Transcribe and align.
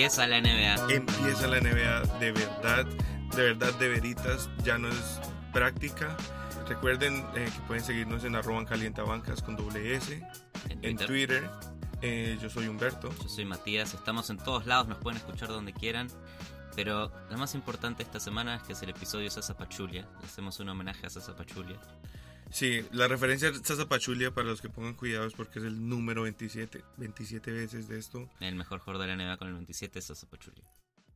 Empieza 0.00 0.26
la 0.26 0.40
NBA. 0.40 0.94
Empieza 0.94 1.46
la 1.46 1.60
NBA 1.60 2.18
de 2.18 2.32
verdad, 2.32 2.86
de 3.36 3.42
verdad, 3.42 3.72
de 3.74 3.88
veritas. 3.88 4.48
Ya 4.64 4.78
no 4.78 4.88
es 4.88 5.20
práctica. 5.52 6.16
Recuerden 6.70 7.26
eh, 7.34 7.50
que 7.52 7.60
pueden 7.66 7.82
seguirnos 7.82 8.22
en 8.22 8.36
arroba 8.36 8.60
en 8.60 8.64
calientabancas 8.64 9.42
con 9.42 9.56
doble 9.56 9.96
S 9.96 10.22
En 10.68 10.84
en 10.84 10.96
Twitter. 10.96 11.06
Twitter. 11.08 11.50
Eh, 12.00 12.38
yo 12.40 12.48
soy 12.48 12.68
Humberto. 12.68 13.12
Yo 13.20 13.28
soy 13.28 13.44
Matías, 13.44 13.92
estamos 13.92 14.30
en 14.30 14.38
todos 14.38 14.66
lados, 14.66 14.86
nos 14.86 14.98
pueden 14.98 15.16
escuchar 15.16 15.48
donde 15.48 15.72
quieran. 15.72 16.06
Pero 16.76 17.12
lo 17.28 17.38
más 17.38 17.56
importante 17.56 18.04
esta 18.04 18.20
semana 18.20 18.54
es 18.54 18.62
que 18.62 18.74
es 18.74 18.82
el 18.84 18.90
episodio 18.90 19.28
Sasa 19.32 19.56
Pachulia. 19.56 20.08
Le 20.20 20.26
hacemos 20.26 20.60
un 20.60 20.68
homenaje 20.68 21.04
a 21.04 21.10
Sasa 21.10 21.34
Pachulia. 21.34 21.80
Sí, 22.52 22.86
la 22.92 23.08
referencia 23.08 23.48
a 23.48 23.54
Sasa 23.54 23.88
Pachulia, 23.88 24.32
para 24.32 24.46
los 24.46 24.60
que 24.60 24.68
pongan 24.68 24.94
cuidados, 24.94 25.34
porque 25.34 25.58
es 25.58 25.64
el 25.64 25.88
número 25.88 26.22
27, 26.22 26.84
27 26.98 27.50
veces 27.50 27.88
de 27.88 27.98
esto. 27.98 28.30
El 28.38 28.54
mejor 28.54 28.78
jugador 28.78 29.08
de 29.08 29.16
la 29.16 29.16
NBA 29.16 29.38
con 29.38 29.48
el 29.48 29.54
27 29.54 29.98
es 29.98 30.04
Sasa 30.04 30.28
Pachulia. 30.28 30.62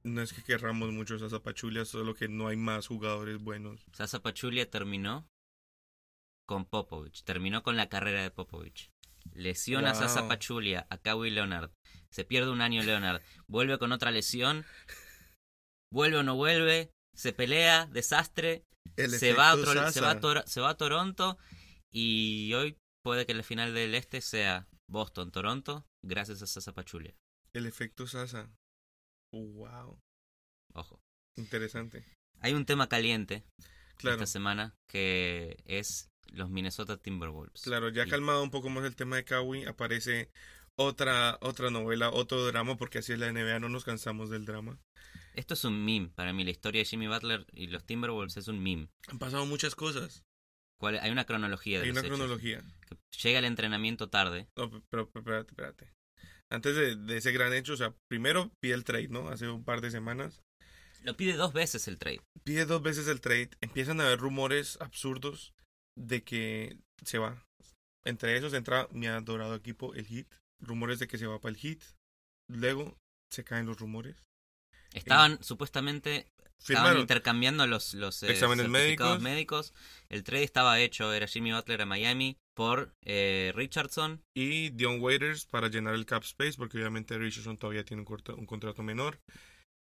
No 0.03 0.21
es 0.21 0.33
que 0.33 0.43
querramos 0.43 0.91
mucho 0.91 1.17
Sasa 1.17 1.39
Pachulia, 1.39 1.85
solo 1.85 2.13
que 2.13 2.27
no 2.27 2.49
hay 2.49 2.57
más 2.57 2.89
jugadores 2.89 3.39
buenos. 3.39 3.87
Sasa 3.93 4.21
Pachulia 4.21 4.69
terminó 4.69 5.25
con 6.47 6.67
Popovich, 6.67 7.25
terminó 7.25 7.63
con 7.63 7.77
la 7.77 7.89
carrera 7.89 8.23
de 8.23 8.31
Popovich. 8.31 8.91
Lesiona 9.33 9.91
a 9.91 9.93
Wow. 9.95 10.03
Sasa 10.03 10.29
Pachulia, 10.29 10.87
a 10.91 10.99
Kawhi 10.99 11.31
Leonard. 11.31 11.71
Se 12.13 12.25
pierde 12.25 12.51
un 12.51 12.61
año 12.61 12.83
Leonard. 12.83 13.23
Vuelve 13.49 13.79
con 13.79 13.93
otra 13.93 14.11
lesión. 14.11 14.65
Vuelve 15.93 16.19
o 16.19 16.23
no 16.23 16.37
vuelve. 16.37 16.91
Se 17.17 17.33
pelea, 17.33 17.87
desastre. 17.87 18.65
Se 18.97 19.33
va, 19.33 19.53
a 19.53 19.57
Sasa. 19.57 19.93
se, 19.93 20.01
va 20.01 20.11
a 20.11 20.21
Tor- 20.21 20.45
se 20.47 20.61
va 20.61 20.71
a 20.71 20.77
Toronto. 20.77 21.39
Y 21.93 22.53
hoy 22.55 22.77
puede 23.05 23.25
que 23.27 23.35
la 23.35 23.43
final 23.43 23.73
del 23.75 23.95
este 23.95 24.21
sea 24.21 24.69
Boston-Toronto, 24.91 25.87
gracias 26.05 26.43
a 26.43 26.47
Sasa 26.47 26.73
Pachulia. 26.75 27.15
El 27.55 27.67
efecto 27.67 28.07
Sasa. 28.07 28.51
Wow, 29.33 29.99
Ojo. 30.75 31.01
interesante. 31.37 32.05
Hay 32.41 32.53
un 32.53 32.67
tema 32.67 32.89
caliente 32.89 33.45
Claro, 33.97 34.17
esta 34.17 34.27
semana 34.27 34.75
que 34.91 35.57
es 35.65 36.09
los 36.35 36.51
Minnesota 36.51 36.97
Timberwolves. 36.97 37.63
claro, 37.63 37.89
ya 37.89 38.07
Y- 38.07 38.11
calmado 38.11 38.43
un 38.43 38.51
poco 38.51 38.69
más 38.71 38.85
el 38.85 38.97
tema 38.97 39.17
de 39.17 39.25
Kawhi, 39.25 39.65
aparece 39.65 40.31
otra 40.77 41.39
otra 41.41 41.71
novela, 41.71 42.11
otro 42.11 42.45
drama, 42.47 42.77
porque 42.77 42.99
así 42.99 43.13
es 43.13 43.19
la 43.19 43.29
NBA, 43.33 43.61
no 43.61 43.69
nos 43.69 43.85
cansamos 43.85 44.31
del 44.31 44.45
drama. 44.45 44.79
Esto 45.35 45.55
es 45.55 45.65
un 45.65 45.85
meme 45.85 46.09
para 46.15 46.33
mí. 46.33 46.45
La 46.45 46.51
historia 46.51 46.81
de 46.81 46.85
Jimmy 46.85 47.09
Butler 47.09 47.47
y 47.53 47.67
los 47.69 47.85
Timberwolves 47.85 48.37
es 48.37 48.49
un 48.49 48.63
meme. 48.63 48.89
Han 49.09 49.19
pasado 49.19 49.47
muchas 49.47 49.75
cosas. 49.75 50.25
¿Cuál- 50.81 50.99
Hay 51.01 51.11
una 51.11 51.25
cronología 51.25 51.79
de 51.79 51.85
Hay 51.85 51.89
los 51.91 51.99
una 51.99 52.07
hechos. 52.07 52.19
cronología. 52.19 52.63
Llega 53.23 53.39
el 53.39 53.45
entrenamiento 53.45 54.09
tarde. 54.11 54.49
No, 54.57 54.71
pe- 54.71 54.83
pero, 54.91 55.11
pero 55.11 55.21
espérate, 55.21 55.51
espérate. 55.53 55.93
Antes 56.51 56.77
de, 56.77 56.97
de 56.97 57.17
ese 57.17 57.33
gran 57.33 57.53
hecho, 57.53 57.73
o 57.73 57.77
sea, 57.77 57.95
primero 58.09 58.53
pide 58.61 58.75
el 58.75 58.85
trade, 58.85 59.09
¿no? 59.09 59.29
Hace 59.29 59.49
un 59.49 59.65
par 59.65 59.81
de 59.81 59.91
semanas. 59.91 60.43
Lo 61.03 61.17
pide 61.17 61.35
dos 61.35 61.53
veces 61.53 61.87
el 61.89 61.99
trade. 61.99 62.21
Pide 62.45 62.65
dos 62.65 62.83
veces 62.83 63.09
el 63.09 63.21
trade. 63.21 63.51
Empiezan 63.61 64.01
a 64.01 64.07
haber 64.07 64.19
rumores 64.21 64.79
absurdos 64.81 65.53
de 65.97 66.23
que 66.25 66.79
se 67.05 67.19
va. 67.19 67.43
Entre 68.05 68.37
esos 68.37 68.53
entra 68.55 68.89
mi 68.93 69.07
adorado 69.07 69.55
equipo, 69.55 69.95
el 69.95 70.07
Heat. 70.07 70.27
Rumores 70.61 70.99
de 70.99 71.09
que 71.09 71.19
se 71.19 71.27
va 71.27 71.41
para 71.41 71.55
el 71.55 71.61
Heat. 71.61 71.81
Luego 72.49 72.97
se 73.33 73.45
caen 73.45 73.67
los 73.67 73.79
rumores. 73.79 74.17
Estaban 74.93 75.43
supuestamente 75.43 76.29
estaban 76.61 76.99
intercambiando 76.99 77.67
los, 77.67 77.95
los 77.95 78.23
eh, 78.23 78.31
Exámenes 78.31 78.69
médicos. 78.69 79.21
médicos. 79.21 79.75
El 80.09 80.23
trade 80.23 80.45
estaba 80.45 80.79
hecho, 80.81 81.13
era 81.13 81.27
Jimmy 81.27 81.53
Butler 81.53 81.83
a 81.83 81.87
Miami 81.87 82.37
por 82.55 82.95
eh, 83.05 83.53
Richardson. 83.55 84.23
Y 84.37 84.71
Dion 84.71 85.01
Waiters 85.01 85.47
para 85.47 85.69
llenar 85.69 85.95
el 85.95 86.07
cap 86.07 86.23
space, 86.23 86.55
porque 86.57 86.79
obviamente 86.79 87.19
Richardson 87.19 87.59
todavía 87.59 87.85
tiene 87.85 88.03
un, 88.03 88.07
corto- 88.07 88.37
un 88.37 88.47
contrato 88.47 88.83
menor. 88.83 89.19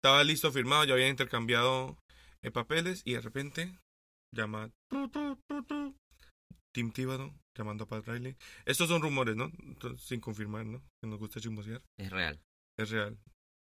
Estaba 0.02 0.24
listo, 0.24 0.52
firmado, 0.52 0.84
ya 0.84 0.94
habían 0.94 1.10
intercambiado 1.10 1.96
eh, 2.42 2.50
papeles 2.50 3.02
y 3.04 3.12
de 3.14 3.20
repente 3.20 3.78
llama 4.34 4.70
tu, 4.90 5.08
tu, 5.08 5.36
tu, 5.48 5.64
tu, 5.64 5.96
Tim 6.74 6.92
Thibodeau 6.92 7.32
llamando 7.56 7.84
a 7.84 7.88
Pat 7.88 8.06
Riley. 8.06 8.36
Estos 8.64 8.88
son 8.88 9.02
rumores, 9.02 9.36
¿no? 9.36 9.50
Entonces, 9.60 10.06
sin 10.06 10.20
confirmar, 10.20 10.66
¿no? 10.66 10.80
Que 11.02 11.08
nos 11.08 11.18
gusta 11.18 11.40
chismosear. 11.40 11.82
Es 11.98 12.10
real. 12.10 12.40
Es 12.78 12.90
real. 12.90 13.18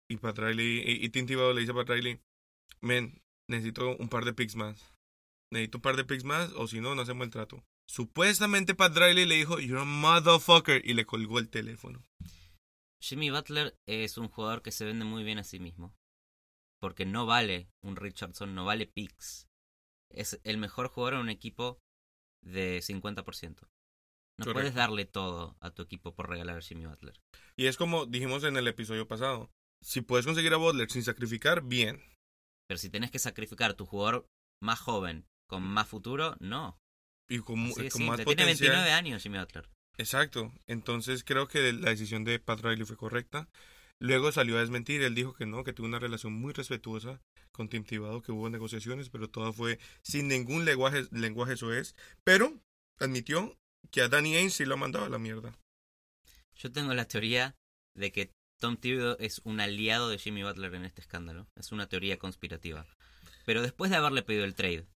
Y 0.09 0.17
Pat 0.17 0.39
Riley, 0.39 0.83
y, 0.87 1.05
y 1.05 1.09
Tim 1.11 1.27
Thibodeau 1.27 1.55
le 1.55 1.61
dice 1.61 1.73
a 1.73 1.75
Pat 1.75 1.89
Riley, 1.89 2.21
men, 2.81 3.21
necesito 3.49 3.97
un 3.97 4.09
par 4.09 4.25
de 4.25 4.33
picks 4.33 4.57
más. 4.57 4.95
Necesito 5.53 5.79
un 5.79 5.83
par 5.83 5.97
de 5.97 6.05
picks 6.05 6.25
más 6.25 6.53
o 6.53 6.69
si 6.69 6.81
no, 6.81 6.95
no 6.95 7.03
hacemos 7.03 7.25
el 7.25 7.31
trato. 7.31 7.65
Supuestamente 7.89 8.77
Pat 8.77 8.97
Riley 8.97 9.27
le 9.27 9.35
dijo, 9.35 9.59
you're 9.59 9.81
a 9.81 9.85
motherfucker, 9.85 10.81
y 10.85 10.95
le 10.95 11.05
colgó 11.05 11.41
el 11.41 11.49
teléfono. 11.49 12.05
Jimmy 13.03 13.31
Butler 13.31 13.75
es 13.89 14.19
un 14.19 14.29
jugador 14.29 14.63
que 14.63 14.71
se 14.71 14.85
vende 14.85 15.05
muy 15.05 15.25
bien 15.25 15.39
a 15.39 15.45
sí 15.45 15.59
mismo. 15.59 15.95
Porque 16.81 17.05
no 17.07 17.27
vale 17.27 17.69
un 17.83 17.97
Richardson, 17.97 18.55
no 18.55 18.65
vale 18.65 18.87
picks. 18.87 19.50
Es 20.13 20.41
el 20.45 20.59
mejor 20.59 20.89
jugador 20.89 21.15
en 21.15 21.21
un 21.21 21.29
equipo 21.31 21.79
de 22.45 22.81
50%. 22.81 23.69
No 24.39 24.45
Correcto. 24.45 24.53
puedes 24.53 24.75
darle 24.75 25.05
todo 25.05 25.57
a 25.61 25.71
tu 25.71 25.83
equipo 25.83 26.15
por 26.15 26.29
regalar 26.29 26.57
a 26.57 26.63
Jimmy 26.63 26.87
Butler. 26.87 27.21
Y 27.57 27.67
es 27.67 27.77
como 27.77 28.07
dijimos 28.07 28.43
en 28.45 28.57
el 28.57 28.67
episodio 28.69 29.07
pasado. 29.07 29.51
Si 29.83 30.01
puedes 30.01 30.27
conseguir 30.27 30.53
a 30.55 30.57
Butler 30.57 30.91
sin 30.91 31.03
sacrificar, 31.03 31.63
bien. 31.63 32.03
Pero 32.67 32.79
si 32.79 32.91
tenés 32.91 33.11
que 33.11 33.19
sacrificar 33.19 33.75
tu 33.75 33.87
jugador 33.87 34.27
más 34.63 34.81
joven 34.81 35.27
con 35.49 35.63
más 35.63 35.89
futuro, 35.89 36.37
no. 36.41 36.79
Y 37.29 37.41
con, 37.41 37.67
Así 37.67 37.83
más. 37.83 38.17
Tiene 38.17 38.25
potencial. 38.25 38.71
29 38.71 38.93
años 38.93 39.23
Jimmy 39.23 39.39
Butler. 39.39 39.69
Exacto. 39.99 40.53
Entonces 40.67 41.25
creo 41.25 41.49
que 41.49 41.73
la 41.73 41.91
decisión 41.91 42.25
de 42.25 42.39
Pat 42.39 42.61
Riley 42.61 42.87
fue 42.87 42.97
correcta. 42.97 43.49
Luego 44.01 44.33
salió 44.33 44.57
a 44.57 44.61
desmentir. 44.61 45.03
Él 45.03 45.15
dijo 45.15 45.35
que 45.35 45.47
no, 45.47 45.63
que 45.63 45.73
tuvo 45.73 45.87
una 45.87 45.99
relación 45.99 46.33
muy 46.33 46.53
respetuosa 46.53 47.21
con 47.53 47.69
Tim 47.69 47.85
Thibodeau, 47.85 48.23
que 48.23 48.33
hubo 48.33 48.49
negociaciones, 48.49 49.11
pero 49.11 49.29
todo 49.29 49.53
fue 49.53 49.79
sin 50.03 50.29
ningún 50.29 50.65
lenguaje, 50.65 51.07
lenguaje 51.13 51.57
soez. 51.57 51.95
Pero 52.25 52.61
admitió 52.99 53.59
que 53.91 54.01
a 54.03 54.09
Danny 54.09 54.37
Ainge 54.37 54.51
sí 54.51 54.65
lo 54.65 54.75
ha 54.75 54.79
mandado 54.79 55.05
a 55.05 55.11
la 55.11 55.19
mierda. 55.19 55.53
Yo 56.57 56.73
tengo 56.73 56.95
la 56.95 57.07
teoría 57.07 57.55
de 57.95 58.13
que 58.13 58.33
Tom 58.59 58.77
Thibodeau 58.77 59.17
es 59.21 59.41
un 59.45 59.61
aliado 59.61 60.09
de 60.09 60.19
Jimmy 60.19 60.43
Butler 60.43 60.75
en 60.75 60.85
este 60.85 61.01
escándalo. 61.01 61.47
Es 61.57 61.73
una 61.73 61.87
teoría 61.89 62.19
conspirativa. 62.19 62.87
Pero 63.47 63.63
después 63.63 63.91
de 63.91 63.97
haberle 63.97 64.23
pedido 64.23 64.45
el 64.45 64.55
trade, 64.55 64.87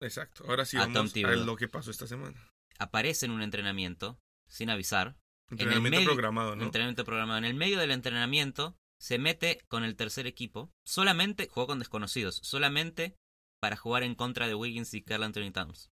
Exacto. 0.00 0.44
Ahora 0.48 0.64
sí 0.64 0.76
A 0.76 0.84
Tom 0.92 0.92
vamos 0.94 1.10
a 1.12 1.14
Thibodeau. 1.14 1.44
lo 1.46 1.56
que 1.56 1.68
pasó 1.68 1.90
esta 1.90 2.06
semana. 2.08 2.36
aparece 2.78 3.26
en 3.26 3.32
un 3.32 3.42
entrenamiento 3.42 4.18
sin 4.48 4.68
avisar. 4.70 5.16
Entrenamiento 5.52 5.98
medio- 5.98 6.12
programado, 6.12 6.56
¿no? 6.56 6.64
Entrenamiento 6.64 7.04
programado. 7.04 7.38
En 7.38 7.44
el 7.44 7.54
medio 7.54 7.78
del 7.78 7.90
entrenamiento 7.90 8.76
se 9.00 9.18
mete 9.18 9.60
con 9.68 9.84
el 9.84 9.96
tercer 9.96 10.26
equipo. 10.26 10.70
Solamente 10.86 11.48
jugó 11.48 11.66
con 11.66 11.78
desconocidos. 11.78 12.40
Solamente 12.42 13.16
para 13.60 13.76
jugar 13.76 14.02
en 14.02 14.14
contra 14.14 14.46
de 14.48 14.54
Wiggins 14.54 14.92
y 14.94 15.02
Carl 15.02 15.22
Anthony 15.22 15.50
Towns. 15.52 15.90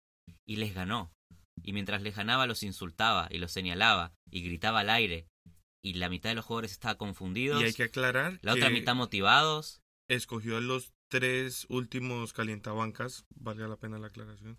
Y 0.47 0.57
les 0.57 0.75
ganó. 0.75 1.13
Y 1.63 1.73
mientras 1.73 2.03
les 2.03 2.15
ganaba 2.17 2.47
los 2.47 2.63
insultaba 2.63 3.27
y 3.31 3.39
los 3.39 3.53
señalaba 3.53 4.13
y 4.31 4.43
gritaba 4.43 4.81
al 4.81 4.91
aire. 4.91 5.27
Y 5.83 5.95
la 5.95 6.09
mitad 6.09 6.31
de 6.31 6.35
los 6.37 6.45
jugadores 6.45 6.73
estaba 6.73 6.97
confundidos. 6.97 7.61
Y 7.61 7.65
hay 7.65 7.73
que 7.75 7.85
aclarar 7.85 8.39
La 8.43 8.55
otra 8.55 8.71
mitad 8.71 8.95
motivados. 8.95 9.81
escogió 10.09 10.57
a 10.57 10.61
los 10.61 10.93
tres 11.11 11.67
últimos 11.69 12.33
calientabancas, 12.33 13.25
valga 13.35 13.67
la 13.69 13.77
pena 13.77 13.99
la 13.99 14.09
aclaración, 14.09 14.59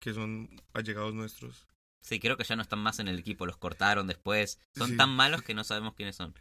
que 0.00 0.14
son 0.14 0.48
allegados 0.72 1.14
nuestros. 1.14 1.66
Sí, 2.06 2.20
creo 2.20 2.36
que 2.36 2.44
ya 2.44 2.54
no 2.54 2.62
están 2.62 2.78
más 2.78 3.00
en 3.00 3.08
el 3.08 3.18
equipo. 3.18 3.46
Los 3.46 3.56
cortaron 3.56 4.06
después. 4.06 4.60
Son 4.76 4.90
Sí. 4.90 4.96
tan 4.96 5.10
malos 5.10 5.42
que 5.42 5.54
no 5.54 5.64
sabemos 5.64 5.94
quiénes 5.94 6.14
son. 6.14 6.34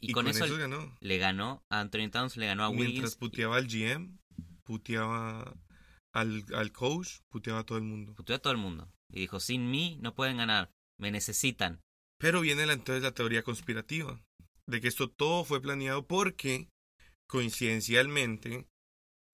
Y, 0.00 0.12
con, 0.12 0.26
eso, 0.26 0.44
ganó. 0.58 0.96
le 1.00 1.18
ganó 1.18 1.62
a 1.70 1.78
Anthony 1.80 2.10
Towns, 2.10 2.36
le 2.36 2.46
ganó 2.46 2.64
a 2.64 2.70
Mientras 2.70 2.90
Wiggins. 2.92 3.14
puteaba 3.16 3.56
al 3.56 3.68
GM, 3.68 4.18
puteaba 4.64 5.54
al, 6.12 6.44
al 6.54 6.72
coach, 6.72 7.20
puteaba 7.30 7.60
a 7.60 7.64
todo 7.64 7.78
el 7.78 7.84
mundo. 7.84 8.14
puteó 8.14 8.34
a 8.36 8.38
todo 8.40 8.52
el 8.52 8.58
mundo. 8.58 8.90
Y 9.10 9.20
dijo, 9.20 9.38
sin 9.38 9.70
mí 9.70 9.96
no 10.02 10.14
pueden 10.14 10.36
ganar. 10.38 10.70
Me 10.98 11.10
necesitan. 11.12 11.80
Pero 12.18 12.40
viene 12.40 12.66
la, 12.66 12.72
entonces 12.72 13.02
la 13.02 13.12
teoría 13.12 13.42
conspirativa, 13.44 14.20
de 14.66 14.80
que 14.80 14.88
esto 14.88 15.08
todo 15.08 15.44
fue 15.44 15.62
planeado 15.62 16.06
porque, 16.06 16.68
coincidencialmente, 17.28 18.66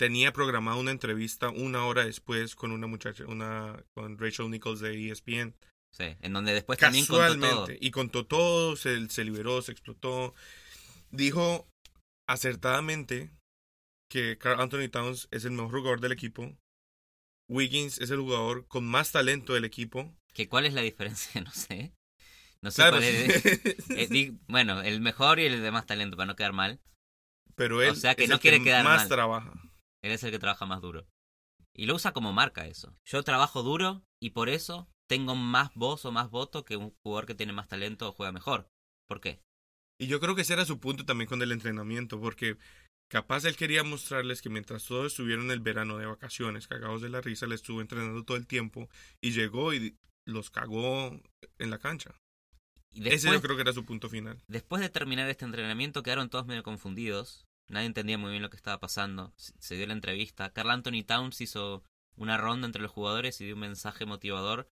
tenía 0.00 0.32
programada 0.32 0.78
una 0.78 0.92
entrevista 0.92 1.50
una 1.50 1.84
hora 1.84 2.06
después 2.06 2.54
con 2.56 2.72
una 2.72 2.86
muchacha, 2.86 3.26
una 3.26 3.84
con 3.92 4.16
Rachel 4.16 4.48
Nichols 4.50 4.80
de 4.80 5.10
ESPN. 5.10 5.54
Sí, 5.94 6.16
en 6.22 6.32
donde 6.32 6.54
después 6.54 6.78
también 6.78 7.04
contó 7.04 7.38
todo. 7.38 7.66
Y 7.78 7.90
contó 7.90 8.24
todo, 8.24 8.76
se, 8.76 9.10
se 9.10 9.24
liberó, 9.24 9.60
se 9.60 9.72
explotó. 9.72 10.34
Dijo 11.10 11.68
acertadamente 12.26 13.30
que 14.10 14.38
Carl 14.38 14.62
Anthony 14.62 14.88
Towns 14.90 15.28
es 15.32 15.44
el 15.44 15.50
mejor 15.50 15.72
jugador 15.72 16.00
del 16.00 16.12
equipo. 16.12 16.56
Wiggins 17.50 18.00
es 18.00 18.08
el 18.10 18.20
jugador 18.20 18.66
con 18.68 18.86
más 18.86 19.12
talento 19.12 19.52
del 19.52 19.66
equipo. 19.66 20.16
¿Que 20.32 20.48
¿Cuál 20.48 20.64
es 20.64 20.72
la 20.72 20.80
diferencia? 20.80 21.40
No 21.44 21.50
sé. 21.52 21.92
No 22.62 22.70
sé 22.70 22.76
Claro, 22.76 22.96
cuál 22.96 23.04
es. 23.04 23.44
eh, 23.90 24.32
bueno, 24.48 24.80
el 24.80 25.02
mejor 25.02 25.40
y 25.40 25.44
el 25.44 25.60
de 25.60 25.70
más 25.70 25.84
talento, 25.84 26.16
para 26.16 26.28
no 26.28 26.36
quedar 26.36 26.54
mal. 26.54 26.80
pero 27.54 27.82
él 27.82 27.90
o 27.90 27.94
sea 27.94 28.14
que 28.14 28.24
es 28.24 28.30
no 28.30 28.36
el 28.36 28.40
quiere 28.40 28.62
quedar 28.62 28.82
más 28.82 29.00
mal. 29.00 29.08
trabaja. 29.08 29.69
Él 30.02 30.12
es 30.12 30.22
el 30.22 30.30
que 30.30 30.38
trabaja 30.38 30.66
más 30.66 30.80
duro. 30.80 31.06
Y 31.74 31.86
lo 31.86 31.94
usa 31.94 32.12
como 32.12 32.32
marca 32.32 32.66
eso. 32.66 32.96
Yo 33.04 33.22
trabajo 33.22 33.62
duro 33.62 34.04
y 34.20 34.30
por 34.30 34.48
eso 34.48 34.88
tengo 35.08 35.34
más 35.34 35.74
voz 35.74 36.04
o 36.04 36.12
más 36.12 36.30
voto 36.30 36.64
que 36.64 36.76
un 36.76 36.94
jugador 37.02 37.26
que 37.26 37.34
tiene 37.34 37.52
más 37.52 37.68
talento 37.68 38.08
o 38.08 38.12
juega 38.12 38.32
mejor. 38.32 38.68
¿Por 39.08 39.20
qué? 39.20 39.40
Y 39.98 40.06
yo 40.06 40.20
creo 40.20 40.34
que 40.34 40.42
ese 40.42 40.54
era 40.54 40.64
su 40.64 40.78
punto 40.78 41.04
también 41.04 41.28
con 41.28 41.42
el 41.42 41.52
entrenamiento, 41.52 42.20
porque 42.20 42.56
capaz 43.10 43.44
él 43.44 43.56
quería 43.56 43.84
mostrarles 43.84 44.40
que 44.40 44.48
mientras 44.48 44.84
todos 44.86 45.08
estuvieron 45.08 45.46
en 45.46 45.50
el 45.50 45.60
verano 45.60 45.98
de 45.98 46.06
vacaciones, 46.06 46.68
cagados 46.68 47.02
de 47.02 47.10
la 47.10 47.20
risa, 47.20 47.46
le 47.46 47.54
estuvo 47.54 47.80
entrenando 47.80 48.24
todo 48.24 48.36
el 48.36 48.46
tiempo 48.46 48.88
y 49.20 49.32
llegó 49.32 49.74
y 49.74 49.96
los 50.26 50.50
cagó 50.50 51.20
en 51.58 51.70
la 51.70 51.78
cancha. 51.78 52.14
Y 52.92 53.08
ese 53.08 53.30
yo 53.30 53.42
creo 53.42 53.56
que 53.56 53.62
era 53.62 53.72
su 53.72 53.84
punto 53.84 54.08
final. 54.08 54.42
después 54.48 54.80
de 54.80 54.88
terminar 54.88 55.28
este 55.28 55.44
entrenamiento 55.44 56.02
quedaron 56.02 56.30
todos 56.30 56.46
medio 56.46 56.62
confundidos. 56.62 57.46
Nadie 57.70 57.86
entendía 57.86 58.18
muy 58.18 58.30
bien 58.32 58.42
lo 58.42 58.50
que 58.50 58.56
estaba 58.56 58.80
pasando. 58.80 59.32
Se 59.36 59.76
dio 59.76 59.86
la 59.86 59.92
entrevista. 59.92 60.52
Carl 60.52 60.70
Anthony 60.70 61.04
Towns 61.06 61.40
hizo 61.40 61.84
una 62.16 62.36
ronda 62.36 62.66
entre 62.66 62.82
los 62.82 62.90
jugadores 62.90 63.40
y 63.40 63.44
dio 63.44 63.54
un 63.54 63.60
mensaje 63.60 64.06
motivador 64.06 64.68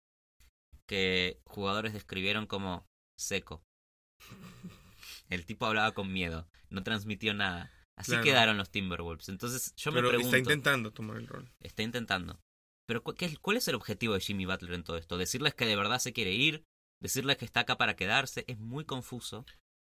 que 0.87 1.41
jugadores 1.45 1.93
describieron 1.93 2.47
como 2.47 2.87
seco. 3.19 3.63
El 5.29 5.45
tipo 5.45 5.67
hablaba 5.67 5.93
con 5.93 6.13
miedo, 6.13 6.49
no 6.71 6.83
transmitió 6.83 7.35
nada. 7.35 7.73
Así 7.97 8.11
Claro. 8.13 8.25
quedaron 8.25 8.57
los 8.59 8.71
Timberwolves. 8.71 9.29
Entonces 9.29 9.75
yo 9.77 9.93
Pero 9.93 10.03
me 10.05 10.09
pregunto, 10.11 10.29
está 10.37 10.39
intentando 10.39 10.93
tomar 10.93 11.17
el 11.17 11.27
rol. 11.27 11.53
está 11.61 11.83
intentando. 11.83 12.41
Pero 12.87 13.03
¿cu- 13.03 13.15
qué 13.15 13.27
es- 13.27 13.39
¿cuál 13.39 13.57
es 13.57 13.67
el 13.69 13.77
objetivo 13.77 14.15
de 14.15 14.21
Jimmy 14.21 14.47
Butler 14.47 14.73
en 14.75 14.85
todo 14.85 14.99
esto? 14.99 15.17
¿Decirles 15.17 15.55
que 15.55 15.65
de 15.67 15.77
verdad 15.77 15.99
se 16.01 16.13
quiere 16.13 16.33
ir? 16.33 16.65
¿Decirles 17.01 17.37
que 17.39 17.45
está 17.45 17.61
acá 17.61 17.77
para 17.77 17.97
quedarse? 17.97 18.45
Es 18.47 18.59
muy 18.59 18.85
confuso, 18.85 19.47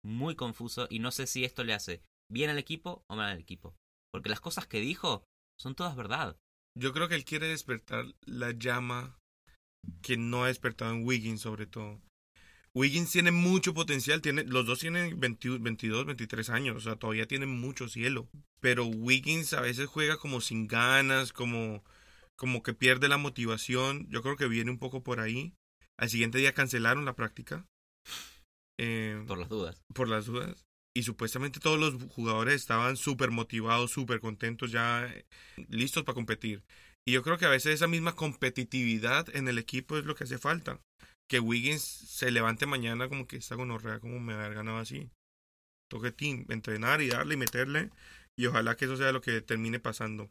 muy 0.05 0.35
confuso 0.37 0.87
y 0.91 0.99
no 0.99 1.11
sé 1.11 1.27
si 1.27 1.45
esto 1.45 1.65
le 1.65 1.75
hace 1.75 2.03
bien 2.31 2.51
al 2.51 2.59
equipo 2.59 3.05
o 3.09 3.17
mal 3.17 3.33
al 3.33 3.39
equipo. 3.41 3.75
Porque 4.13 4.29
las 4.29 4.41
cosas 4.41 4.67
que 4.67 4.81
dijo 4.81 5.25
son 5.59 5.75
todas 5.75 5.97
verdad. 5.97 6.37
Yo 6.79 6.93
creo 6.93 7.09
que 7.09 7.15
él 7.15 7.25
quiere 7.25 7.49
despertar 7.49 8.05
la 8.27 8.53
llama 8.53 9.19
que 10.03 10.17
no 10.17 10.45
ha 10.45 10.49
despertado 10.49 10.93
en 10.93 11.05
Wiggins, 11.07 11.41
sobre 11.41 11.67
todo. 11.67 12.01
Wiggins 12.75 13.11
tiene 13.11 13.31
mucho 13.31 13.73
potencial, 13.73 14.21
tiene, 14.21 14.45
los 14.45 14.67
dos 14.67 14.81
tienen 14.81 15.19
20 15.19 15.59
22, 15.61 16.05
23 16.05 16.51
años, 16.51 16.77
o 16.77 16.81
sea, 16.81 16.97
todavía 16.97 17.27
tienen 17.27 17.59
mucho 17.59 17.89
cielo. 17.89 18.29
Pero 18.61 18.85
Wiggins 18.85 19.55
a 19.55 19.63
veces 19.63 19.87
juega 19.87 20.19
como 20.19 20.43
sin 20.43 20.67
ganas, 20.67 21.33
como, 21.33 21.83
como 22.37 22.63
que 22.63 22.75
pierde 22.75 23.09
la 23.09 23.17
motivación. 23.17 24.07
Yo 24.11 24.21
creo 24.23 24.37
que 24.37 24.49
viene 24.49 24.71
un 24.71 24.79
poco 24.79 25.03
por 25.03 25.21
ahí. 25.21 25.55
Al 25.99 26.11
siguiente 26.11 26.37
día 26.37 26.53
cancelaron 26.53 27.07
la 27.07 27.17
práctica. 27.17 27.65
eh, 28.79 29.25
Por 29.27 29.39
las 29.39 29.49
dudas. 29.49 29.83
por 29.95 30.09
las 30.09 30.27
dudas. 30.27 30.67
Y 30.97 31.03
supuestamente 31.03 31.61
todos 31.61 31.79
los 31.79 32.03
jugadores 32.11 32.55
estaban 32.55 32.97
súper 32.97 33.31
motivados, 33.31 33.91
súper 33.91 34.19
contentos, 34.19 34.73
ya 34.73 35.07
eh, 35.07 35.27
listos 35.69 36.05
para 36.05 36.15
competir. 36.15 36.63
Y 37.07 37.13
yo 37.13 37.23
creo 37.23 37.37
que 37.37 37.45
a 37.45 37.51
veces 37.51 37.75
esa 37.75 37.87
misma 37.87 38.17
competitividad 38.17 39.29
en 39.37 39.47
el 39.47 39.59
equipo 39.59 39.99
es 39.99 40.07
lo 40.07 40.15
que 40.15 40.25
hace 40.25 40.39
falta. 40.39 40.81
Que 41.29 41.39
Wiggins 41.39 41.83
se 41.83 42.31
levante 42.31 42.65
mañana 42.65 43.11
como 43.11 43.27
que 43.27 43.37
esta 43.37 43.57
gonorrea, 43.57 44.01
como 44.01 44.19
me 44.21 44.33
haber 44.33 44.55
ganado 44.55 44.79
así. 44.79 45.11
Toque 45.91 46.13
team, 46.13 46.47
entrenar 46.49 47.03
y 47.03 47.09
darle 47.09 47.35
y 47.35 47.37
meterle. 47.37 47.91
Y 48.39 48.47
ojalá 48.47 48.75
que 48.75 48.87
eso 48.87 48.97
sea 48.97 49.13
lo 49.13 49.21
que 49.21 49.43
termine 49.43 49.79
pasando. 49.79 50.31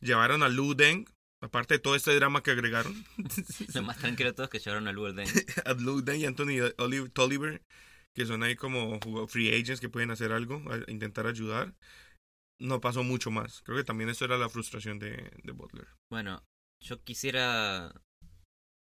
Llevaron 0.00 0.42
a 0.42 0.48
Lou 0.48 0.72
Deng, 0.72 1.04
aparte 1.42 1.74
de 1.74 1.80
todo 1.80 1.96
este 1.96 2.14
drama 2.14 2.42
que 2.42 2.52
agregaron. 2.52 3.04
Lo 3.74 3.82
más 3.82 3.98
tranquilo 3.98 4.30
de 4.30 4.34
todo 4.34 4.44
es 4.44 4.50
que 4.50 4.58
llevaron 4.58 4.88
a 4.88 4.92
Luol 4.92 5.14
Deng. 5.14 5.28
a 5.66 5.74
Lou 5.74 6.00
Deng 6.00 6.20
y 6.20 6.24
Anthony 6.24 6.72
Oliver, 6.78 7.10
Tolliver, 7.10 7.62
que 8.18 8.26
son 8.26 8.42
ahí 8.42 8.56
como 8.56 8.98
free 9.28 9.48
agents 9.54 9.80
que 9.80 9.88
pueden 9.88 10.10
hacer 10.10 10.32
algo, 10.32 10.62
a- 10.70 10.90
intentar 10.90 11.26
ayudar. 11.26 11.74
No 12.60 12.80
pasó 12.80 13.02
mucho 13.04 13.30
más. 13.30 13.62
Creo 13.62 13.76
que 13.78 13.84
también 13.84 14.10
eso 14.10 14.24
era 14.24 14.36
la 14.36 14.48
frustración 14.48 14.98
de, 14.98 15.30
de 15.44 15.52
Butler. 15.52 15.86
Bueno, 16.10 16.42
yo 16.82 17.02
quisiera 17.04 17.92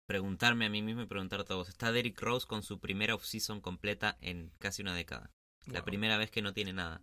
preguntarme 0.07 0.65
a 0.65 0.69
mí 0.69 0.81
mismo 0.81 1.01
y 1.03 1.07
preguntar 1.07 1.39
a 1.41 1.45
todos. 1.45 1.69
Está 1.69 1.91
Derrick 1.91 2.19
Rose 2.21 2.45
con 2.47 2.63
su 2.63 2.79
primera 2.79 3.15
offseason 3.15 3.61
completa 3.61 4.17
en 4.21 4.51
casi 4.59 4.81
una 4.81 4.93
década. 4.95 5.31
La 5.67 5.85
primera 5.85 6.17
vez 6.17 6.31
que 6.31 6.41
no 6.41 6.53
tiene 6.53 6.73
nada. 6.73 7.01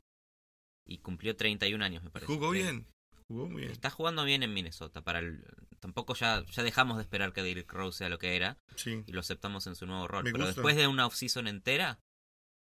Y 0.86 0.98
cumplió 0.98 1.36
31 1.36 1.82
años, 1.84 2.02
me 2.02 2.10
parece. 2.10 2.32
Jugó 2.32 2.50
bien. 2.50 2.86
Jugó 3.28 3.46
muy 3.48 3.60
bien. 3.62 3.72
Está 3.72 3.90
jugando 3.90 4.24
bien 4.24 4.42
en 4.42 4.52
Minnesota. 4.52 5.02
Para 5.02 5.20
el- 5.20 5.44
Tampoco 5.80 6.14
ya, 6.16 6.44
ya 6.50 6.62
dejamos 6.64 6.96
de 6.96 7.04
esperar 7.04 7.32
que 7.32 7.42
Derrick 7.42 7.72
Rose 7.72 7.98
sea 7.98 8.08
lo 8.08 8.18
que 8.18 8.34
era 8.34 8.58
Sí. 8.74 9.04
y 9.06 9.12
lo 9.12 9.20
aceptamos 9.20 9.66
en 9.68 9.76
su 9.76 9.86
nuevo 9.86 10.08
rol. 10.08 10.24
Me 10.24 10.32
Pero 10.32 10.44
gusta. 10.46 10.60
después 10.60 10.74
de 10.76 10.88
una 10.88 11.06
offseason 11.06 11.46
entera, 11.46 12.00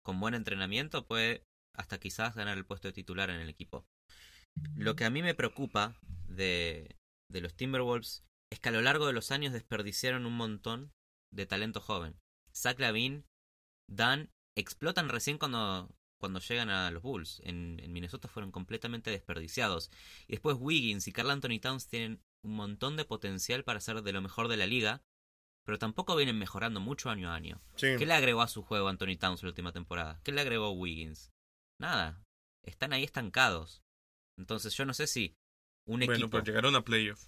con 0.04 0.20
buen 0.20 0.34
entrenamiento, 0.34 1.06
puede 1.06 1.44
hasta 1.74 1.98
quizás 1.98 2.36
ganar 2.36 2.56
el 2.56 2.66
puesto 2.66 2.88
de 2.88 2.92
titular 2.92 3.30
en 3.30 3.40
el 3.40 3.48
equipo. 3.48 3.86
Lo 4.76 4.94
que 4.94 5.04
a 5.04 5.10
mí 5.10 5.22
me 5.22 5.34
preocupa 5.34 5.96
de, 6.28 6.96
los 7.28 7.54
Timberwolves 7.54 8.24
es 8.52 8.60
que 8.60 8.68
a 8.68 8.72
lo 8.72 8.82
largo 8.82 9.06
de 9.06 9.12
los 9.12 9.32
años 9.32 9.52
desperdiciaron 9.52 10.26
un 10.26 10.36
montón 10.36 10.92
de 11.32 11.46
talento 11.46 11.80
joven. 11.80 12.20
Zach 12.54 12.78
Lavin, 12.78 13.24
Dan, 13.90 14.30
explotan 14.56 15.08
recién 15.08 15.38
cuando, 15.38 15.90
cuando 16.20 16.38
llegan 16.38 16.70
a 16.70 16.90
los 16.92 17.02
Bulls. 17.02 17.40
En, 17.44 17.80
en 17.82 17.92
Minnesota 17.92 18.28
fueron 18.28 18.52
completamente 18.52 19.10
desperdiciados. 19.10 19.90
Y 20.28 20.32
después 20.32 20.56
Wiggins 20.60 21.08
y 21.08 21.12
Carl 21.12 21.30
Anthony 21.30 21.58
Towns 21.60 21.88
tienen 21.88 22.22
un 22.44 22.54
montón 22.54 22.96
de 22.96 23.04
potencial 23.04 23.64
para 23.64 23.80
ser 23.80 24.02
de 24.02 24.12
lo 24.12 24.22
mejor 24.22 24.48
de 24.48 24.56
la 24.56 24.66
liga, 24.66 25.02
pero 25.64 25.78
tampoco 25.78 26.16
vienen 26.16 26.38
mejorando 26.38 26.80
mucho 26.80 27.10
año 27.10 27.30
a 27.30 27.34
año. 27.34 27.60
Sí. 27.76 27.88
¿Qué 27.98 28.06
le 28.06 28.14
agregó 28.14 28.42
a 28.42 28.48
su 28.48 28.62
juego 28.62 28.88
Anthony 28.88 29.16
Towns 29.18 29.42
la 29.42 29.48
última 29.50 29.72
temporada? 29.72 30.20
¿Qué 30.24 30.32
le 30.32 30.40
agregó 30.40 30.70
Wiggins? 30.72 31.30
Nada. 31.80 32.22
Están 32.64 32.92
ahí 32.92 33.04
estancados. 33.04 33.82
Entonces 34.38 34.74
yo 34.76 34.84
no 34.84 34.94
sé 34.94 35.06
si 35.06 35.34
un 35.86 35.98
Bueno, 36.00 36.12
equipo 36.14 36.30
pues 36.30 36.44
llegaron 36.44 36.74
a 36.76 36.82
playoff. 36.82 37.26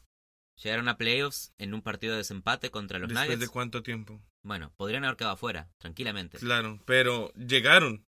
llegaron 0.63 0.89
a 0.89 0.97
playoffs 0.97 1.53
en 1.59 1.75
un 1.75 1.83
partido 1.83 2.13
de 2.13 2.19
desempate 2.19 2.71
contra 2.71 2.99
los 2.99 3.09
¿Después 3.09 3.27
Nuggets. 3.29 3.41
de 3.41 3.49
cuánto 3.49 3.83
tiempo? 3.83 4.21
Bueno, 4.45 4.73
podrían 4.77 5.05
haber 5.05 5.17
quedado 5.17 5.35
afuera, 5.35 5.69
tranquilamente. 5.79 6.39
Claro, 6.39 6.81
pero 6.87 7.33
llegaron. 7.35 8.05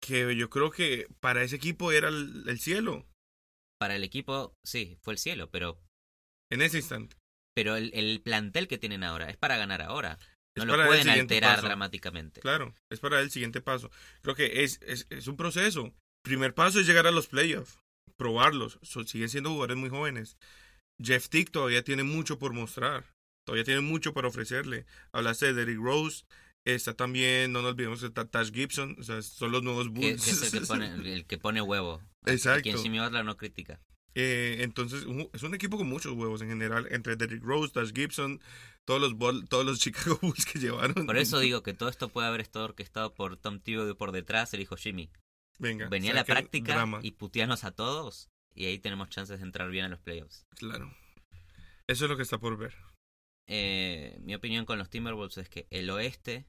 Que 0.00 0.36
yo 0.36 0.48
creo 0.48 0.70
que 0.70 1.08
para 1.20 1.42
ese 1.42 1.56
equipo 1.56 1.90
era 1.90 2.08
el, 2.08 2.44
el 2.48 2.60
cielo. 2.60 3.04
Para 3.80 3.96
el 3.96 4.04
equipo, 4.04 4.54
sí, 4.64 4.96
fue 5.02 5.14
el 5.14 5.18
cielo, 5.18 5.50
pero, 5.50 5.80
En 6.52 6.62
ese 6.62 6.78
instante. 6.78 7.16
Pero 7.58 7.74
el, 7.74 7.90
el 7.92 8.20
plantel 8.20 8.68
que 8.68 8.78
tienen 8.78 9.02
ahora 9.02 9.28
es 9.30 9.36
para 9.36 9.56
ganar 9.56 9.82
ahora. 9.82 10.16
No 10.56 10.62
Es 10.62 10.68
lo 10.68 10.86
pueden 10.86 11.08
alterar 11.08 11.56
paso. 11.56 11.66
dramáticamente. 11.66 12.40
Claro, 12.40 12.72
es 12.88 13.00
para 13.00 13.20
el 13.20 13.32
siguiente 13.32 13.60
paso. 13.60 13.90
Creo 14.22 14.36
que 14.36 14.62
es, 14.62 14.78
es, 14.86 15.08
es 15.10 15.26
un 15.26 15.36
proceso. 15.36 15.92
Primer 16.22 16.54
paso 16.54 16.78
es 16.78 16.86
llegar 16.86 17.08
a 17.08 17.10
los 17.10 17.26
playoffs, 17.26 17.80
probarlos. 18.16 18.78
So- 18.82 19.02
siguen 19.02 19.28
siendo 19.28 19.50
jugadores 19.50 19.76
muy 19.76 19.90
jóvenes. 19.90 20.36
Jeff 21.02 21.28
Tick 21.28 21.50
todavía 21.50 21.82
tiene 21.82 22.04
mucho 22.04 22.38
por 22.38 22.52
mostrar. 22.52 23.02
Todavía 23.44 23.64
tiene 23.64 23.80
mucho 23.80 24.14
para 24.14 24.28
ofrecerle. 24.28 24.86
Hablaste 25.12 25.46
de 25.46 25.54
Derrick 25.54 25.80
Rose. 25.80 26.24
Está 26.64 26.94
también, 26.94 27.50
no 27.52 27.62
nos 27.62 27.72
olvidemos, 27.72 28.04
está 28.04 28.24
Tash 28.24 28.52
Gibson. 28.52 28.94
O 29.00 29.02
sea, 29.02 29.20
son 29.22 29.50
los 29.50 29.64
nuevos 29.64 29.88
Bulls. 29.88 30.24
que 30.24 30.30
es 30.30 30.42
el 30.54 30.60
que 30.60 30.64
pone, 30.66 30.86
el 31.14 31.26
que 31.26 31.38
pone 31.38 31.60
huevo. 31.60 32.00
A 32.24 32.30
Exacto. 32.30 32.62
quien 32.62 32.78
Jimmy 32.78 33.00
Butler 33.00 33.24
no 33.24 33.36
critica. 33.36 33.80
Eh, 34.20 34.64
entonces, 34.64 35.04
un- 35.04 35.30
es 35.32 35.42
un 35.44 35.54
equipo 35.54 35.76
con 35.76 35.88
muchos 35.88 36.12
huevos 36.12 36.42
en 36.42 36.48
general. 36.48 36.88
Entre 36.90 37.14
Derrick 37.14 37.42
Rose, 37.44 37.72
Tash 37.72 37.92
Gibson, 37.92 38.40
todos 38.84 39.00
los, 39.00 39.48
todos 39.48 39.64
los 39.64 39.78
Chicago 39.80 40.18
Bulls 40.20 40.44
que 40.44 40.58
llevaron. 40.58 41.06
Por 41.06 41.16
eso 41.16 41.38
digo 41.38 41.62
que 41.62 41.72
todo 41.72 41.88
esto 41.88 42.08
puede 42.08 42.26
haber 42.26 42.40
estado 42.40 42.64
orquestado 42.64 43.14
por 43.14 43.36
Tom 43.36 43.60
Thibodeau 43.60 43.96
por 43.96 44.10
detrás, 44.10 44.52
el 44.54 44.60
hijo 44.60 44.76
Jimmy. 44.76 45.10
Venga, 45.60 45.88
Venía 45.88 46.10
a 46.12 46.14
la 46.14 46.24
práctica 46.24 46.74
drama. 46.74 47.00
y 47.02 47.12
puteanos 47.12 47.62
a 47.64 47.70
todos 47.72 48.28
y 48.54 48.66
ahí 48.66 48.78
tenemos 48.78 49.08
chances 49.08 49.38
de 49.38 49.44
entrar 49.46 49.70
bien 49.70 49.84
a 49.84 49.88
los 49.88 50.00
playoffs. 50.00 50.46
Claro. 50.56 50.92
Eso 51.86 52.04
es 52.04 52.10
lo 52.10 52.16
que 52.16 52.22
está 52.24 52.38
por 52.38 52.56
ver. 52.58 52.74
Eh, 53.48 54.18
mi 54.20 54.34
opinión 54.34 54.66
con 54.66 54.78
los 54.78 54.90
Timberwolves 54.90 55.38
es 55.38 55.48
que 55.48 55.66
el 55.70 55.88
oeste 55.90 56.46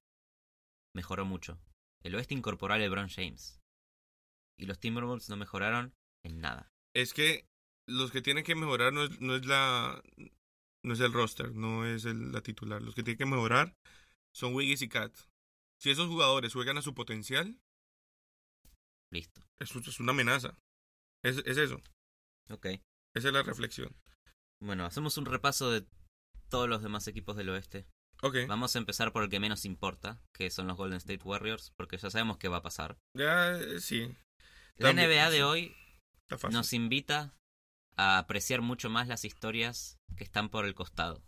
mejoró 0.96 1.26
mucho. 1.26 1.60
El 2.04 2.16
oeste 2.16 2.34
incorporó 2.34 2.74
a 2.74 2.78
LeBron 2.78 3.10
James. 3.10 3.60
Y 4.58 4.66
los 4.66 4.80
Timberwolves 4.80 5.30
no 5.30 5.38
mejoraron 5.38 5.94
en 6.26 6.40
nada. 6.42 6.68
Es 6.96 7.14
que 7.14 7.46
los 7.90 8.12
que 8.12 8.22
tienen 8.22 8.44
que 8.44 8.56
mejorar 8.56 8.94
no 8.94 9.04
es, 9.04 9.20
no 9.22 9.36
es 9.36 9.46
la 9.46 10.02
no 10.84 10.94
es 10.94 11.00
el 11.02 11.12
roster, 11.12 11.54
no 11.54 11.86
es 11.86 12.06
el- 12.06 12.32
la 12.32 12.42
titular. 12.42 12.82
Los 12.82 12.96
que 12.96 13.04
tienen 13.04 13.18
que 13.18 13.26
mejorar 13.26 13.76
son 14.34 14.54
Wiggins 14.56 14.82
y 14.82 14.90
Cat. 14.90 15.14
Si 15.82 15.90
esos 15.90 16.08
jugadores 16.08 16.54
juegan 16.54 16.78
a 16.78 16.82
su 16.82 16.94
potencial, 16.94 17.60
Listo. 19.12 19.42
es, 19.60 19.76
es 19.76 20.00
una 20.00 20.12
amenaza. 20.12 20.58
Es, 21.24 21.38
es 21.46 21.58
eso. 21.58 21.82
Ok. 22.50 22.66
Esa 23.16 23.28
es 23.28 23.34
la 23.34 23.44
reflexión. 23.44 23.96
Bueno, 24.62 24.86
hacemos 24.86 25.18
un 25.18 25.26
repaso 25.26 25.72
de 25.72 25.86
todos 26.50 26.70
los 26.70 26.82
demás 26.82 27.08
equipos 27.08 27.36
del 27.36 27.50
oeste. 27.50 27.86
Ok. 28.22 28.36
Vamos 28.48 28.76
a 28.76 28.80
empezar 28.80 29.12
por 29.12 29.24
el 29.24 29.30
que 29.30 29.40
menos 29.40 29.66
importa, 29.66 30.22
que 30.34 30.50
son 30.52 30.68
los 30.68 30.78
Golden 30.78 30.98
State 30.98 31.24
Warriors, 31.24 31.72
porque 31.78 31.98
ya 31.98 32.10
sabemos 32.10 32.38
qué 32.38 32.48
va 32.50 32.58
a 32.58 32.62
pasar. 32.62 32.98
Ya, 33.18 33.58
eh, 33.58 33.80
sí. 33.80 34.14
La 34.78 34.92
NBA 34.94 35.30
de 35.30 35.44
hoy 35.44 35.76
nos 36.52 36.74
invita 36.74 37.34
a 38.00 38.18
apreciar 38.18 38.62
mucho 38.62 38.90
más 38.90 39.10
las 39.10 39.26
historias 39.26 40.00
que 40.16 40.24
están 40.24 40.48
por 40.48 40.66
el 40.66 40.74
costado. 40.74 41.22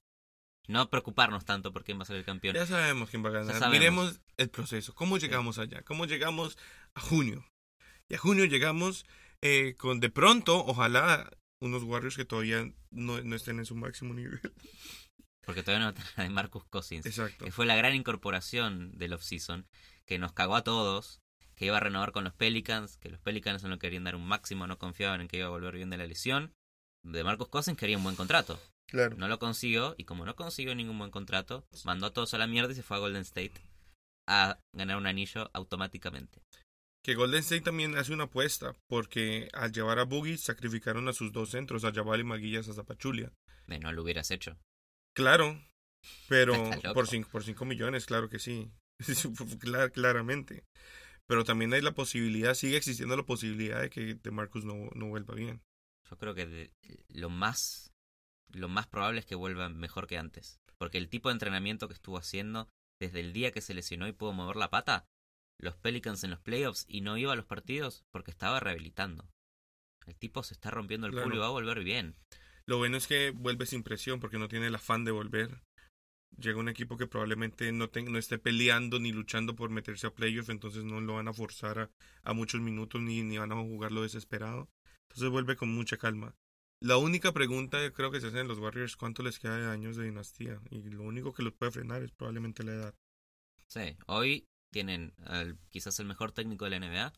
No 0.70 0.90
preocuparnos 0.90 1.44
tanto 1.44 1.74
por 1.74 1.84
quién 1.84 2.00
va 2.00 2.04
a 2.04 2.06
ser 2.06 2.16
el 2.16 2.24
campeón. 2.24 2.56
Ya 2.56 2.66
sabemos 2.66 3.10
quién 3.10 3.26
va 3.26 3.30
a 3.30 3.44
ganar. 3.44 3.70
Miremos 3.70 4.22
el 4.38 4.50
proceso. 4.50 4.96
¿Cómo 4.96 5.18
llegamos 5.18 5.58
allá? 5.58 5.82
¿Cómo 5.82 6.06
llegamos 6.06 6.58
a 6.94 7.02
junio? 7.02 7.46
Y 8.08 8.16
a 8.16 8.18
junio 8.18 8.46
llegamos 8.46 9.06
eh, 9.42 9.76
con 9.78 10.00
de 10.00 10.10
pronto, 10.10 10.66
ojalá, 10.66 11.30
unos 11.60 11.84
Warriors 11.84 12.16
que 12.16 12.24
todavía 12.24 12.72
no, 12.90 13.22
no 13.22 13.36
estén 13.36 13.60
en 13.60 13.66
su 13.66 13.76
máximo 13.76 14.14
nivel. 14.14 14.40
Porque 15.46 15.64
todavía 15.64 15.92
no 15.92 16.00
está 16.00 16.24
de 16.24 16.30
Marcus 16.30 16.64
Cousins. 16.70 17.06
Exacto. 17.06 17.44
Que 17.44 17.52
fue 17.52 17.66
la 17.66 17.76
gran 17.76 17.96
incorporación 17.96 18.98
del 18.98 19.12
offseason. 19.12 19.68
Que 20.06 20.20
nos 20.20 20.32
cagó 20.32 20.56
a 20.56 20.64
todos. 20.64 21.20
Que 21.56 21.66
iba 21.66 21.76
a 21.76 21.82
renovar 21.82 22.14
con 22.14 22.24
los 22.24 22.34
Pelicans. 22.34 22.96
Que 22.96 23.10
los 23.10 23.20
Pelicans 23.20 23.62
no 23.64 23.78
querían 23.78 24.06
dar 24.06 24.16
un 24.16 24.26
máximo. 24.26 24.68
No 24.68 24.78
confiaban 24.78 25.20
en 25.20 25.28
que 25.28 25.38
iba 25.38 25.48
a 25.48 25.50
volver 25.50 25.76
bien 25.76 25.90
de 25.90 25.98
la 25.98 26.08
lesión. 26.08 26.54
De 27.04 27.24
Marcus 27.24 27.48
Cousins 27.50 27.78
quería 27.78 27.98
un 27.98 28.04
buen 28.04 28.16
contrato. 28.16 28.60
Claro. 28.90 29.16
No 29.18 29.28
lo 29.28 29.40
consiguió. 29.40 29.96
Y 29.98 30.04
como 30.06 30.26
no 30.26 30.36
consiguió 30.36 30.76
ningún 30.76 30.98
buen 31.00 31.12
contrato, 31.12 31.66
mandó 31.86 32.08
a 32.08 32.14
todos 32.14 32.34
a 32.34 32.38
la 32.38 32.48
mierda 32.48 32.72
y 32.72 32.76
se 32.76 32.84
fue 32.84 32.98
a 32.98 33.00
Golden 33.00 33.22
State. 33.22 33.54
A 34.28 34.60
ganar 34.76 34.98
un 34.98 35.08
anillo 35.08 35.50
automáticamente. 35.54 36.42
Que 37.04 37.16
Golden 37.16 37.40
State 37.40 37.62
también 37.62 37.98
hace 37.98 38.14
una 38.14 38.26
apuesta, 38.26 38.76
porque 38.88 39.50
al 39.54 39.72
llevar 39.72 39.98
a 39.98 40.04
Boogie 40.04 40.38
sacrificaron 40.38 41.08
a 41.08 41.14
sus 41.14 41.32
dos 41.32 41.50
centros, 41.50 41.84
a 41.84 41.92
Jabal 41.92 42.20
y 42.20 42.24
Maguillas 42.24 42.70
a 42.70 42.74
Zapachulia. 42.74 43.32
Eh, 43.68 43.80
No 43.80 43.92
lo 43.92 44.04
hubieras 44.04 44.30
hecho. 44.30 44.56
Claro, 45.16 45.60
pero 46.30 46.54
por 46.94 47.08
5 47.08 47.30
por 47.32 47.44
cinco 47.44 47.66
millones, 47.66 48.06
claro 48.06 48.30
que 48.30 48.38
sí. 48.40 48.72
Clar- 49.60 49.92
claramente. 49.92 50.64
Pero 51.28 51.44
también 51.44 51.74
hay 51.74 51.82
la 51.82 51.94
posibilidad, 51.94 52.54
sigue 52.54 52.78
existiendo 52.78 53.16
la 53.18 53.24
posibilidad 53.24 53.82
de 53.82 53.90
que 53.90 54.16
de 54.16 54.32
Marcus 54.32 54.64
no, 54.66 54.90
no 54.94 55.08
vuelva 55.08 55.34
bien. 55.34 55.62
Yo 56.12 56.18
creo 56.18 56.36
que 56.36 56.46
de- 56.46 56.72
lo 57.10 57.30
más 57.30 57.88
lo 58.54 58.68
más 58.68 58.86
probable 58.86 59.22
es 59.22 59.26
que 59.26 59.36
vuelva 59.36 59.70
mejor 59.70 60.08
que 60.08 60.18
antes, 60.18 60.60
porque 60.78 60.98
el 60.98 61.08
tipo 61.08 61.30
de 61.30 61.34
entrenamiento 61.34 61.88
que 61.88 61.94
estuvo 61.94 62.18
haciendo 62.18 62.68
desde 63.00 63.22
el 63.22 63.32
día 63.32 63.52
que 63.54 63.62
se 63.62 63.74
lesionó 63.74 64.10
y 64.10 64.12
pudo 64.12 64.34
mover 64.34 64.58
la 64.58 64.70
pata, 64.70 65.06
los 65.58 65.78
Pelicans 65.78 66.24
en 66.26 66.32
los 66.32 66.42
playoffs 66.42 66.84
y 66.90 67.00
no 67.00 67.18
iba 67.18 67.32
a 67.32 67.38
los 67.38 67.46
partidos 67.46 68.04
porque 68.12 68.30
estaba 68.32 68.60
rehabilitando. 68.60 69.30
El 70.06 70.18
tipo 70.18 70.44
se 70.44 70.54
está 70.54 70.70
rompiendo 70.70 71.08
el 71.08 71.14
Claro. 71.14 71.24
culo 71.28 71.36
y 71.38 71.40
va 71.40 71.46
a 71.48 71.52
volver 71.52 71.82
bien. 71.86 72.16
Lo 72.66 72.78
bueno 72.78 72.98
es 72.98 73.08
que 73.08 73.32
vuelve 73.32 73.66
sin 73.66 73.84
presión 73.84 74.20
porque 74.20 74.38
no 74.38 74.50
tiene 74.50 74.68
el 74.68 74.76
afán 74.76 75.06
de 75.06 75.12
volver. 75.12 75.62
Llega 76.38 76.60
un 76.60 76.68
equipo 76.70 76.98
que 76.98 77.08
probablemente 77.08 77.72
no, 77.72 77.90
no 77.94 78.18
esté 78.18 78.38
peleando 78.38 79.00
ni 79.00 79.14
luchando 79.14 79.56
por 79.56 79.70
meterse 79.70 80.08
a 80.08 80.14
playoff, 80.14 80.50
entonces 80.50 80.84
no 80.84 81.00
lo 81.00 81.14
van 81.16 81.28
a 81.30 81.34
forzar 81.34 81.80
a, 81.80 81.90
a 82.24 82.34
muchos 82.34 82.60
minutos 82.60 83.02
ni, 83.02 83.22
ni 83.24 83.38
van 83.38 83.52
a 83.52 83.56
jugarlo 83.56 84.02
desesperado. 84.02 84.68
Entonces 85.12 85.30
vuelve 85.30 85.56
con 85.56 85.70
mucha 85.74 85.98
calma. 85.98 86.36
La 86.82 86.98
única 86.98 87.32
pregunta 87.32 87.80
que 87.80 87.92
creo 87.94 88.12
que 88.12 88.20
se 88.22 88.28
hacen 88.28 88.48
los 88.48 88.58
Warriors 88.58 88.96
cuánto 88.96 89.22
les 89.22 89.38
queda 89.40 89.58
de 89.58 89.68
años 89.70 89.98
de 89.98 90.06
dinastía. 90.06 90.60
Y 90.72 90.82
lo 90.90 91.04
único 91.04 91.34
que 91.34 91.44
los 91.44 91.54
puede 91.54 91.72
frenar 91.72 92.02
es 92.02 92.12
probablemente 92.12 92.64
la 92.64 92.72
edad. 92.74 92.96
Sí, 93.68 93.96
hoy 94.08 94.48
tienen 94.74 95.14
al- 95.26 95.58
quizás 95.70 96.00
el 96.00 96.08
mejor 96.08 96.32
técnico 96.32 96.66
de 96.66 96.72
la 96.72 96.78
NBA, 96.78 97.14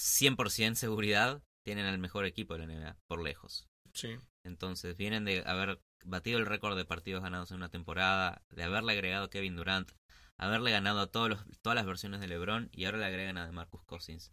100% 0.00 0.74
seguridad, 0.74 1.42
tienen 1.64 1.86
al 1.86 1.98
mejor 1.98 2.24
equipo 2.24 2.54
de 2.54 2.60
la 2.60 2.64
NBA, 2.72 2.96
por 3.06 3.22
lejos. 3.22 3.68
Sí. 3.92 4.16
Entonces 4.44 4.96
vienen 4.96 5.24
de 5.24 5.42
haber 5.46 5.80
batido 6.04 6.38
el 6.38 6.46
récord 6.46 6.76
de 6.76 6.84
partidos 6.84 7.22
ganados 7.22 7.50
en 7.50 7.58
una 7.58 7.68
temporada, 7.70 8.42
de 8.50 8.64
haberle 8.64 8.92
agregado 8.92 9.24
a 9.26 9.30
Kevin 9.30 9.56
Durant, 9.56 9.92
haberle 10.36 10.72
ganado 10.72 11.00
a 11.00 11.06
todos 11.06 11.28
los, 11.30 11.44
todas 11.62 11.76
las 11.76 11.86
versiones 11.86 12.20
de 12.20 12.26
LeBron 12.26 12.68
y 12.72 12.84
ahora 12.86 12.98
le 12.98 13.04
agregan 13.06 13.38
a 13.38 13.50
Marcus 13.52 13.84
Cousins. 13.84 14.32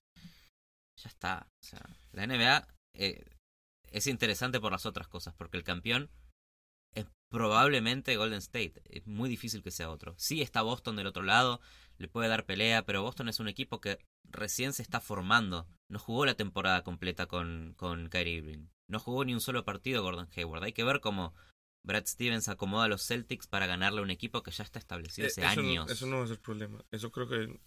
Ya 0.98 1.10
está. 1.10 1.48
O 1.62 1.64
sea, 1.64 1.82
la 2.12 2.24
NBA 2.26 2.68
eh, 2.94 3.24
es 3.92 4.08
interesante 4.08 4.60
por 4.60 4.72
las 4.72 4.86
otras 4.86 5.08
cosas, 5.08 5.34
porque 5.34 5.58
el 5.58 5.64
campeón 5.64 6.10
es 6.94 7.06
probablemente 7.30 8.18
Golden 8.18 8.40
State. 8.40 8.82
Es 8.90 9.06
muy 9.08 9.30
difícil 9.30 9.64
que 9.64 9.72
sea 9.72 9.90
otro. 9.90 10.16
Sí 10.18 10.42
está 10.42 10.62
Boston 10.62 10.96
del 10.96 11.08
otro 11.08 11.24
lado, 11.24 11.62
le 11.98 12.08
puede 12.08 12.30
dar 12.30 12.46
pelea, 12.46 12.86
pero 12.86 13.04
Boston 13.04 13.30
es 13.30 13.40
un 13.40 13.48
equipo 13.48 13.80
que 13.80 14.00
recién 14.30 14.74
se 14.74 14.82
está 14.82 15.00
formando. 15.00 15.68
No 15.90 16.00
jugó 16.00 16.26
la 16.26 16.36
temporada 16.36 16.84
completa 16.84 17.28
con, 17.28 17.74
con 17.78 18.10
Kyrie 18.10 18.38
Irving. 18.38 18.68
No 18.90 19.00
jugó 19.00 19.24
ni 19.24 19.34
un 19.34 19.42
solo 19.42 19.64
partido 19.64 20.04
Gordon 20.04 20.30
Hayward. 20.36 20.64
Hay 20.64 20.74
que 20.74 20.84
ver 20.84 21.00
cómo 21.00 21.34
Brad 21.84 22.06
Stevens 22.06 22.50
acomoda 22.50 22.86
a 22.86 22.88
los 22.88 23.06
Celtics 23.06 23.48
para 23.48 23.68
ganarle 23.68 24.00
a 24.00 24.04
un 24.04 24.12
equipo 24.12 24.44
que 24.44 24.52
ya 24.52 24.64
está 24.64 24.80
establecido 24.80 25.28
hace 25.28 25.42
Eh, 25.42 25.48
eso, 25.52 25.60
años. 25.62 25.88
No, 25.88 25.94
eso 25.94 26.06
no 26.08 26.18
va 26.18 26.26
a 26.26 26.28
ser 26.28 26.40
problema. 26.40 26.84
Eso 26.92 27.12
creo 27.12 27.28
que 27.28 27.60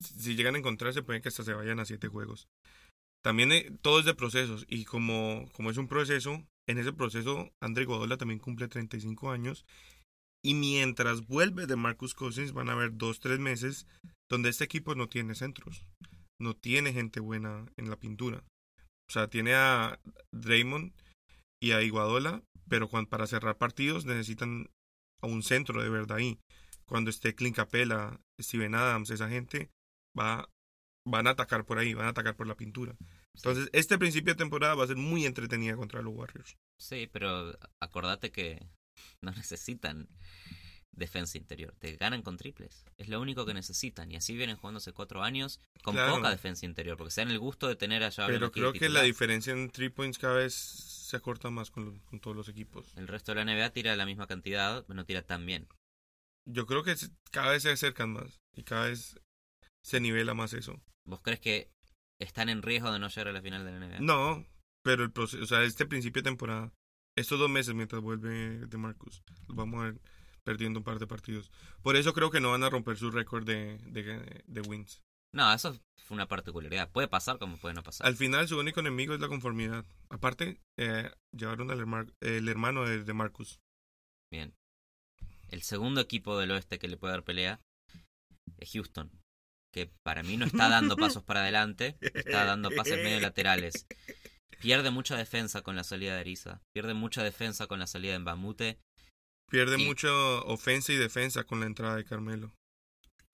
si 0.00 0.20
si 0.20 0.36
llegan 0.36 0.54
a 0.54 0.58
encontrarse 0.58 1.02
pueden 1.02 1.22
que 1.22 1.28
hasta 1.28 1.44
se 1.44 1.54
vayan 1.54 1.80
a 1.80 1.84
siete 1.84 2.08
juegos. 2.08 2.48
También 3.24 3.52
eh, 3.52 3.70
todo 3.82 3.98
es 4.00 4.04
de 4.04 4.14
procesos 4.14 4.64
y 4.68 4.84
como, 4.84 5.46
como 5.52 5.70
es 5.70 5.76
un 5.76 5.88
proceso, 5.88 6.44
en 6.68 6.78
ese 6.78 6.92
proceso 6.92 7.50
Andre 7.62 7.84
Godola 7.84 8.16
también 8.16 8.40
cumple 8.40 8.68
35 8.68 9.30
años 9.30 9.64
y 10.44 10.54
mientras 10.54 11.26
vuelve 11.26 11.66
de 11.66 11.76
Marcus 11.76 12.14
Cousins 12.14 12.52
van 12.52 12.68
a 12.68 12.72
haber 12.72 12.96
dos, 12.96 13.20
tres 13.20 13.38
meses 13.38 13.86
donde 14.30 14.50
este 14.50 14.64
equipo 14.64 14.94
no 14.94 15.08
tiene 15.08 15.34
centros, 15.34 15.84
no 16.40 16.54
tiene 16.54 16.92
gente 16.92 17.20
buena 17.20 17.66
en 17.76 17.90
la 17.90 17.96
pintura. 17.96 18.44
O 19.08 19.12
sea, 19.12 19.28
tiene 19.28 19.54
a 19.54 19.98
Draymond 20.32 20.92
y 21.62 21.72
a 21.72 21.82
Iguadola, 21.82 22.42
pero 22.68 22.88
cuan- 22.88 23.06
para 23.06 23.26
cerrar 23.26 23.56
partidos 23.56 24.04
necesitan 24.04 24.68
a 25.22 25.26
un 25.26 25.42
centro 25.42 25.82
de 25.82 25.88
verdad 25.88 26.18
ahí. 26.18 26.38
Cuando 26.86 27.10
esté 27.10 27.34
Clint 27.34 27.56
Capella, 27.56 28.20
Steven 28.40 28.74
Adams, 28.74 29.10
esa 29.10 29.28
gente 29.28 29.70
va, 30.18 30.48
van 31.10 31.26
a 31.26 31.30
atacar 31.30 31.64
por 31.64 31.78
ahí, 31.78 31.94
van 31.94 32.06
a 32.06 32.10
atacar 32.10 32.36
por 32.36 32.46
la 32.46 32.56
pintura. 32.56 32.94
Entonces, 33.34 33.68
este 33.72 33.98
principio 33.98 34.34
de 34.34 34.38
temporada 34.38 34.74
va 34.74 34.84
a 34.84 34.88
ser 34.88 34.96
muy 34.96 35.24
entretenida 35.26 35.76
contra 35.76 36.02
los 36.02 36.14
Warriors. 36.14 36.56
Sí, 36.80 37.08
pero 37.12 37.56
acordate 37.80 38.30
que 38.30 38.66
no 39.22 39.30
necesitan 39.32 40.08
defensa 40.92 41.38
interior. 41.38 41.74
Te 41.78 41.96
ganan 41.96 42.22
con 42.22 42.36
triples. 42.36 42.84
Es 42.96 43.08
lo 43.08 43.20
único 43.20 43.46
que 43.46 43.54
necesitan. 43.54 44.10
Y 44.10 44.16
así 44.16 44.36
vienen 44.36 44.56
jugando 44.56 44.78
hace 44.78 44.92
cuatro 44.92 45.22
años 45.22 45.60
con 45.84 45.94
Claro. 45.94 46.16
poca 46.16 46.30
defensa 46.30 46.66
interior. 46.66 46.96
Porque 46.96 47.12
se 47.12 47.20
dan 47.20 47.30
el 47.30 47.38
gusto 47.38 47.68
de 47.68 47.76
tener 47.76 48.02
a 48.02 48.10
Javier 48.10 48.40
Pero 48.40 48.50
creo 48.50 48.72
que 48.72 48.88
la 48.88 49.02
diferencia 49.02 49.52
en 49.52 49.70
three 49.70 49.90
points 49.90 50.18
cada 50.18 50.34
vez 50.34 50.54
se 50.54 51.16
acorta 51.16 51.50
más 51.50 51.70
con, 51.70 51.84
los- 51.84 52.00
con 52.02 52.18
todos 52.18 52.36
los 52.36 52.48
equipos. 52.48 52.92
El 52.96 53.06
resto 53.06 53.30
de 53.32 53.36
la 53.36 53.42
NBA 53.54 53.70
tira 53.70 53.94
la 53.94 54.06
misma 54.06 54.26
cantidad, 54.26 54.84
pero 54.86 54.96
no 54.96 55.04
tira 55.04 55.22
tan 55.22 55.46
bien. 55.46 55.68
Yo 56.50 56.66
creo 56.66 56.82
que 56.82 56.96
cada 57.30 57.52
vez 57.52 57.62
se 57.62 57.70
acercan 57.70 58.10
más 58.14 58.40
y 58.56 58.64
cada 58.64 58.86
vez 58.88 59.20
se 59.84 60.00
nivela 60.00 60.34
más 60.34 60.52
eso. 60.52 60.80
¿Vos 61.08 61.20
crees 61.22 61.40
que 61.40 61.70
están 62.20 62.48
en 62.48 62.62
riesgo 62.62 62.92
de 62.92 62.98
no 62.98 63.08
llegar 63.08 63.28
a 63.28 63.32
la 63.32 63.42
final 63.42 63.64
de 63.64 63.72
la 63.72 63.78
NBA? 63.86 64.00
No, 64.00 64.44
pero 64.84 65.02
el 65.04 65.10
proceso, 65.10 65.42
o 65.42 65.46
sea, 65.46 65.62
este 65.62 65.86
principio 65.86 66.22
de 66.22 66.30
temporada, 66.30 66.72
estos 67.16 67.38
dos 67.38 67.50
meses 67.50 67.74
mientras 67.74 68.02
vuelve 68.02 68.66
de 68.66 68.76
Marcus, 68.78 69.22
vamos 69.48 69.80
a 69.80 69.84
ver 69.84 70.00
perdiendo 70.44 70.80
un 70.80 70.84
par 70.84 70.98
de 70.98 71.06
partidos. 71.06 71.50
Por 71.82 71.96
eso 71.96 72.12
creo 72.14 72.30
que 72.30 72.40
no 72.40 72.50
van 72.52 72.62
a 72.64 72.70
romper 72.70 72.96
su 72.96 73.10
récord 73.10 73.44
de, 73.44 73.78
de, 73.78 74.42
de 74.46 74.60
wins. 74.62 75.02
No, 75.34 75.52
eso 75.52 75.78
fue 76.06 76.14
una 76.14 76.26
particularidad. 76.26 76.90
Puede 76.90 77.06
pasar 77.06 77.38
como 77.38 77.58
puede 77.58 77.74
no 77.74 77.82
pasar. 77.82 78.06
Al 78.06 78.16
final 78.16 78.48
su 78.48 78.58
único 78.58 78.80
enemigo 78.80 79.12
es 79.12 79.20
la 79.20 79.28
conformidad. 79.28 79.84
Aparte, 80.08 80.58
eh, 80.78 81.10
llevaron 81.36 81.70
al 81.70 81.80
herma- 81.80 82.10
el 82.20 82.48
hermano 82.48 82.84
de, 82.86 83.04
de 83.04 83.12
Marcus. 83.12 83.60
Bien. 84.32 84.54
El 85.50 85.62
segundo 85.62 86.00
equipo 86.00 86.38
del 86.38 86.50
oeste 86.52 86.78
que 86.78 86.88
le 86.88 86.96
puede 86.96 87.12
dar 87.12 87.24
pelea 87.24 87.60
es 88.56 88.72
Houston. 88.72 89.10
Que 89.78 89.92
para 90.02 90.24
mí 90.24 90.36
no 90.36 90.44
está 90.44 90.68
dando 90.68 90.96
pasos 90.96 91.22
para 91.22 91.40
adelante, 91.42 91.96
está 92.00 92.44
dando 92.44 92.68
pases 92.72 92.96
medio 92.96 93.20
laterales. 93.20 93.86
Pierde 94.60 94.90
mucha 94.90 95.16
defensa 95.16 95.62
con 95.62 95.76
la 95.76 95.84
salida 95.84 96.14
de 96.14 96.20
Ariza. 96.20 96.60
Pierde 96.74 96.94
mucha 96.94 97.22
defensa 97.22 97.68
con 97.68 97.78
la 97.78 97.86
salida 97.86 98.14
de 98.14 98.18
Mbamute. 98.18 98.80
Pierde 99.48 99.80
Y- 99.80 99.84
mucha 99.86 100.10
ofensa 100.46 100.92
y 100.92 100.96
defensa 100.96 101.44
con 101.44 101.60
la 101.60 101.66
entrada 101.66 101.94
de 101.94 102.04
Carmelo. 102.04 102.52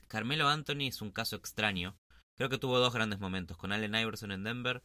Carmelo 0.07 0.49
Anthony 0.49 0.87
es 0.89 1.01
un 1.01 1.11
caso 1.13 1.35
extraño. 1.37 1.97
Creo 2.37 2.51
que 2.51 2.59
tuvo 2.59 2.79
dos 2.79 2.93
grandes 2.93 3.21
momentos. 3.21 3.57
Con 3.57 3.73
Allen 3.73 3.95
Iverson 3.95 4.31
en 4.31 4.45
Denver, 4.45 4.83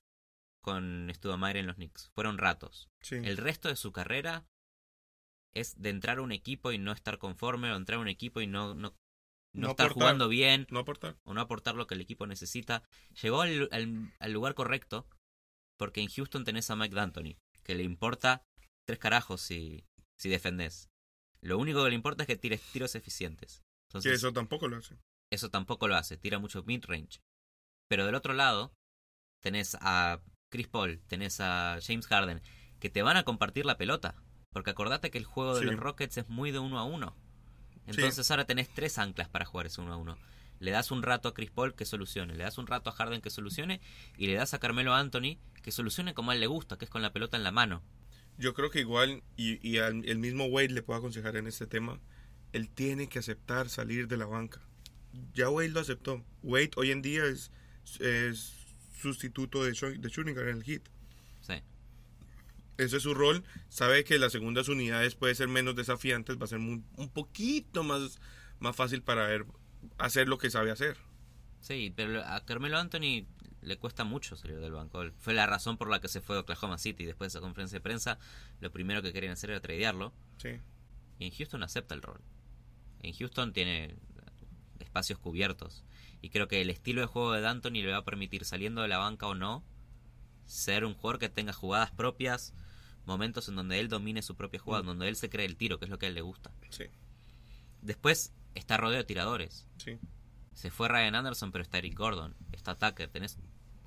con 0.63 1.11
Studamaire 1.13 1.59
en 1.59 1.67
los 1.67 1.75
Knicks. 1.75 2.09
Fueron 2.15 2.37
ratos. 2.37 2.87
Sí. 3.01 3.15
El 3.15 3.35
resto 3.35 3.67
de 3.67 3.75
su 3.75 3.91
carrera 3.91 4.45
es 5.53 5.79
de 5.81 5.89
entrar 5.89 6.19
a 6.19 6.21
un 6.21 6.31
equipo 6.31 6.71
y 6.71 6.77
no 6.77 6.93
estar 6.93 7.17
conforme, 7.17 7.69
o 7.71 7.75
entrar 7.75 7.97
a 7.97 8.01
un 8.01 8.07
equipo 8.07 8.39
y 8.39 8.47
no, 8.47 8.75
no, 8.75 8.95
no, 9.53 9.61
No 9.67 9.69
estar 9.71 9.87
aportar. 9.87 10.03
jugando 10.03 10.27
bien, 10.27 10.67
No 10.69 10.79
aportar. 10.79 11.17
o 11.23 11.33
no 11.33 11.41
aportar 11.41 11.75
lo 11.75 11.87
que 11.87 11.95
el 11.95 12.01
equipo 12.01 12.27
necesita. 12.27 12.83
Llegó 13.21 13.41
al, 13.41 13.67
al- 13.71 14.13
al 14.19 14.31
lugar 14.31 14.53
correcto, 14.53 15.07
porque 15.77 16.01
en 16.01 16.09
Houston 16.09 16.43
tenés 16.45 16.69
a 16.69 16.75
Mike 16.75 16.95
D'Antoni, 16.95 17.37
que 17.63 17.75
le 17.75 17.83
importa 17.83 18.43
tres 18.87 18.99
carajos 18.99 19.41
si, 19.41 19.85
si 20.19 20.29
defendés. 20.29 20.89
Lo 21.41 21.57
único 21.57 21.83
que 21.83 21.89
le 21.89 21.95
importa 21.95 22.23
es 22.23 22.27
que 22.27 22.35
tires 22.35 22.61
tiros 22.71 22.95
eficientes. 22.95 23.61
Entonces, 23.89 24.11
Que 24.11 24.15
eso 24.17 24.33
tampoco 24.33 24.67
lo 24.67 24.77
hace. 24.77 24.97
eso 25.31 25.49
tampoco 25.49 25.87
lo 25.87 25.95
hace, 25.95 26.17
tira 26.17 26.37
mucho 26.37 26.63
mid-range. 26.63 27.19
Pero 27.89 28.05
del 28.05 28.15
otro 28.15 28.33
lado, 28.33 28.73
tenés 29.41 29.75
a 29.81 30.21
Chris 30.51 30.67
Paul, 30.67 31.01
tenés 31.07 31.39
a 31.39 31.79
James 31.81 32.05
Harden, 32.07 32.41
que 32.79 32.89
te 32.89 33.01
van 33.01 33.17
a 33.17 33.23
compartir 33.23 33.65
la 33.65 33.77
pelota. 33.77 34.15
Porque 34.51 34.71
acordate 34.71 35.11
que 35.11 35.17
el 35.17 35.25
juego 35.25 35.55
de 35.55 35.61
Sí. 35.61 35.65
los 35.67 35.79
Rockets 35.79 36.17
es 36.17 36.27
muy 36.29 36.51
de 36.51 36.59
uno 36.59 36.77
a 36.79 36.83
uno. 36.83 37.15
Entonces 37.87 38.29
ahora 38.31 38.45
tenés 38.45 38.69
tres 38.69 38.97
anclas 38.97 39.27
para 39.29 39.45
jugar 39.45 39.65
ese 39.67 39.81
uno 39.81 39.93
a 39.93 39.97
uno. 39.97 40.17
Le 40.59 40.71
das 40.71 40.91
un 40.91 41.03
rato 41.03 41.29
a 41.29 41.33
Chris 41.33 41.51
Paul 41.51 41.73
que 41.73 41.85
solucione, 41.85 42.35
le 42.35 42.43
das 42.43 42.57
un 42.57 42.67
rato 42.67 42.89
a 42.89 42.93
Harden 42.93 43.21
que 43.21 43.29
solucione 43.29 43.79
y 44.17 44.27
le 44.27 44.33
das 44.33 44.53
a 44.53 44.59
Carmelo 44.59 44.93
Anthony 44.93 45.37
que 45.63 45.71
solucione 45.71 46.13
como 46.13 46.31
a 46.31 46.33
él 46.35 46.41
le 46.41 46.47
gusta, 46.47 46.77
que 46.77 46.85
es 46.85 46.91
con 46.91 47.01
la 47.01 47.13
pelota 47.13 47.37
en 47.37 47.43
la 47.43 47.51
mano. 47.51 47.81
yo 48.37 48.53
creo 48.53 48.69
que 48.69 48.79
igual, 48.79 49.21
y, 49.35 49.59
y 49.67 49.79
al- 49.79 50.05
el 50.05 50.17
mismo 50.17 50.45
Wade 50.45 50.69
le 50.69 50.81
puedo 50.81 50.97
aconsejar 50.99 51.35
en 51.35 51.45
este 51.47 51.67
tema, 51.67 51.99
él 52.53 52.69
tiene 52.69 53.09
que 53.09 53.19
aceptar 53.19 53.67
salir 53.69 54.07
de 54.07 54.15
la 54.15 54.25
banca. 54.25 54.61
Ya 55.33 55.49
Wade 55.49 55.69
lo 55.69 55.81
aceptó. 55.81 56.23
Wade 56.41 56.71
hoy 56.77 56.91
en 56.91 57.01
día 57.01 57.25
es, 57.25 57.51
es 57.99 58.53
sustituto 58.97 59.63
de, 59.63 59.71
de 59.71 60.41
en 60.41 60.47
el 60.47 60.63
hit. 60.63 60.87
Sí. 61.41 61.55
Ese 62.79 62.97
es 62.97 63.03
su 63.03 63.13
rol. 63.13 63.43
Sabe 63.67 64.03
que 64.03 64.17
las 64.19 64.31
segundas 64.31 64.69
unidades 64.69 65.15
puede 65.15 65.35
ser 65.35 65.47
menos 65.47 65.75
desafiantes, 65.75 66.37
va 66.39 66.45
a 66.45 66.47
ser 66.47 66.59
muy- 66.59 66.83
un 66.95 67.09
poquito 67.09 67.83
más, 67.83 68.19
más 68.59 68.75
fácil 68.75 69.01
para 69.01 69.27
hacer 69.97 70.27
lo 70.27 70.37
que 70.37 70.49
sabe 70.49 70.71
hacer. 70.71 70.97
Sí, 71.59 71.93
pero 71.95 72.23
a 72.25 72.45
Carmelo 72.45 72.77
Anthony 72.77 73.25
le 73.61 73.77
cuesta 73.77 74.05
mucho 74.05 74.37
salir 74.37 74.59
del 74.59 74.71
banco. 74.71 75.03
Fue 75.19 75.33
la 75.33 75.45
razón 75.45 75.77
por 75.77 75.89
la 75.89 75.99
que 75.99 76.07
se 76.07 76.21
fue 76.21 76.37
a 76.37 76.39
Oklahoma 76.39 76.77
City. 76.77 77.05
Después 77.05 77.33
de 77.33 77.37
esa 77.37 77.41
conferencia 77.43 77.77
de 77.77 77.81
prensa, 77.81 78.17
lo 78.61 78.71
primero 78.71 79.01
que 79.01 79.11
querían 79.11 79.33
hacer 79.33 79.49
era 79.49 79.59
tradearlo. 79.59 80.13
Sí. 80.37 80.51
Y 81.19 81.25
en 81.25 81.31
Houston 81.31 81.63
acepta 81.63 81.95
el 81.95 82.01
rol. 82.01 82.21
En 83.01 83.13
Houston 83.13 83.51
tiene 83.51 83.97
espacios 84.79 85.19
cubiertos. 85.19 85.83
Y 86.21 86.29
creo 86.29 86.47
que 86.47 86.61
el 86.61 86.69
estilo 86.69 87.01
de 87.01 87.07
juego 87.07 87.33
de 87.33 87.41
D'Antoni 87.41 87.81
le 87.81 87.91
va 87.91 87.97
a 87.97 88.05
permitir, 88.05 88.45
saliendo 88.45 88.81
de 88.81 88.87
la 88.87 88.97
banca 88.97 89.27
o 89.27 89.35
no, 89.35 89.63
ser 90.45 90.85
un 90.85 90.93
jugador 90.93 91.19
que 91.19 91.29
tenga 91.29 91.53
jugadas 91.53 91.91
propias, 91.91 92.53
momentos 93.05 93.47
en 93.49 93.55
donde 93.55 93.79
él 93.79 93.87
domine 93.89 94.21
su 94.21 94.35
propia 94.35 94.59
jugada, 94.59 94.83
Mm. 94.83 94.87
donde 94.87 95.07
él 95.09 95.15
se 95.15 95.29
cree 95.29 95.45
el 95.45 95.55
tiro, 95.57 95.79
que 95.79 95.85
es 95.85 95.91
lo 95.91 95.97
que 95.99 96.05
a 96.05 96.09
él 96.09 96.15
le 96.15 96.21
gusta. 96.21 96.51
Sí. 96.69 96.85
Después 97.81 98.33
está 98.55 98.77
rodeado 98.77 98.97
de 99.03 99.07
tiradores. 99.07 99.67
Sí. 99.77 99.97
Se 100.53 100.69
fue 100.71 100.87
Ryan 100.89 101.15
Anderson, 101.15 101.51
pero 101.51 101.61
está 101.63 101.77
Eric 101.77 101.95
Gordon, 101.97 102.35
está 102.51 102.75
Tucker, 102.77 103.09
tenés 103.09 103.37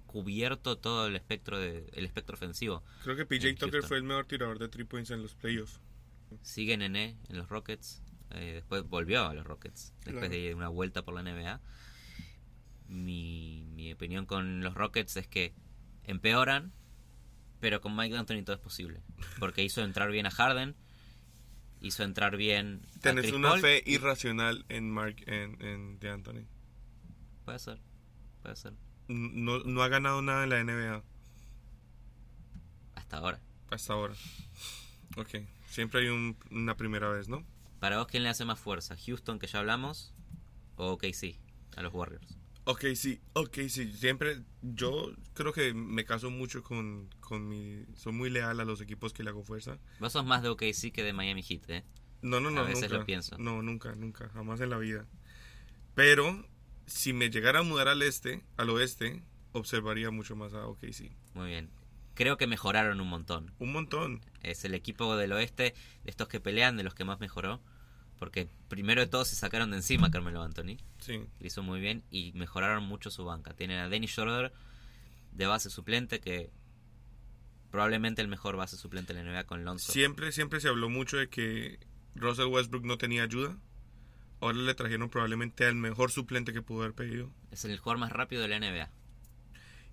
cubierto 0.07 0.77
todo 0.79 1.07
el 1.07 1.17
espectro 1.17 1.59
de, 1.59 1.89
el 1.95 2.05
espectro 2.05 2.35
ofensivo. 2.35 2.83
Creo 3.03 3.17
que 3.17 3.25
PJ 3.27 3.55
Tucker 3.55 3.71
Houston. 3.73 3.89
fue 3.89 3.97
el 3.99 4.03
mejor 4.05 4.27
tirador 4.27 4.59
de 4.59 4.69
three 4.69 4.85
points 4.85 5.11
en 5.11 5.23
los 5.23 5.35
playoffs. 5.35 5.81
Sigue 6.43 6.77
Nene 6.77 7.17
en 7.29 7.37
los 7.39 7.49
Rockets, 7.49 8.03
eh, 8.31 8.53
después 8.55 8.83
volvió 8.89 9.27
a 9.27 9.35
los 9.35 9.45
Rockets, 9.47 9.93
después 10.05 10.29
Claro. 10.29 10.35
de 10.35 10.55
una 10.55 10.69
vuelta 10.69 11.03
por 11.05 11.15
la 11.15 11.23
NBA. 11.23 11.61
Mi, 12.89 13.65
mi 13.75 13.93
opinión 13.93 14.27
con 14.27 14.61
los 14.63 14.75
Rockets 14.75 15.17
es 15.17 15.27
que 15.27 15.55
empeoran, 16.05 16.73
pero 17.63 17.81
con 17.81 17.95
Mike 17.95 18.13
D'Antoni 18.15 18.43
todo 18.43 18.57
es 18.57 18.61
posible. 18.63 19.01
Porque 19.39 19.63
hizo 19.63 19.83
entrar 19.83 20.11
bien 20.11 20.27
a 20.27 20.33
Harden, 20.33 20.75
hizo 21.81 22.03
entrar 22.03 22.37
bien 22.37 22.83
a 22.97 23.01
Tenés 23.01 23.23
Chris 23.23 23.35
una 23.35 23.51
Paul, 23.51 23.61
fe 23.61 23.83
y- 23.87 23.95
irracional 23.95 24.65
en 24.69 24.91
Mark 24.91 25.23
en, 25.29 25.63
en 25.65 25.99
de 26.01 26.11
Anthony. 26.11 26.45
Puede 27.45 27.61
ser, 27.61 27.79
puede 28.43 28.57
ser, 28.57 28.73
No, 29.07 29.61
no 29.61 29.83
ha 29.85 29.89
ganado 29.89 30.23
nada 30.23 30.43
en 30.43 30.51
la 30.51 30.59
NBA 30.65 31.03
hasta 32.97 33.17
ahora. 33.19 33.41
hasta 33.71 33.93
ahora. 33.93 34.15
Ok. 35.17 35.29
Siempre 35.69 36.01
hay 36.01 36.09
un- 36.09 36.37
una 36.51 36.77
primera 36.77 37.09
vez, 37.11 37.29
¿no? 37.29 37.45
Para 37.79 37.99
vos, 37.99 38.09
¿quién 38.09 38.23
le 38.25 38.29
hace 38.29 38.45
más 38.45 38.59
fuerza? 38.59 38.97
¿Houston, 39.07 39.39
que 39.39 39.47
ya 39.47 39.61
hablamos? 39.61 40.13
¿O 40.77 40.99
KC, 40.99 41.39
a 41.77 41.83
los 41.83 41.95
Warriors? 41.95 42.37
Ok, 42.65 42.85
sí, 42.95 43.21
ok, 43.33 43.59
sí. 43.69 43.93
Siempre, 43.93 44.41
yo 44.63 45.13
creo 45.35 45.53
que 45.53 45.75
me 45.75 46.05
caso 46.05 46.31
mucho 46.31 46.63
con, 46.63 47.09
con 47.21 47.49
mi... 47.49 47.85
Soy 47.97 48.13
muy 48.13 48.31
leal 48.31 48.61
a 48.61 48.65
los 48.65 48.81
equipos 48.81 49.13
que 49.13 49.25
le 49.25 49.31
hago 49.31 49.43
fuerza. 49.43 49.79
Vos 49.99 50.13
sos 50.13 50.25
más 50.25 50.43
de 50.43 50.49
OKC 50.49 50.93
que 50.93 51.03
de 51.03 51.13
Miami 51.13 51.43
Heat, 51.43 51.71
¿eh? 51.71 51.85
No, 52.23 52.39
no, 52.39 52.51
no, 52.53 52.61
A 52.61 52.65
veces 52.65 52.85
nunca. 52.85 52.99
lo 52.99 53.05
pienso. 53.05 53.37
No, 53.39 53.63
nunca, 53.63 53.97
nunca, 53.97 54.29
jamás 54.29 54.61
en 54.61 54.71
la 54.71 54.79
vida. 54.79 55.07
Pero, 55.95 56.47
si 56.87 57.13
me 57.13 57.31
llegara 57.31 57.61
a 57.61 57.63
mudar 57.63 57.89
al 57.89 58.01
este, 58.03 58.45
al 58.57 58.71
oeste, 58.71 59.25
observaría 59.51 60.13
mucho 60.13 60.37
más 60.37 60.55
a 60.55 60.67
OKC. 60.69 61.11
Muy 61.35 61.49
bien. 61.49 61.69
Creo 62.15 62.37
que 62.37 62.47
mejoraron 62.47 63.01
un 63.01 63.09
montón. 63.09 63.53
Un 63.59 63.73
montón. 63.73 64.21
Es 64.43 64.65
el 64.65 64.75
equipo 64.75 65.17
del 65.17 65.33
oeste, 65.33 65.75
de 66.05 66.11
estos 66.11 66.29
que 66.29 66.39
pelean, 66.41 66.77
de 66.77 66.85
los 66.85 66.95
que 66.95 67.05
más 67.05 67.19
mejoró. 67.19 67.61
Porque 68.23 68.49
primero 68.69 69.01
de 69.01 69.09
todo 69.09 69.25
se 69.25 69.35
sacaron 69.35 69.73
de 69.73 69.79
encima 69.79 70.07
a 70.07 70.11
Carmelo 70.13 70.45
Anthony. 70.45 70.77
Sí, 71.01 71.25
Lo 71.41 71.45
hizo 71.45 71.65
muy 71.65 71.81
bien 71.81 72.05
y 72.09 72.31
mejoraron 72.37 72.85
mucho 72.85 73.11
su 73.11 73.25
banca. 73.25 73.53
Tienen 73.53 73.81
a 73.81 73.89
Dennis 73.89 74.13
Schroeder 74.13 74.53
de 75.33 75.47
base 75.47 75.71
suplente, 75.71 76.21
que 76.21 76.53
probablemente 77.73 78.23
el 78.23 78.29
mejor 78.29 78.55
base 78.57 78.77
suplente 78.77 79.13
de 79.13 79.25
la 79.25 79.29
NBA 79.29 79.43
con 79.47 79.65
Lonzo. 79.65 79.91
Siempre, 79.91 80.31
siempre 80.31 80.61
se 80.61 80.69
habló 80.69 80.89
mucho 80.89 81.17
de 81.17 81.29
que 81.29 81.81
Russell 82.15 82.47
Westbrook 82.47 82.85
no 82.85 82.97
tenía 82.97 83.25
ayuda. 83.25 83.59
Ahora 84.41 84.59
le 84.59 84.75
trajeron 84.75 85.11
probablemente 85.11 85.67
al 85.67 85.75
mejor 85.75 86.13
suplente 86.13 86.53
que 86.53 86.63
pudo 86.63 86.83
haber 86.83 86.95
pedido. 86.95 87.29
Es 87.51 87.65
el 87.65 87.77
jugador 87.77 87.99
más 87.99 88.13
rápido 88.13 88.43
de 88.43 88.47
la 88.47 88.61
NBA. 88.61 88.89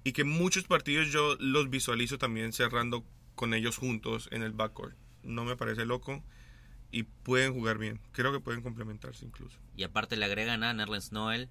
Y 0.04 0.12
que 0.12 0.24
muchos 0.24 0.65
partidos 0.65 1.12
yo 1.12 1.36
los 1.39 1.72
visualizo 1.72 2.20
también 2.20 2.54
cerrando 2.54 3.04
con 3.34 3.56
ellos 3.56 3.78
juntos 3.78 4.30
en 4.32 4.44
el 4.44 4.52
backcourt. 4.52 4.96
No 5.24 5.46
me 5.46 5.56
parece 5.56 5.88
loco. 5.88 6.24
Y 6.91 7.04
pueden 7.04 7.54
jugar 7.54 7.78
bien. 7.78 7.99
Creo 8.12 8.32
que 8.32 8.39
pueden 8.39 8.62
complementarse 8.62 9.25
incluso. 9.25 9.58
Y 9.75 9.84
aparte 9.84 10.17
le 10.17 10.25
agregan 10.25 10.63
a 10.63 10.73
Nerlens 10.73 11.12
Noel 11.12 11.49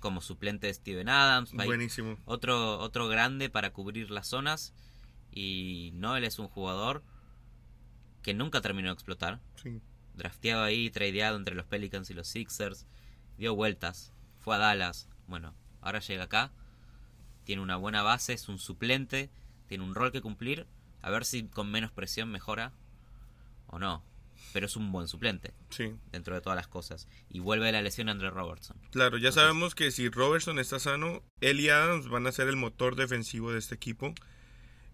como 0.00 0.20
suplente 0.20 0.66
de 0.66 0.74
Steven 0.74 1.08
Adams. 1.08 1.52
Buenísimo. 1.52 2.18
Otro, 2.26 2.78
otro 2.78 3.08
grande 3.08 3.48
para 3.48 3.72
cubrir 3.72 4.10
las 4.10 4.26
zonas. 4.26 4.74
Y 5.30 5.92
Noel 5.94 6.24
es 6.24 6.38
un 6.38 6.48
jugador 6.48 7.02
que 8.22 8.34
nunca 8.34 8.60
terminó 8.60 8.88
de 8.88 8.94
explotar. 8.94 9.40
Sí. 9.56 9.80
Drafteado 10.14 10.62
ahí, 10.62 10.90
tradeado 10.90 11.36
entre 11.36 11.54
los 11.54 11.64
Pelicans 11.64 12.10
y 12.10 12.14
los 12.14 12.28
Sixers. 12.28 12.86
Dio 13.38 13.54
vueltas. 13.54 14.12
Fue 14.40 14.54
a 14.54 14.58
Dallas. 14.58 15.08
Bueno, 15.26 15.54
ahora 15.80 16.00
llega 16.00 16.24
acá. 16.24 16.52
Tiene 17.44 17.62
una 17.62 17.76
buena 17.76 18.02
base, 18.02 18.34
es 18.34 18.48
un 18.50 18.58
suplente. 18.58 19.30
Tiene 19.66 19.84
un 19.84 19.94
rol 19.94 20.12
que 20.12 20.20
cumplir. 20.20 20.66
A 21.00 21.10
ver 21.10 21.24
si 21.24 21.44
con 21.44 21.70
menos 21.70 21.90
presión 21.90 22.30
mejora 22.30 22.72
o 23.66 23.78
no. 23.78 24.02
Pero 24.52 24.66
es 24.66 24.76
un 24.76 24.92
buen 24.92 25.08
suplente 25.08 25.52
Sí. 25.70 25.92
dentro 26.12 26.34
de 26.34 26.40
todas 26.40 26.56
las 26.56 26.68
cosas. 26.68 27.08
Y 27.28 27.40
vuelve 27.40 27.66
de 27.66 27.72
la 27.72 27.82
lesión 27.82 28.08
Andre 28.08 28.30
Robertson. 28.30 28.76
Claro, 28.90 29.16
ya 29.18 29.28
Entonces- 29.28 29.42
sabemos 29.42 29.74
que 29.74 29.90
si 29.90 30.08
Robertson 30.08 30.58
está 30.60 30.78
sano, 30.78 31.22
él 31.40 31.58
y 31.60 31.68
Adams 31.70 32.08
van 32.08 32.26
a 32.26 32.32
ser 32.32 32.48
el 32.48 32.56
motor 32.56 32.94
defensivo 32.94 33.50
de 33.52 33.58
este 33.58 33.74
equipo. 33.74 34.14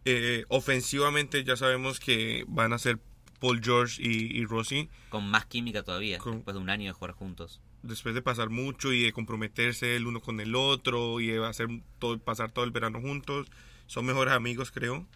Eh, 0.07 0.45
ofensivamente 0.49 1.45
ya 1.45 1.57
sabemos 1.57 2.01
que 2.01 2.45
van 2.49 2.73
a 2.73 2.79
ser 2.79 2.99
Paul 3.39 3.61
George 3.63 4.01
y, 4.03 4.39
y 4.39 4.45
Rossi. 4.47 4.89
Con 5.11 5.29
más 5.29 5.45
química 5.47 5.83
todavía, 5.83 6.19
Con- 6.19 6.37
después 6.37 6.55
de 6.55 6.61
un 6.63 6.71
año 6.71 6.87
de 6.87 6.93
jugar 6.93 7.13
juntos. 7.13 7.61
Después 7.83 8.15
de 8.15 8.23
pasar 8.23 8.51
mucho 8.51 8.93
y 8.93 9.03
de 9.03 9.13
comprometerse 9.13 9.97
el 9.97 10.07
uno 10.07 10.21
con 10.21 10.41
el 10.41 10.55
otro 10.55 11.21
y 11.21 11.29
de 11.29 11.45
hacer 11.47 11.69
todo, 11.99 12.19
pasar 12.19 12.51
todo 12.51 12.65
el 12.65 12.71
verano 12.71 13.01
juntos, 13.01 13.47
son 13.87 14.05
mejores 14.07 14.33
amigos, 14.35 14.71
creo. 14.71 15.07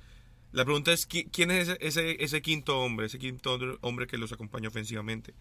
La 0.55 0.65
pregunta 0.65 0.93
es, 0.93 1.09
¿qui- 1.09 1.29
¿quién 1.33 1.51
es 1.51 1.69
ese, 1.69 1.79
ese, 1.81 2.23
ese 2.25 2.41
quinto 2.43 2.79
hombre, 2.81 3.07
ese 3.07 3.19
quinto 3.19 3.59
hombre 3.81 4.07
que 4.07 4.19
los 4.19 4.33
acompaña 4.33 4.69
ofensivamente? 4.69 5.35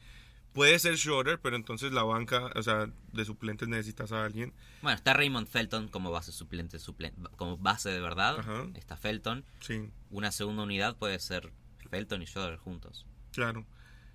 Puede 0.54 0.78
ser 0.80 0.98
Schroeder, 0.98 1.40
pero 1.40 1.56
entonces 1.56 1.92
la 1.94 2.04
banca, 2.04 2.52
o 2.56 2.62
sea, 2.64 2.88
de 3.12 3.26
suplentes 3.26 3.68
necesitas 3.68 4.12
a 4.12 4.24
alguien. 4.26 4.54
Bueno, 4.82 4.96
está 4.96 5.14
Raymond 5.14 5.48
Felton 5.48 5.88
como 5.88 6.12
base 6.12 6.32
suplente, 6.32 6.78
suplen- 6.78 7.14
como 7.38 7.58
base 7.58 7.90
de 7.90 8.00
verdad. 8.00 8.40
Ajá. 8.40 8.68
Está 8.76 8.98
Felton. 8.98 9.46
Sí, 9.62 9.90
Una 10.12 10.32
segunda 10.32 10.64
unidad 10.64 10.96
puede 10.98 11.20
ser 11.20 11.52
Felton 11.90 12.22
y 12.22 12.26
Schroeder 12.28 12.58
juntos. 12.58 13.06
claro. 13.32 13.66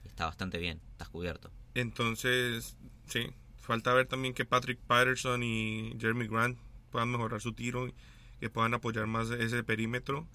Está 0.05 0.27
bastante 0.27 0.59
bien, 0.59 0.81
estás 0.93 1.09
cubierto. 1.11 1.51
Entonces, 1.75 2.77
sí, 3.07 3.27
falta 3.61 3.93
ver 3.93 4.07
también 4.07 4.33
que 4.35 4.45
Patrick 4.45 4.79
Patterson 4.81 5.43
y 5.43 5.95
Jeremy 6.01 6.27
Grant 6.29 6.59
puedan 6.91 7.11
mejorar 7.11 7.41
su 7.41 7.53
tiro 7.53 7.87
y 7.89 7.95
que 8.41 8.49
puedan 8.51 8.75
apoyar 8.75 9.07
más 9.07 9.31
ese 9.31 9.63
perímetro. 9.65 10.27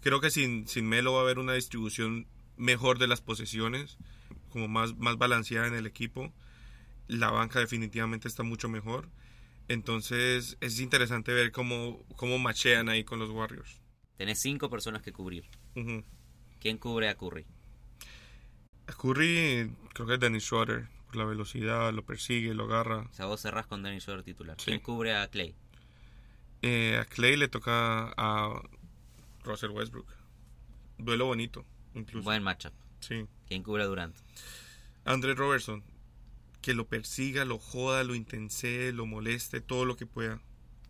Creo 0.00 0.20
que 0.20 0.30
sin, 0.30 0.66
sin 0.66 0.88
Melo 0.88 1.12
va 1.12 1.20
a 1.20 1.22
haber 1.22 1.38
una 1.38 1.54
distribución 1.54 2.26
mejor 2.56 2.98
de 2.98 3.08
las 3.08 3.20
posesiones, 3.20 3.98
como 4.50 4.68
más, 4.68 4.96
más 4.96 5.16
balanceada 5.18 5.66
en 5.66 5.74
el 5.74 5.86
equipo. 5.86 6.32
La 7.06 7.30
banca 7.30 7.58
definitivamente 7.58 8.28
está 8.28 8.42
mucho 8.42 8.68
mejor. 8.68 9.08
Entonces 9.68 10.56
es 10.60 10.80
interesante 10.80 11.32
ver 11.32 11.52
cómo, 11.52 12.04
cómo 12.16 12.38
machean 12.38 12.88
ahí 12.88 13.04
con 13.04 13.18
los 13.18 13.30
Warriors. 13.30 13.80
Tenés 14.16 14.40
cinco 14.40 14.68
personas 14.68 15.02
que 15.02 15.12
cubrir. 15.12 15.44
¿Quién 16.60 16.78
cubre 16.78 17.08
a 17.08 17.14
Curry? 17.14 17.46
A 18.86 18.92
Curry, 18.92 19.70
creo 19.94 20.06
que 20.06 20.14
es 20.14 20.20
Dennis 20.20 20.44
Schroeder, 20.44 20.88
por 21.06 21.16
la 21.16 21.24
velocidad, 21.24 21.92
lo 21.92 22.04
persigue, 22.04 22.52
lo 22.52 22.64
agarra. 22.64 23.08
O 23.10 23.12
sea, 23.12 23.26
vos 23.26 23.40
cerrás 23.40 23.66
con 23.66 23.82
Dennis 23.82 24.02
Schroeder 24.02 24.24
titular. 24.24 24.56
Sí. 24.58 24.66
¿Quién 24.66 24.80
cubre 24.80 25.14
a 25.14 25.28
Clay? 25.28 25.54
Eh, 26.62 26.98
a 27.00 27.04
Clay 27.06 27.36
le 27.36 27.48
toca 27.48 28.12
a 28.16 28.60
Russell 29.44 29.70
Westbrook. 29.70 30.12
Duelo 30.98 31.26
bonito, 31.26 31.64
incluso. 31.94 32.24
Buen 32.24 32.42
matchup. 32.42 32.72
Sí. 33.00 33.26
¿Quién 33.46 33.62
cubre 33.62 33.82
a 33.82 33.86
Durant? 33.86 34.14
Andre 35.04 35.34
Robertson, 35.34 35.82
que 36.60 36.74
lo 36.74 36.86
persiga, 36.88 37.44
lo 37.44 37.58
joda, 37.58 38.04
lo 38.04 38.14
intense, 38.14 38.92
lo 38.92 39.06
moleste, 39.06 39.60
todo 39.60 39.84
lo 39.86 39.96
que 39.96 40.06
pueda. 40.06 40.40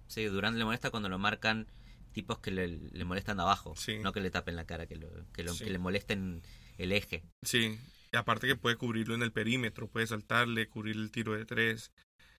Sí, 0.09 0.25
Durant 0.25 0.57
le 0.57 0.65
molesta 0.65 0.91
cuando 0.91 1.09
lo 1.09 1.19
marcan 1.19 1.69
tipos 2.13 2.41
que 2.41 2.51
le, 2.51 2.67
le 2.67 3.05
molestan 3.05 3.39
abajo. 3.39 3.75
Sí. 3.77 3.99
No 4.01 4.13
que 4.13 4.21
le 4.21 4.31
tapen 4.31 4.57
la 4.57 4.65
cara, 4.67 4.87
que, 4.87 4.97
lo, 4.97 5.09
que, 5.33 5.45
lo- 5.45 5.55
Sí. 5.55 5.65
que 5.65 5.71
le 5.71 5.79
molesten 5.79 6.43
el 6.79 6.91
eje. 6.91 7.23
Sí. 7.43 7.79
Y 8.13 8.17
aparte 8.17 8.49
que 8.49 8.57
puede 8.57 8.75
cubrirlo 8.75 9.15
en 9.15 9.23
el 9.23 9.31
perímetro, 9.31 9.87
puede 9.87 10.09
saltarle, 10.09 10.69
cubrir 10.69 10.97
el 10.97 11.13
tiro 11.13 11.35
de 11.35 11.45
tres, 11.45 11.93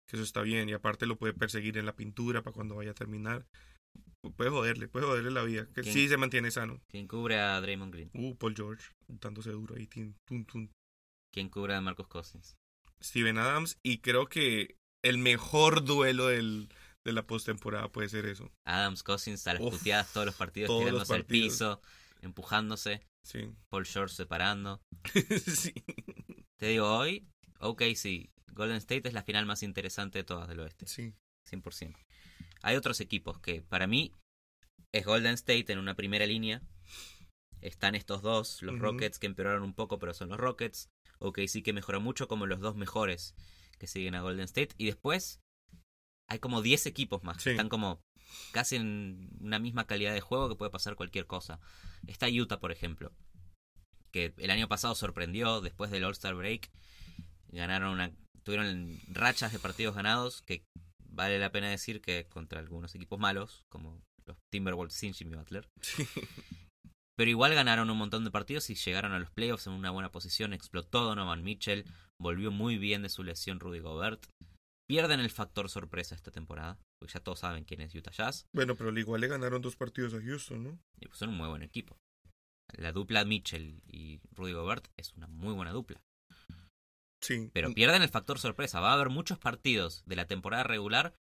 que 0.07 0.17
eso 0.17 0.23
está 0.23 0.41
bien. 0.41 0.67
Y 0.67 0.73
aparte 0.73 1.05
lo 1.05 1.17
puede 1.17 1.33
perseguir 1.33 1.77
en 1.77 1.85
la 1.85 1.95
pintura 1.95 2.41
para 2.41 2.53
cuando 2.53 2.75
vaya 2.75 2.91
a 2.91 2.95
terminar. 2.95 3.45
Puede 4.29 4.49
joderle, 4.49 4.87
puede 4.87 5.05
joderle 5.05 5.31
la 5.31 5.43
vida. 5.43 5.67
Que 5.73 5.83
sí 5.83 6.07
se 6.07 6.17
mantiene 6.17 6.51
sano. 6.51 6.79
¿Quién 6.89 7.07
cubre 7.07 7.39
a 7.39 7.59
Draymond 7.59 7.93
Green? 7.93 8.09
Uh, 8.13 8.35
Paul 8.35 8.55
George, 8.55 8.83
dándose 9.07 9.51
duro 9.51 9.75
ahí. 9.75 9.87
tin, 9.87 10.15
tun, 10.25 10.45
tun. 10.45 10.71
¿Quién 11.33 11.49
cubre 11.49 11.73
a 11.75 11.81
Marcus 11.81 12.07
Cousins? 12.07 12.55
Steven 13.01 13.37
Adams. 13.37 13.77
Y 13.83 13.99
creo 13.99 14.27
que 14.27 14.75
el 15.03 15.17
mejor 15.17 15.83
duelo 15.83 16.27
del, 16.27 16.69
de 17.03 17.13
la 17.13 17.25
postemporada 17.25 17.89
puede 17.91 18.09
ser 18.09 18.25
eso. 18.25 18.51
Adams 18.65 19.01
Cousins 19.03 19.47
a 19.47 19.53
las 19.53 19.61
Uf, 19.63 19.77
puteadas 19.77 20.11
todos 20.13 20.25
los 20.25 20.35
partidos, 20.35 20.67
todos 20.67 20.81
los 20.83 20.91
tirándose 20.91 21.13
al 21.15 21.25
piso, 21.25 21.81
empujándose, 22.21 23.01
Sí. 23.23 23.51
Paul 23.69 23.85
George 23.85 24.15
separando. 24.15 24.81
sí. 25.45 25.73
Te 26.57 26.67
digo, 26.67 26.87
hoy, 26.95 27.27
ok, 27.59 27.83
sí, 27.95 28.29
Golden 28.53 28.77
State 28.77 29.07
es 29.07 29.13
la 29.13 29.23
final 29.23 29.45
más 29.45 29.63
interesante 29.63 30.19
de 30.19 30.23
todas 30.23 30.47
del 30.47 30.59
oeste, 30.59 30.85
Sí. 30.87 31.13
100%. 31.49 31.95
Hay 32.63 32.75
otros 32.75 32.99
equipos 32.99 33.39
que 33.39 33.61
para 33.61 33.87
mí 33.87 34.13
es 34.91 35.05
Golden 35.05 35.33
State 35.33 35.71
en 35.71 35.79
una 35.79 35.95
primera 35.95 36.25
línea. 36.25 36.61
Están 37.61 37.95
estos 37.95 38.21
dos, 38.21 38.61
los. 38.61 38.79
Rockets 38.79 39.19
que 39.19 39.27
empeoraron 39.27 39.63
un 39.63 39.73
poco, 39.73 39.99
pero 39.99 40.13
son 40.13 40.29
los 40.29 40.39
Rockets. 40.39 40.89
Ok, 41.19 41.39
sí 41.47 41.61
que 41.61 41.73
mejoró 41.73 42.01
mucho 42.01 42.27
como 42.27 42.47
los 42.47 42.59
dos 42.59 42.75
mejores 42.75 43.35
que 43.77 43.87
siguen 43.87 44.15
a 44.15 44.21
Golden 44.21 44.45
State. 44.45 44.73
Y 44.77 44.85
después 44.85 45.41
hay 46.27 46.39
como 46.39 46.61
10 46.61 46.85
equipos 46.87 47.23
más 47.23 47.43
que 47.43 47.51
están 47.51 47.69
como 47.69 48.01
casi 48.51 48.77
en 48.77 49.29
una 49.39 49.59
misma 49.59 49.85
calidad 49.85 50.13
de 50.13 50.21
juego 50.21 50.49
que 50.49 50.55
puede 50.55 50.71
pasar 50.71 50.95
cualquier 50.95 51.27
cosa. 51.27 51.59
Está 52.07 52.27
Utah, 52.27 52.59
por 52.59 52.71
ejemplo, 52.71 53.11
que 54.11 54.33
el 54.37 54.51
año 54.51 54.67
pasado 54.67 54.95
sorprendió 54.95 55.61
después 55.61 55.91
del 55.91 56.03
All-Star 56.03 56.35
Break. 56.35 56.71
Ganaron 57.49 57.91
una, 57.91 58.11
tuvieron 58.43 58.99
rachas 59.09 59.51
de 59.51 59.59
partidos 59.59 59.95
ganados 59.95 60.41
que 60.41 60.63
vale 61.11 61.39
la 61.39 61.51
pena 61.51 61.69
decir 61.69 62.01
que 62.01 62.27
contra 62.27 62.59
algunos 62.59 62.95
equipos 62.95 63.19
malos, 63.19 63.65
como 63.69 64.01
los 64.25 64.37
Timberwolves 64.49 64.93
sin 64.93 65.13
Jimmy 65.13 65.35
Butler. 65.35 65.69
Sí. 65.81 66.05
Pero 67.17 67.29
igual 67.29 67.53
ganaron 67.53 67.89
un 67.89 67.97
montón 67.97 68.23
de 68.23 68.31
partidos 68.31 68.69
y 68.69 68.75
llegaron 68.75 69.11
a 69.11 69.19
los 69.19 69.29
playoffs 69.29 69.67
en 69.67 69.73
una 69.73 69.91
buena 69.91 70.11
posición. 70.11 70.53
Explotó 70.53 71.03
Donovan 71.03 71.43
Mitchell, 71.43 71.85
volvió 72.19 72.51
muy 72.51 72.77
bien 72.77 73.03
de 73.03 73.09
su 73.09 73.23
lesión 73.23 73.59
Rudy 73.59 73.79
Gobert. 73.79 74.25
Pierden 74.89 75.19
el 75.19 75.29
factor 75.29 75.69
sorpresa 75.69 76.15
esta 76.15 76.31
temporada, 76.31 76.79
porque 76.99 77.13
ya 77.13 77.19
todos 77.19 77.39
saben 77.39 77.63
quién 77.63 77.81
es 77.81 77.93
Utah 77.93 78.11
Jazz. 78.11 78.47
Bueno, 78.53 78.75
pero 78.75 78.89
al 78.89 78.97
igual 78.97 79.21
le 79.21 79.27
ganaron 79.27 79.61
dos 79.61 79.75
partidos 79.75 80.13
a 80.13 80.21
Houston, 80.21 80.63
¿no? 80.63 80.79
Y 80.99 81.07
pues 81.07 81.19
son 81.19 81.29
un 81.29 81.37
muy 81.37 81.47
buen 81.47 81.61
equipo. 81.61 81.95
La 82.73 82.91
dupla 82.91 83.23
Mitchell 83.23 83.81
y 83.85 84.19
Rudy 84.31 84.53
Gobert 84.53 84.87
es 84.97 85.13
una 85.13 85.27
muy 85.27 85.53
buena 85.53 85.71
dupla. 85.71 86.01
Sí. 87.21 87.49
Pero 87.53 87.73
pierden 87.73 88.01
el 88.01 88.09
factor 88.09 88.39
sorpresa. 88.39 88.79
Va 88.79 88.91
a 88.91 88.93
haber 88.93 89.09
muchos 89.09 89.37
partidos 89.37 90.03
de 90.05 90.15
la 90.15 90.25
temporada 90.25 90.63
regular 90.63 91.13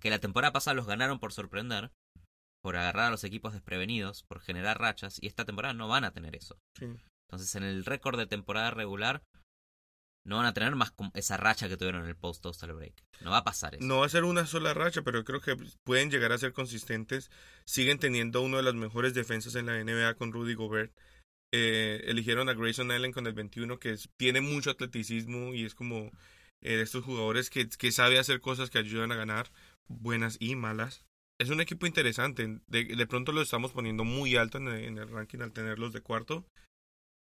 que 0.00 0.10
la 0.10 0.18
temporada 0.18 0.52
pasada 0.52 0.74
los 0.74 0.86
ganaron 0.86 1.18
por 1.18 1.32
sorprender, 1.32 1.90
por 2.62 2.76
agarrar 2.76 3.06
a 3.06 3.10
los 3.10 3.24
equipos 3.24 3.52
desprevenidos, 3.52 4.24
por 4.24 4.40
generar 4.40 4.78
rachas, 4.78 5.18
y 5.22 5.26
esta 5.26 5.44
temporada 5.44 5.74
no 5.74 5.88
van 5.88 6.04
a 6.04 6.12
tener 6.12 6.36
eso. 6.36 6.58
Sí. 6.78 6.86
Entonces 7.28 7.54
en 7.54 7.62
el 7.62 7.84
récord 7.84 8.18
de 8.18 8.26
temporada 8.26 8.70
regular 8.70 9.22
no 10.26 10.38
van 10.38 10.46
a 10.46 10.54
tener 10.54 10.74
más 10.74 10.92
esa 11.14 11.36
racha 11.36 11.68
que 11.68 11.76
tuvieron 11.76 12.02
en 12.02 12.08
el 12.08 12.16
post 12.16 12.44
All 12.44 12.72
Break. 12.72 13.04
No 13.20 13.30
va 13.30 13.38
a 13.38 13.44
pasar 13.44 13.76
eso. 13.76 13.84
No 13.84 14.00
va 14.00 14.06
a 14.06 14.10
ser 14.10 14.24
una 14.24 14.44
sola 14.44 14.74
racha, 14.74 15.02
pero 15.02 15.24
creo 15.24 15.40
que 15.40 15.56
pueden 15.84 16.10
llegar 16.10 16.32
a 16.32 16.38
ser 16.38 16.52
consistentes. 16.52 17.30
Siguen 17.64 17.98
teniendo 17.98 18.42
uno 18.42 18.56
de 18.56 18.64
las 18.64 18.74
mejores 18.74 19.14
defensas 19.14 19.54
en 19.54 19.66
la 19.66 19.82
NBA 19.82 20.14
con 20.14 20.32
Rudy 20.32 20.54
Gobert. 20.54 20.92
Eh, 21.58 22.10
eligieron 22.10 22.48
a 22.50 22.54
Grayson 22.54 22.90
Allen 22.90 23.12
con 23.12 23.26
el 23.26 23.32
21, 23.32 23.78
que 23.78 23.92
es- 23.92 24.10
tiene 24.18 24.40
mucho 24.42 24.70
atleticismo 24.70 25.54
y 25.54 25.64
es 25.64 25.74
como 25.74 26.10
eh, 26.60 26.76
de 26.76 26.82
estos 26.82 27.04
jugadores 27.04 27.48
que, 27.50 27.68
que 27.68 27.92
sabe 27.92 28.18
hacer 28.18 28.40
cosas 28.40 28.68
que 28.70 28.78
ayudan 28.78 29.12
a 29.12 29.16
ganar, 29.16 29.50
buenas 29.88 30.36
y 30.40 30.54
malas. 30.56 31.04
Es 31.38 31.50
un 31.50 31.60
equipo 31.60 31.86
interesante. 31.86 32.60
De, 32.66 32.84
de 32.84 33.06
pronto 33.06 33.32
lo 33.32 33.42
estamos 33.42 33.72
poniendo 33.72 34.04
muy 34.04 34.36
alto 34.36 34.58
en 34.58 34.68
el, 34.68 34.84
en 34.84 34.98
el 34.98 35.08
ranking 35.08 35.40
al 35.40 35.52
tenerlos 35.52 35.92
de 35.92 36.00
cuarto, 36.00 36.44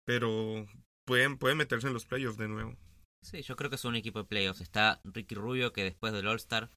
pero 0.05 0.65
pueden, 1.05 1.37
pueden 1.37 1.57
meterse 1.57 1.87
en 1.87 1.93
los 1.93 2.05
playoffs 2.05 2.37
de 2.37 2.47
nuevo. 2.47 2.75
Sí, 3.23 3.41
yo 3.41 3.55
creo 3.55 3.69
que 3.69 3.75
es 3.77 3.85
un 3.85 3.95
equipo 3.95 4.19
de 4.19 4.25
playoffs. 4.25 4.61
Está 4.61 4.99
Ricky 5.03 5.35
Rubio 5.35 5.73
que 5.73 5.83
después 5.83 6.13
del 6.13 6.27
All-Star 6.27 6.69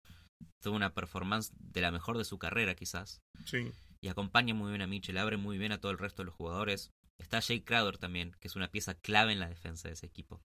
tuvo 0.62 0.76
una 0.76 0.94
performance 0.94 1.52
de 1.58 1.80
la 1.80 1.90
mejor 1.90 2.18
de 2.18 2.24
su 2.24 2.38
carrera 2.38 2.74
quizás. 2.74 3.20
Sí. 3.44 3.70
y 4.00 4.08
acompaña 4.08 4.54
muy 4.54 4.70
bien 4.70 4.82
a 4.82 4.86
Mitchell, 4.86 5.18
abre 5.18 5.36
muy 5.36 5.58
bien 5.58 5.72
a 5.72 5.80
todo 5.80 5.90
el 5.92 5.98
resto 5.98 6.22
de 6.22 6.26
los 6.26 6.34
jugadores. 6.34 6.90
Está 7.20 7.40
Jake 7.40 7.64
Crowder 7.64 7.98
también, 7.98 8.36
que 8.40 8.48
es 8.48 8.56
una 8.56 8.70
pieza 8.70 8.94
clave 8.94 9.32
en 9.32 9.40
la 9.40 9.48
defensa 9.48 9.88
de 9.88 9.94
ese 9.94 10.06
equipo. 10.06 10.40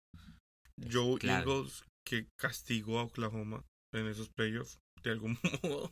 Es 0.77 0.93
Joe 0.93 1.19
clave. 1.19 1.49
Eagles 1.51 1.83
que 2.05 2.27
castigó 2.37 2.99
a 2.99 3.03
Oklahoma 3.03 3.63
en 3.93 4.07
esos 4.07 4.29
playoffs 4.29 4.79
de 5.03 5.11
algún 5.11 5.37
modo. 5.63 5.91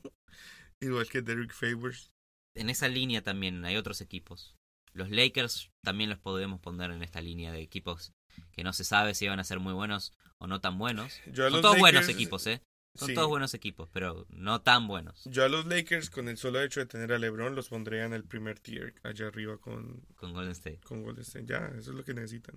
Igual 0.82 1.08
que 1.10 1.22
Derek 1.22 1.54
Favors. 1.54 2.12
En 2.56 2.70
esa 2.70 2.88
línea 2.88 3.22
también 3.22 3.64
hay 3.66 3.78
otros 3.78 4.02
equipos. 4.02 4.56
Los 4.94 5.10
Lakers 5.10 5.70
también 5.84 6.10
los 6.10 6.20
podemos 6.20 6.60
poner 6.60 6.92
en 6.92 7.04
esta 7.04 7.22
línea 7.22 7.52
de 7.52 7.62
equipos 7.62 8.12
que 8.52 8.64
no 8.64 8.74
se 8.74 8.84
sabe 8.84 9.14
si 9.14 9.28
van 9.28 9.40
a 9.40 9.44
ser 9.44 9.60
muy 9.60 9.74
buenos 9.74 10.14
o 10.40 10.48
no 10.48 10.62
tan 10.62 10.78
buenos. 10.78 11.22
Yo 11.32 11.50
Son 11.50 11.62
todos 11.62 11.78
buenos 11.78 12.10
equipos, 12.10 12.48
¿eh? 12.48 12.62
Son 12.96 13.08
sí. 13.08 13.14
todos 13.14 13.30
buenos 13.30 13.54
equipos, 13.54 13.90
pero 13.94 14.26
no 14.30 14.62
tan 14.62 14.88
buenos. 14.88 15.24
Yo 15.26 15.46
a 15.46 15.50
los 15.50 15.66
Lakers, 15.66 16.10
con 16.10 16.28
el 16.28 16.38
solo 16.38 16.62
hecho 16.62 16.80
de 16.82 16.86
tener 16.86 17.14
a 17.14 17.20
LeBron, 17.20 17.56
los 17.56 17.70
pondría 17.70 18.04
en 18.06 18.14
el 18.14 18.24
primer 18.26 18.60
tier, 18.60 18.94
allá 19.04 19.28
arriba 19.28 19.58
con, 19.58 20.02
Con 20.16 20.34
Golden 20.34 20.52
State. 20.52 20.80
con 20.82 21.04
Golden 21.04 21.22
State. 21.24 21.46
Ya, 21.46 21.68
eso 21.78 21.92
es 21.92 21.96
lo 21.98 22.04
que 22.04 22.14
necesitan. 22.14 22.56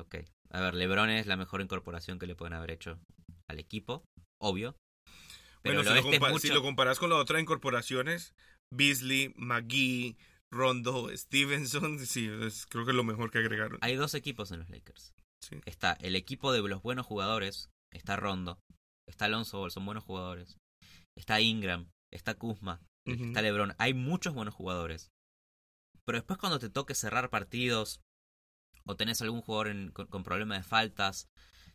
Ok. 0.00 0.16
A 0.50 0.60
ver, 0.60 0.74
LeBron 0.74 1.10
es 1.10 1.26
la 1.26 1.36
mejor 1.36 1.60
incorporación 1.60 2.18
que 2.18 2.26
le 2.26 2.36
pueden 2.36 2.52
haber 2.54 2.70
hecho 2.72 3.00
al 3.48 3.58
equipo, 3.58 4.04
obvio. 4.40 4.76
Pero 5.62 5.76
bueno, 5.76 5.82
si 5.82 5.88
lo, 5.88 5.94
oeste 5.94 6.16
es 6.16 6.20
compa- 6.22 6.30
mucho- 6.32 6.46
si 6.48 6.52
lo 6.52 6.62
comparas 6.62 6.98
con 6.98 7.10
las 7.10 7.18
otras 7.18 7.40
incorporaciones, 7.40 8.34
Beasley, 8.72 9.32
McGee, 9.36 10.16
Rondo, 10.52 11.08
Stevenson, 11.16 11.98
sí, 12.06 12.28
es, 12.42 12.66
creo 12.66 12.84
que 12.84 12.90
es 12.92 12.96
lo 12.96 13.04
mejor 13.04 13.30
que 13.30 13.38
agregaron. 13.38 13.78
Hay 13.80 13.96
dos 13.96 14.14
equipos 14.14 14.52
en 14.52 14.60
los 14.60 14.68
Lakers. 14.70 15.12
Sí. 15.42 15.60
Está 15.64 15.94
el 16.00 16.14
equipo 16.14 16.52
de 16.52 16.60
los 16.68 16.82
buenos 16.82 17.06
jugadores, 17.06 17.70
está 17.92 18.16
Rondo, 18.16 18.58
está 19.08 19.26
Alonso 19.26 19.58
Ball, 19.58 19.70
son 19.70 19.84
buenos 19.86 20.04
jugadores. 20.04 20.58
Está 21.16 21.40
Ingram, 21.40 21.90
está 22.12 22.34
Kuzma, 22.34 22.80
está 23.28 23.42
LeBron. 23.42 23.74
Hay 23.78 23.94
muchos 23.94 24.34
buenos 24.34 24.54
jugadores. 24.54 25.10
Pero 26.04 26.18
después 26.18 26.38
cuando 26.38 26.58
te 26.58 26.70
toque 26.70 26.94
cerrar 26.94 27.30
partidos 27.30 28.00
o 28.86 28.96
tenés 28.96 29.22
algún 29.22 29.40
jugador 29.42 29.68
en- 29.68 29.90
con, 29.92 30.06
con 30.08 30.22
problemas 30.24 30.58
de 30.58 30.64
faltas, 30.64 31.28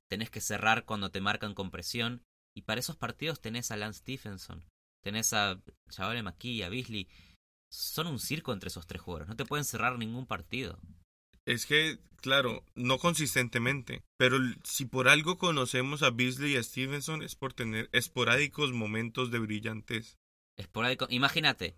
tenés 0.09 0.29
que 0.29 0.41
cerrar 0.41 0.85
cuando 0.85 1.09
te 1.11 1.21
marcan 1.21 1.53
con 1.53 1.71
presión. 1.71 2.23
Y 2.55 2.63
para 2.63 2.79
esos 2.79 2.97
partidos 2.97 3.41
tenés 3.41 3.71
a 3.71 3.77
Lance 3.77 3.99
Stephenson, 3.99 4.65
tenés 5.03 5.33
a 5.33 5.61
Chavale 5.89 6.23
McKee, 6.23 6.63
a 6.63 6.69
Beasley. 6.69 7.07
Son 7.71 8.07
un 8.07 8.19
circo 8.19 8.51
entre 8.53 8.67
esos 8.69 8.87
tres 8.87 9.01
jugadores. 9.01 9.27
No 9.29 9.35
te 9.35 9.45
pueden 9.45 9.65
cerrar 9.65 9.97
ningún 9.97 10.25
partido. 10.25 10.79
Es 11.49 11.65
que, 11.65 11.97
claro, 12.17 12.63
no 12.75 12.99
consistentemente, 12.99 14.03
pero 14.17 14.37
si 14.63 14.85
por 14.85 15.09
algo 15.09 15.39
conocemos 15.39 16.03
a 16.03 16.11
Beasley 16.11 16.53
y 16.53 16.57
a 16.57 16.63
Stevenson 16.63 17.23
es 17.23 17.35
por 17.35 17.53
tener 17.53 17.89
esporádicos 17.91 18.71
momentos 18.71 19.31
de 19.31 19.39
brillantez. 19.39 20.19
Esporádico. 20.59 21.07
Imagínate, 21.09 21.75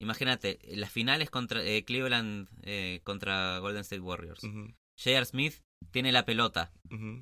imagínate, 0.00 0.58
las 0.74 0.90
finales 0.90 1.30
contra 1.30 1.62
eh, 1.62 1.84
Cleveland 1.84 2.48
eh, 2.62 3.00
contra 3.04 3.58
Golden 3.58 3.82
State 3.82 4.00
Warriors. 4.00 4.42
Ujú, 4.42 4.74
J.R. 4.98 5.24
Smith 5.24 5.62
tiene 5.92 6.10
la 6.10 6.24
pelota 6.24 6.72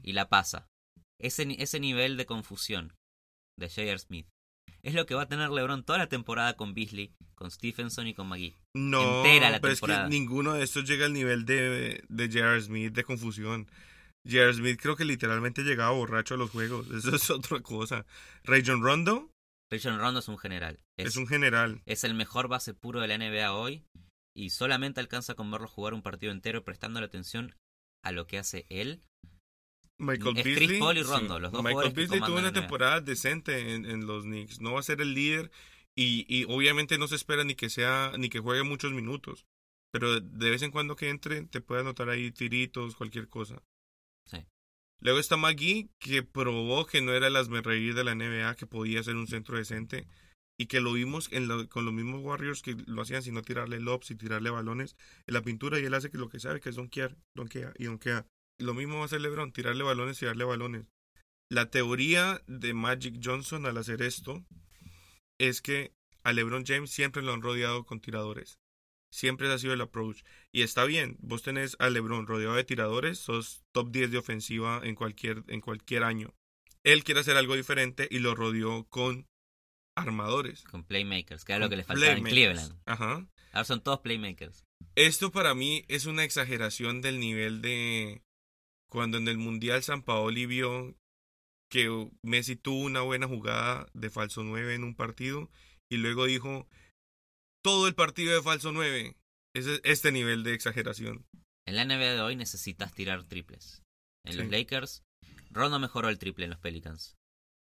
y 0.03 0.15
la 0.15 0.31
pasa. 0.31 0.71
Ese, 1.19 1.55
ese 1.59 1.81
nivel 1.81 2.17
de 2.17 2.25
confusión 2.25 2.97
de 3.59 3.69
J.R. 3.69 3.99
Smith 3.99 4.27
es 4.83 4.95
lo 4.95 5.07
que 5.07 5.15
va 5.15 5.23
a 5.23 5.29
tener 5.29 5.51
LeBron 5.51 5.85
toda 5.85 5.99
la 5.99 6.09
temporada 6.09 6.55
con 6.57 6.75
Beasley, 6.75 7.13
con 7.35 7.51
Stephenson 7.51 8.07
y 8.07 8.15
con 8.15 8.29
McGee. 8.29 8.55
No, 8.75 9.19
Entera 9.19 9.51
la 9.51 9.61
pero 9.61 9.73
es 9.73 9.81
que 9.81 10.07
ninguno 10.09 10.55
de 10.55 10.65
estos 10.65 10.85
llega 10.89 11.07
al 11.07 11.13
nivel 11.13 11.45
de, 11.45 12.03
de 12.09 12.27
J.R. 12.27 12.61
Smith 12.61 12.93
de 12.93 13.05
confusión. 13.05 13.67
J.R. 14.29 14.55
Smith 14.55 14.81
creo 14.81 14.97
que 14.97 15.05
literalmente 15.05 15.63
llegaba 15.63 15.93
borracho 15.93 16.35
a 16.35 16.39
los 16.39 16.51
juegos. 16.51 16.91
Eso 16.95 17.15
es 17.15 17.31
otra 17.31 17.61
cosa. 17.61 18.07
Rajon 18.45 18.83
Rondo 18.83 19.31
Rajon 19.71 19.99
Rondo 19.99 20.21
es 20.21 20.29
un 20.29 20.39
general. 20.39 20.81
Es, 20.99 21.09
es 21.09 21.17
un 21.17 21.27
general. 21.27 21.81
es 21.87 22.05
el 22.05 22.15
mejor 22.15 22.49
base 22.49 22.75
puro 22.75 23.01
de 23.01 23.09
la 23.09 23.19
NBA 23.19 23.53
hoy 23.55 23.85
y 24.37 24.51
solamente 24.51 25.01
alcanza 25.01 25.35
con 25.35 25.51
verlo 25.51 25.69
jugar 25.69 25.95
un 25.95 26.03
partido 26.03 26.33
entero 26.33 26.65
prestando 26.65 26.99
atención 27.01 27.55
a 28.05 28.13
lo 28.13 28.27
que 28.27 28.39
hace 28.39 28.67
él 28.69 29.01
Michael 30.01 30.37
Es 30.39 30.43
Chris 30.43 30.59
Beasley. 30.59 30.79
Paul 30.81 30.99
y 30.99 31.03
Rondo, 31.03 31.39
los 31.39 31.53
dos 31.53 31.63
Michael 31.63 31.93
Beasley 31.93 32.21
tuvo 32.21 32.39
una 32.39 32.53
temporada 32.53 33.01
decente 33.01 33.75
en, 33.75 33.85
en 33.85 34.07
los 34.07 34.25
Knicks. 34.25 34.61
No 34.61 34.73
va 34.73 34.81
a 34.81 34.83
ser 34.83 35.01
el 35.01 35.15
líder 35.15 35.51
y, 35.95 36.25
y 36.29 36.45
obviamente 36.45 36.99
no 36.99 37.07
se 37.09 37.17
espera 37.17 37.45
ni 37.45 37.55
que 37.55 37.71
sea 37.71 38.13
ni 38.19 38.29
que 38.29 38.41
juegue 38.41 38.63
muchos 38.63 38.93
minutos. 38.93 39.47
Pero 39.93 40.21
de 40.21 40.51
vez 40.51 40.63
en 40.63 40.71
cuando 40.71 40.97
que 40.97 41.09
entre 41.09 41.43
te 41.43 41.61
puede 41.61 41.81
anotar 41.81 42.09
ahí 42.09 42.31
tiritos, 42.31 42.95
cualquier 42.95 43.29
cosa. 43.29 43.63
Sí. 44.25 44.47
Luego 45.01 45.19
está 45.19 45.37
McGee, 45.37 45.91
que 45.99 46.23
probó 46.23 46.87
que 46.87 47.03
no 47.03 47.13
era 47.13 47.27
el 47.27 47.37
asmerreír 47.37 47.95
de 47.95 48.05
la 48.05 48.15
NBA, 48.15 48.55
que 48.55 48.67
podía 48.67 49.03
ser 49.03 49.17
un 49.17 49.27
centro 49.27 49.57
decente. 49.57 50.07
Y 50.59 50.67
que 50.67 50.81
lo 50.81 50.93
vimos 50.93 51.33
en 51.33 51.67
con 51.69 51.87
los 51.87 51.95
mismos 51.95 52.21
Warriors 52.23 52.61
que 52.61 52.77
lo 52.87 53.01
hacían 53.01 53.23
sin 53.23 53.33
no 53.33 53.41
tirarle 53.41 53.81
lobs 53.81 54.11
y 54.11 54.15
tirarle 54.15 54.51
balones 54.51 54.95
en 55.27 55.35
la 55.35 55.41
pintura. 55.41 55.81
Y 55.81 55.87
él 55.87 55.95
hace 55.95 56.11
que 56.11 56.19
lo 56.19 56.29
que 56.29 56.39
sabe 56.39 56.61
que 56.61 56.69
es 56.69 56.77
donkear, 56.77 57.17
donkea 57.35 57.73
y 57.79 57.85
donkea. 57.85 58.27
Lo 58.61 58.75
mismo 58.75 58.97
va 58.97 59.03
a 59.03 59.05
hacer 59.07 59.21
LeBron, 59.21 59.53
tirarle 59.53 59.83
balones 59.83 60.21
y 60.23 60.27
darle 60.27 60.45
balones. 60.45 60.87
La 61.51 61.71
teoría 61.71 62.43
de 62.47 62.75
Magic 62.75 63.21
Johnson 63.23 63.67
al 63.67 63.77
hacer 63.79 64.03
esto 64.03 64.45
es 65.39 65.63
que 65.63 65.93
a 66.23 66.33
LeBron 66.33 66.65
James 66.67 66.91
siempre 66.91 67.23
lo 67.23 67.33
han 67.33 67.43
rodeado 67.43 67.85
con 67.85 68.01
tiradores. 68.01 68.61
Siempre 69.13 69.53
ha 69.53 69.59
sido 69.59 69.73
el 69.73 69.81
approach. 69.81 70.23
Y 70.53 70.63
está 70.63 70.85
bien, 70.85 71.17
vos 71.21 71.43
tenés 71.43 71.77
a 71.81 71.91
LeBron 71.91 72.27
rodeado 72.27 72.55
de 72.55 72.65
tiradores, 72.65 73.19
sos 73.19 73.65
top 73.73 73.91
10 73.91 74.13
de 74.13 74.19
ofensiva 74.19 74.81
en 74.85 74.95
cualquier, 74.95 75.43
en 75.49 75.61
cualquier 75.61 76.05
año. 76.05 76.35
Él 76.85 77.03
quiere 77.03 77.21
hacer 77.21 77.37
algo 77.37 77.57
diferente 77.57 78.07
y 78.11 78.21
lo 78.21 78.35
rodeó 78.35 78.85
con 78.85 79.27
armadores. 79.97 80.63
Con 80.65 80.85
playmakers, 80.85 81.45
que 81.45 81.53
era 81.53 81.59
lo 81.59 81.69
que 81.69 81.77
le 81.77 81.85
faltaba 81.85 82.13
en. 82.13 82.25
Cleveland. 82.25 82.81
Ajá. 82.87 83.27
Ahora 83.53 83.65
son 83.65 83.83
todos 83.83 84.01
playmakers. 84.01 84.65
Esto 84.95 85.33
para 85.33 85.55
mí 85.55 85.85
es 85.89 86.07
una 86.07 86.25
exageración 86.25 87.01
del 87.01 87.19
nivel 87.19 87.61
de 87.63 88.23
cuando 88.91 89.19
en 89.19 89.29
el 89.29 89.39
Mundial 89.39 89.83
San 89.83 90.03
Paoli 90.03 90.47
vio 90.47 90.97
que 91.71 92.11
Messi 92.23 92.57
tuvo 92.57 92.85
una 92.85 93.01
buena 93.01 93.29
jugada 93.29 93.87
de 93.95 94.11
falso 94.11 94.43
9 94.43 94.75
en 94.75 94.85
un 94.85 94.95
partido 94.95 95.49
y 95.91 95.97
luego 95.97 96.27
dijo 96.27 96.69
todo 97.63 97.87
el 97.87 97.95
partido 97.95 98.35
de 98.35 98.43
falso 98.43 98.73
9. 98.73 99.17
Ese 99.55 99.75
es 99.75 99.81
este 99.85 100.13
nivel 100.13 100.43
de 100.43 100.55
exageración. 100.55 101.25
En 101.67 101.77
la 101.77 101.85
NBA 101.85 102.15
de 102.15 102.21
hoy 102.21 102.37
necesitas 102.37 102.93
tirar 102.93 103.25
triples. 103.25 103.83
En 104.25 104.37
los. 104.37 104.49
Lakers, 104.49 105.03
Rondo 105.51 105.79
mejoró 105.79 106.09
el 106.09 106.19
triple 106.19 106.45
en 106.45 106.51
los 106.51 106.59
Pelicans. 106.59 107.17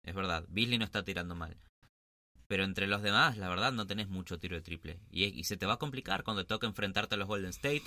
Es 0.05 0.15
verdad, 0.15 0.45
Beasley 0.49 0.79
no 0.79 0.85
está 0.85 1.05
tirando 1.05 1.35
mal. 1.35 1.57
Pero 2.49 2.65
entre 2.65 2.87
los 2.87 3.03
demás, 3.03 3.37
la 3.39 3.49
verdad, 3.49 3.73
no 3.73 3.87
tenés 3.87 4.09
mucho 4.09 4.39
tiro 4.39 4.57
de 4.57 4.63
triple. 4.63 5.01
Y, 5.11 5.25
y 5.25 5.45
se 5.45 5.57
te 5.57 5.67
va 5.67 5.75
a 5.75 5.79
complicar 5.79 6.25
cuando 6.25 6.43
te 6.43 6.49
toca 6.49 6.67
enfrentarte 6.67 7.15
a 7.15 7.19
los 7.19 7.29
Golden 7.29 7.51
State, 7.51 7.83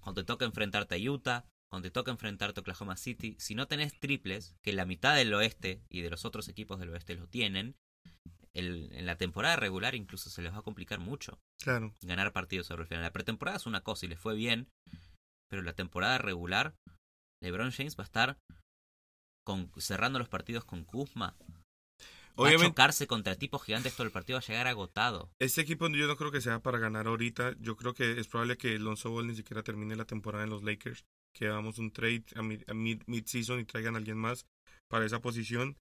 cuando 0.00 0.22
te 0.22 0.26
toca 0.26 0.44
enfrentarte 0.44 0.94
a 0.94 1.10
Utah, 1.10 1.44
cuando 1.70 1.86
te 1.88 1.90
toca 1.92 2.10
enfrentarte 2.10 2.60
a 2.60 2.62
Oklahoma 2.62 2.96
City. 2.96 3.36
Si 3.38 3.54
no 3.54 3.66
tenés 3.68 3.98
triples, 3.98 4.54
que 4.62 4.72
la 4.72 4.86
mitad 4.86 5.14
del 5.16 5.32
oeste 5.34 5.82
y 5.90 6.00
de 6.00 6.10
los 6.10 6.24
otros 6.24 6.48
equipos 6.48 6.78
del 6.80 6.90
oeste 6.90 7.14
lo 7.14 7.26
tienen, 7.28 7.76
el- 8.54 8.90
en 8.92 9.06
la 9.06 9.16
temporada 9.16 9.56
regular 9.56 9.94
incluso 9.94 10.30
se 10.30 10.42
les 10.42 10.52
va 10.52 10.58
a 10.58 10.62
complicar 10.62 10.98
mucho 10.98 11.38
Claro. 11.60 11.94
ganar 12.00 12.32
partidos 12.32 12.66
sobre 12.66 12.82
el 12.82 12.88
final. 12.88 13.02
La 13.02 13.12
pretemporada 13.12 13.56
es 13.58 13.66
una 13.66 13.82
cosa 13.82 14.06
y 14.06 14.08
le 14.08 14.16
fue 14.16 14.34
bien, 14.34 14.68
pero 15.50 15.62
la 15.62 15.74
temporada 15.74 16.18
regular, 16.18 16.74
LeBron 17.42 17.70
James 17.70 17.96
va 17.98 18.02
a 18.04 18.06
estar 18.06 18.38
con, 19.44 19.70
cerrando 19.78 20.18
los 20.18 20.28
partidos 20.28 20.64
con 20.64 20.84
Kuzma. 20.84 21.36
Va 22.38 22.44
a 22.44 22.48
Obviamente 22.48 22.68
chocarse 22.70 23.06
contra 23.06 23.34
tipos 23.34 23.62
gigantes 23.64 23.94
todo 23.94 24.06
el 24.06 24.12
partido, 24.12 24.38
va 24.38 24.44
a 24.44 24.46
llegar 24.46 24.66
agotado. 24.68 25.30
este 25.40 25.60
equipo 25.60 25.88
yo 25.88 26.06
no 26.06 26.16
creo 26.16 26.30
que 26.30 26.40
sea 26.40 26.60
para 26.60 26.78
ganar 26.78 27.06
ahorita. 27.08 27.54
Yo 27.58 27.76
creo 27.76 27.94
que 27.94 28.20
es 28.20 28.28
probable 28.28 28.56
que 28.56 28.78
Lonzo 28.78 29.10
Ball 29.10 29.26
ni 29.26 29.34
siquiera 29.34 29.62
termine 29.62 29.96
la 29.96 30.04
temporada 30.04 30.44
en 30.44 30.50
los 30.50 30.62
Lakers. 30.62 31.04
Que 31.34 31.46
hagamos 31.48 31.78
un 31.78 31.90
trade 31.92 32.24
a 32.36 32.42
mid- 32.42 32.64
a 32.68 32.74
mid- 32.74 33.02
mid-season 33.06 33.60
y 33.60 33.64
traigan 33.64 33.94
a 33.94 33.98
alguien 33.98 34.16
más 34.18 34.46
para 34.88 35.04
esa 35.04 35.20
posición. 35.20 35.76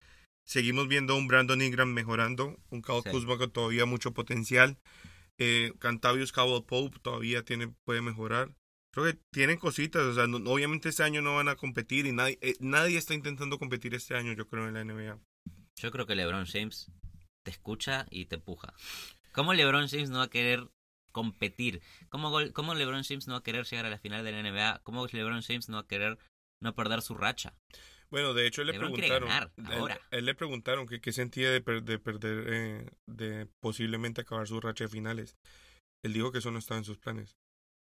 Seguimos 0.45 0.87
viendo 0.87 1.15
un 1.15 1.27
Brandon 1.27 1.61
Ingram 1.61 1.89
mejorando, 1.93 2.57
un 2.69 2.81
Kyle 2.81 3.01
Sí. 3.03 3.09
Kuzma 3.11 3.37
con 3.37 3.51
todavía 3.51 3.85
mucho 3.85 4.13
potencial. 4.13 4.77
Eh, 5.39 5.73
Cantavius 5.79 6.31
Cowell 6.31 6.63
Pope 6.63 6.97
todavía 7.01 7.43
tiene, 7.43 7.73
puede 7.85 8.01
mejorar. 8.01 8.51
Creo 8.93 9.05
que 9.05 9.19
tienen 9.31 9.57
cositas, 9.57 10.01
o 10.03 10.13
sea, 10.15 10.25
no- 10.25 10.37
obviamente 10.51 10.89
este 10.89 11.03
año 11.03 11.21
no 11.21 11.35
van 11.35 11.49
a 11.49 11.55
competir 11.55 12.07
y 12.07 12.11
nadie, 12.13 12.39
eh, 12.41 12.55
nadie 12.59 12.97
está 12.97 13.13
intentando 13.13 13.59
competir 13.59 13.93
este 13.93 14.15
año, 14.15 14.33
yo 14.33 14.47
creo, 14.47 14.67
en 14.67 14.73
la 14.73 14.81
NBA. 14.81 15.19
Yo 15.77 15.91
creo 15.91 16.05
que 16.05 16.15
LeBron 16.15 16.45
James 16.45 16.91
te 17.43 17.51
escucha 17.51 18.05
y 18.09 18.25
te 18.25 18.35
empuja. 18.35 18.73
¿Cómo 19.31 19.53
LeBron 19.53 19.87
James 19.87 20.09
no 20.09 20.17
va 20.19 20.25
a 20.25 20.29
querer 20.29 20.67
competir? 21.11 21.81
¿Cómo, 22.09 22.29
gol- 22.29 22.51
¿Cómo 22.53 22.73
LeBron 22.75 23.03
James 23.03 23.27
no 23.27 23.33
va 23.33 23.39
a 23.39 23.43
querer 23.43 23.65
llegar 23.65 23.85
a 23.85 23.89
la 23.89 23.97
final 23.99 24.23
de 24.25 24.31
la 24.31 24.39
NBA? 24.39 24.81
¿Cómo 24.83 25.05
LeBron 25.07 25.41
James 25.41 25.69
no 25.69 25.77
va 25.77 25.81
a 25.83 25.87
querer 25.87 26.17
no 26.61 26.73
perder 26.75 27.01
su 27.01 27.15
racha? 27.15 27.53
Bueno, 28.09 28.33
de 28.33 28.47
hecho 28.47 28.63
le 28.63 28.71
LeBron 28.73 28.93
preguntaron, 28.93 29.29
ganar, 29.29 29.51
ahora. 29.65 29.99
él, 30.11 30.25
le 30.25 30.33
preguntaron 30.35 30.87
qué 30.87 31.11
sentía 31.11 31.51
de, 31.51 31.61
per- 31.61 31.83
de 31.83 31.99
perder, 31.99 32.45
eh, 32.47 32.89
de 33.05 33.47
posiblemente 33.61 34.21
acabar 34.21 34.47
su 34.47 34.59
racha 34.61 34.85
de 34.85 34.89
finales. 34.89 35.35
Él 36.03 36.13
dijo 36.13 36.31
que 36.31 36.37
eso 36.37 36.51
no 36.51 36.59
estaba 36.59 36.77
en 36.77 36.85
sus 36.85 36.97
planes. 36.97 37.35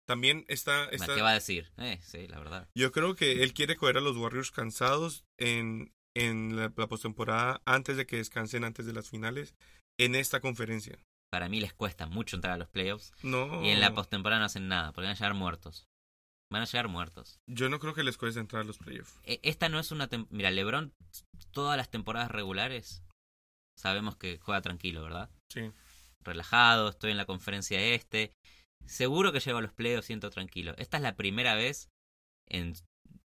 También 0.06 0.44
está, 0.48 0.86
está 0.90 1.14
¿Qué 1.14 1.22
va 1.22 1.30
a 1.30 1.34
decir? 1.34 1.70
Eh, 1.78 1.98
sí, 2.02 2.26
la 2.28 2.38
verdad. 2.38 2.68
yo 2.76 2.92
creo 2.92 3.14
que 3.16 3.42
él 3.42 3.52
quiere 3.52 3.76
coger 3.76 3.96
a 3.96 4.00
los 4.00 4.16
Warriors 4.16 4.50
cansados 4.50 5.24
en, 5.38 5.92
en 6.16 6.56
la, 6.56 6.72
la 6.76 6.86
postemporada 6.86 7.60
antes 7.64 7.96
de 7.96 8.06
que 8.06 8.16
descansen 8.16 8.64
antes 8.64 8.86
de 8.86 8.92
las 8.92 9.08
finales 9.10 9.54
en 9.98 10.14
esta 10.14 10.40
conferencia. 10.40 10.98
Para 11.30 11.48
mí 11.48 11.60
les 11.60 11.72
cuesta 11.72 12.06
mucho 12.06 12.36
entrar 12.36 12.54
a 12.54 12.58
los 12.58 12.68
playoffs. 12.68 13.12
No, 13.22 13.64
Y 13.64 13.70
en 13.70 13.80
la 13.80 13.94
postemporada 13.94 14.40
no 14.40 14.46
hacen 14.46 14.68
nada, 14.68 14.92
porque 14.92 15.06
van 15.06 15.12
a 15.12 15.18
llegar 15.18 15.34
muertos. 15.34 15.86
Van 16.52 16.60
a 16.62 16.66
llegar 16.66 16.88
muertos. 16.88 17.38
yo 17.48 17.70
no 17.70 17.78
creo 17.78 17.94
que 17.94 18.02
les 18.04 18.18
cueste 18.18 18.38
entrar 18.40 18.60
a 18.62 18.64
los 18.66 18.76
playoffs. 18.76 19.18
E- 19.24 19.40
Esta 19.42 19.70
no 19.70 19.78
es 19.78 19.90
una... 19.90 20.08
Mira, 20.28 20.50
LeBron, 20.50 20.92
todas 21.52 21.78
las 21.78 21.88
temporadas 21.90 22.30
regulares, 22.30 23.02
sabemos 23.78 24.16
que 24.16 24.38
juega 24.38 24.60
tranquilo, 24.60 25.02
¿verdad? 25.02 25.30
Sí, 25.50 25.72
Relajado, 26.24 26.90
estoy 26.90 27.10
en 27.12 27.16
la 27.16 27.24
conferencia 27.24 27.80
este. 27.80 28.32
Seguro 28.86 29.32
que 29.32 29.40
llego 29.40 29.58
a 29.58 29.62
los 29.62 29.72
playoffs, 29.72 30.06
siento 30.06 30.28
tranquilo. 30.30 30.74
Esta 30.76 30.98
es 30.98 31.02
la 31.02 31.16
primera 31.16 31.54
vez 31.54 31.88
en, 32.48 32.74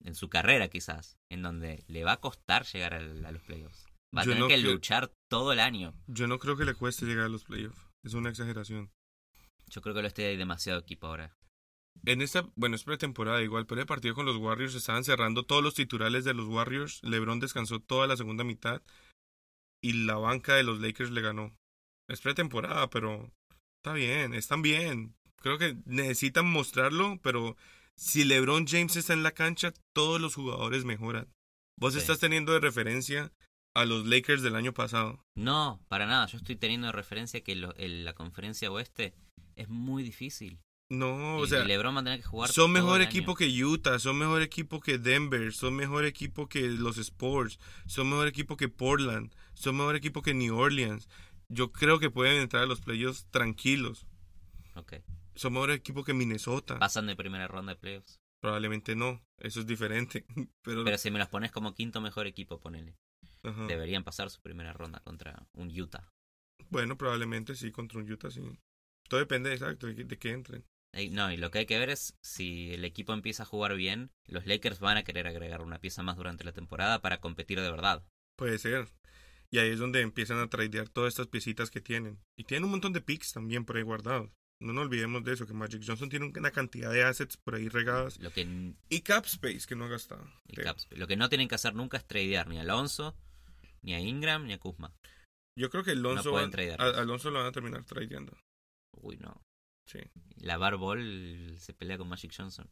en 0.05 0.15
su 0.15 0.29
carrera, 0.29 0.69
quizás, 0.69 1.17
en 1.31 1.43
donde 1.43 1.85
le 1.89 2.05
va 2.05 2.13
a 2.13 2.21
costar 2.21 2.65
llegar 2.67 2.95
a 2.95 3.01
los 3.01 3.43
playoffs. 3.43 3.87
Va 4.17 4.23
a 4.23 4.25
Yo 4.25 4.31
tener 4.33 4.41
no 4.41 4.49
que 4.49 4.61
creo- 4.61 4.73
luchar 4.73 5.13
todo 5.31 5.53
el 5.53 5.61
año. 5.61 5.95
yo 6.09 6.27
no 6.27 6.39
creo 6.39 6.57
que 6.57 6.65
le 6.65 6.75
cueste 6.75 7.07
llegar 7.07 7.27
a 7.27 7.29
los 7.29 7.45
playoffs. 7.45 7.81
Es 8.03 8.15
una 8.15 8.31
exageración. 8.31 8.91
Yo 9.69 9.83
creo 9.83 9.95
que 9.95 10.03
lo 10.03 10.09
esté 10.09 10.27
hay 10.27 10.37
demasiado 10.37 10.81
equipo 10.81 11.07
ahora. 11.07 11.37
En 12.07 12.23
esta, 12.23 12.49
bueno, 12.57 12.77
es 12.77 12.85
pretemporada 12.85 13.43
igual, 13.43 13.67
pero 13.67 13.81
el 13.81 13.87
partido 13.87 14.15
con 14.15 14.25
los 14.27 14.37
Warriors 14.37 14.75
estaban 14.75 15.05
cerrando 15.05 15.45
todos 15.45 15.63
los 15.63 15.75
titulares 15.75 16.25
de 16.25 16.35
los 16.35 16.47
Warriors. 16.49 17.01
LeBron 17.03 17.41
descansó 17.41 17.79
toda 17.81 18.07
la 18.07 18.17
segunda 18.17 18.43
mitad 18.43 18.81
y 19.83 19.93
la 20.05 20.15
banca 20.17 20.55
de 20.55 20.63
los 20.65 20.81
Lakers 20.81 21.11
le 21.11 21.21
ganó. 21.21 21.55
Es 22.09 22.21
pretemporada, 22.21 22.89
pero 22.91 23.31
está 23.79 23.93
bien, 23.93 24.35
están 24.35 24.63
bien. 24.63 25.15
Creo 25.37 25.59
que 25.59 25.77
necesitan 25.85 26.47
mostrarlo, 26.51 27.19
pero 27.23 27.57
si 28.01 28.25
LeBron 28.25 28.67
James 28.67 28.97
está 28.97 29.13
en 29.13 29.23
la 29.23 29.33
cancha, 29.33 29.75
todos 29.93 30.21
los 30.21 30.35
jugadores 30.35 30.85
mejoran. 30.87 31.29
Vos 31.79 31.93
Sí. 31.93 31.99
estás 31.99 32.19
teniendo 32.19 32.53
de 32.53 32.61
referencia 32.61 33.31
a 33.75 33.85
los 33.85 34.07
Lakers 34.07 34.41
del 34.43 34.57
año 34.57 34.73
pasado. 34.73 35.23
No, 35.35 35.81
para 35.89 36.07
nada. 36.07 36.27
Yo 36.27 36.39
estoy 36.39 36.57
teniendo 36.57 36.87
de 36.87 36.93
referencia 36.93 37.43
que 37.43 37.55
lo- 37.57 37.75
el- 37.77 38.05
la 38.07 38.15
conferencia 38.15 38.71
oeste 38.71 39.15
es 39.57 39.69
muy 39.69 40.03
difícil. 40.03 40.59
No, 40.89 41.39
y, 41.39 41.43
o 41.43 41.47
sea, 41.47 41.63
LeBron 41.65 41.95
va 41.95 42.01
a 42.01 42.05
tener 42.05 42.19
que 42.21 42.27
jugar. 42.27 42.51
Son 42.51 42.73
mejor 42.73 43.01
equipo 43.01 43.33
año. 43.33 43.37
que 43.37 43.65
Utah, 43.65 43.99
son 44.01 44.19
mejor 44.19 44.43
equipo 44.43 44.81
que 44.81 44.99
Denver, 44.99 45.53
son 45.53 45.77
mejor 45.77 46.05
equipo 46.05 46.49
que 46.49 46.63
los 46.69 46.97
Sports, 46.99 47.59
son 47.87 48.09
mejor 48.09 48.27
equipo 48.27 48.57
que 48.57 48.69
Portland, 48.69 49.33
son 49.55 49.77
mejor 49.77 49.95
equipo 49.95 50.21
que 50.23 50.35
New 50.35 50.57
Orleans. 50.57 51.07
Yo 51.49 51.71
creo 51.71 52.01
que 52.01 52.11
pueden 52.11 52.41
entrar 52.41 52.63
a 52.65 52.67
los 52.67 52.81
playoffs 52.81 53.27
tranquilos. 53.31 54.07
Ok. 54.75 54.95
Son 55.41 55.55
mejor 55.55 55.71
equipo 55.71 56.05
que 56.05 56.13
Minnesota. 56.13 56.79
Pasan 56.79 57.07
de 57.07 57.17
primera 57.17 57.49
ronda 57.49 57.73
de 57.75 57.81
playoffs. 57.81 58.21
Probablemente 58.43 58.95
no, 58.95 59.23
eso 59.39 59.61
es 59.61 59.67
diferente. 59.67 60.27
Pero, 60.63 60.85
Pero 60.85 60.99
si 60.99 61.11
me 61.11 61.19
los 61.19 61.29
pones 61.29 61.51
como 61.51 61.75
quinto 61.75 62.01
mejor 62.03 62.27
equipo, 62.27 62.61
ponele. 62.61 62.95
ajá. 63.43 63.67
Deberían 63.67 64.05
pasar 64.05 64.29
su 64.31 64.41
primera 64.43 64.73
ronda 64.75 65.01
contra 65.01 65.47
un 65.55 65.69
Utah. 65.81 66.09
bueno, 66.69 66.97
probablemente 66.99 67.55
sí, 67.55 67.73
contra 67.73 67.99
un 68.01 68.11
Utah 68.13 68.31
sí. 68.31 68.43
Todo 69.09 69.19
depende 69.21 69.53
exacto 69.53 69.87
de, 69.87 69.95
que- 69.97 70.05
de 70.05 70.19
que 70.19 70.31
entren. 70.31 70.65
No, 71.13 71.33
y 71.33 71.37
lo 71.37 71.51
que 71.51 71.61
hay 71.61 71.67
que 71.67 71.79
ver 71.79 71.89
es 71.89 72.17
si 72.23 72.73
el 72.75 72.85
equipo 72.85 73.13
empieza 73.15 73.45
a 73.45 73.47
jugar 73.47 73.77
bien, 73.77 74.11
los 74.27 74.45
Lakers 74.47 74.81
van 74.81 74.97
a 74.99 75.05
querer 75.05 75.27
agregar 75.27 75.63
una 75.63 75.79
pieza 75.79 76.03
más 76.03 76.17
durante 76.17 76.45
la 76.45 76.53
temporada 76.53 77.01
para 77.01 77.19
competir 77.21 77.61
de 77.61 77.71
verdad. 77.71 78.05
Puede 78.37 78.59
ser. 78.59 78.89
Y 79.53 79.59
ahí 79.59 79.71
es 79.71 79.79
donde 79.79 80.01
empiezan 80.01 80.39
a 80.39 80.49
tradear 80.49 80.89
todas 80.89 81.09
estas 81.15 81.29
piecitas 81.29 81.71
que 81.71 81.81
tienen. 81.81 82.19
Y 82.37 82.45
tienen 82.45 82.65
un 82.65 82.73
montón 82.73 82.93
de 82.93 83.01
picks 83.01 83.33
también 83.33 83.65
por 83.65 83.77
ahí 83.77 83.83
guardados. 83.83 84.31
No 84.61 84.75
nos 84.75 84.85
olvidemos 84.85 85.25
de 85.25 85.33
eso, 85.33 85.47
que 85.47 85.55
Magic 85.55 85.83
Johnson 85.87 86.11
tiene 86.11 86.31
una 86.37 86.51
cantidad 86.51 86.93
de 86.93 87.03
assets 87.03 87.39
por 87.39 87.55
ahí 87.55 87.69
regadas. 87.69 88.19
Lo 88.19 88.31
que, 88.31 88.43
n- 88.43 88.75
Y 88.91 89.01
cap 89.01 89.25
space 89.25 89.63
que 89.67 89.75
no 89.75 89.87
ha 89.87 89.89
gastado. 89.89 90.31
lo 90.91 91.07
que 91.07 91.17
no 91.17 91.29
tienen 91.31 91.49
que 91.49 91.55
hacer 91.55 91.75
nunca 91.75 91.97
es 91.97 92.07
tradear 92.07 92.47
ni 92.47 92.59
a 92.59 92.61
Alonso, 92.61 93.17
ni 93.83 93.95
a 93.95 94.01
Ingram, 94.01 94.47
ni 94.47 94.53
a 94.53 94.59
Kuzma. 94.59 94.93
Yo 95.59 95.71
creo 95.71 95.83
que 95.83 95.93
Alonso, 95.93 96.25
No 96.25 96.31
pueden 96.33 96.47
van- 96.47 96.51
tradear. 96.53 96.81
a- 96.81 97.01
Alonso 97.01 97.31
lo 97.31 97.39
van 97.39 97.49
a 97.49 97.53
terminar 97.53 97.85
tradeando. 97.85 98.37
Uy, 99.01 99.17
no. 99.17 99.43
Sí. 99.87 99.99
La 100.37 100.59
Bar 100.59 100.77
Ball 100.77 101.57
se 101.59 101.73
pelea 101.73 101.97
con 101.99 102.09
Magic 102.09 102.33
Johnson. 102.37 102.71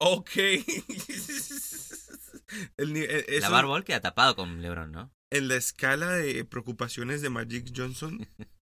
Ok. 0.00 0.30
El 2.76 2.96
eso- 2.96 3.40
La 3.40 3.48
Bar 3.48 3.66
Ball 3.66 3.84
queda 3.84 4.00
tapado 4.00 4.36
con 4.36 4.60
LeBron, 4.62 4.92
¿no? 4.92 5.12
en 5.30 5.48
la 5.48 5.56
escala 5.56 6.12
de 6.12 6.44
preocupaciones 6.44 7.22
de 7.22 7.30
Magic 7.30 7.72
Johnson, 7.74 8.28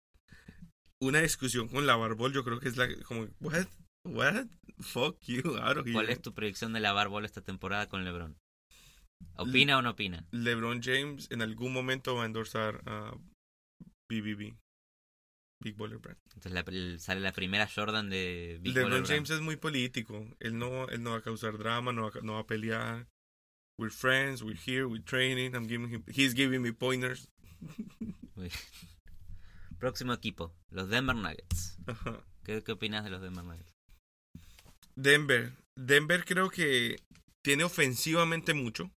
una 1.01 1.21
discusión 1.21 1.69
con 1.69 1.87
la 1.87 1.97
Barbol, 1.97 2.33
yo 2.33 2.45
creo 2.45 2.61
que 2.61 2.69
es 2.69 2.77
la 2.77 2.89
como, 3.05 3.29
what? 3.41 3.67
What? 4.05 4.47
Fuck 4.81 5.21
you, 5.27 5.57
out 5.59 5.79
of 5.79 5.87
here. 5.87 5.93
¿Cuál 5.93 6.09
es 6.11 6.23
tu 6.23 6.33
predicción 6.35 6.73
de 6.73 6.81
la 6.81 6.93
Bar 6.93 7.09
Ball 7.09 7.25
esta 7.25 7.41
temporada 7.43 7.89
con 7.89 8.05
LeBron? 8.05 8.37
¿Opina 9.37 9.79
o 9.79 9.83
no 9.83 9.91
opina? 9.91 10.25
LeBron 10.31 10.81
James 10.83 11.29
en 11.31 11.43
algún 11.43 11.73
momento 11.73 12.15
va 12.15 12.23
a 12.23 12.27
endorsar 12.27 12.81
a 12.87 13.13
BBB. 14.09 14.57
Big 15.61 15.77
Baller 15.77 15.99
Brand. 15.99 16.19
Entonces 16.35 16.53
la- 16.53 16.99
sale 17.01 17.21
la 17.21 17.33
primera 17.33 17.67
Jordan 17.69 18.09
de 18.09 18.59
Big 18.63 18.75
LeBron 18.75 18.91
Baller 18.91 19.03
Brand. 19.07 19.07
James 19.27 19.31
es 19.31 19.41
muy 19.41 19.57
político. 19.57 20.25
Él 20.39 20.57
no, 20.57 20.89
él 20.89 21.03
no 21.03 21.11
va 21.11 21.17
a 21.17 21.23
causar 21.23 21.59
drama, 21.59 21.93
no 21.93 22.11
va, 22.11 22.21
no 22.23 22.35
va 22.35 22.41
a 22.41 22.47
pelear. 22.47 23.09
We're 23.81 23.93
friends, 23.93 24.43
we're 24.43 24.59
here, 24.59 24.85
we're 24.87 25.03
training. 25.05 25.55
I'm 25.55 25.67
giving 25.67 25.89
him, 25.89 26.05
he's 26.09 26.35
giving 26.35 26.63
me 26.63 26.73
pointers. 26.73 27.29
Próximo 29.79 30.13
equipo, 30.13 30.53
los 30.71 30.89
Denver 30.89 31.15
Nuggets. 31.17 31.79
Ajá. 31.87 32.25
¿Qué, 32.45 32.63
qué 32.63 32.73
opinas 32.73 33.05
de 33.05 33.11
los 33.11 33.21
Denver 33.23 33.45
Nuggets? 33.45 33.73
Denver. 34.97 35.53
Denver 35.77 36.25
creo 36.25 36.51
que 36.51 36.97
tiene 37.45 37.65
ofensivamente 37.65 38.55
mucho. 38.55 38.91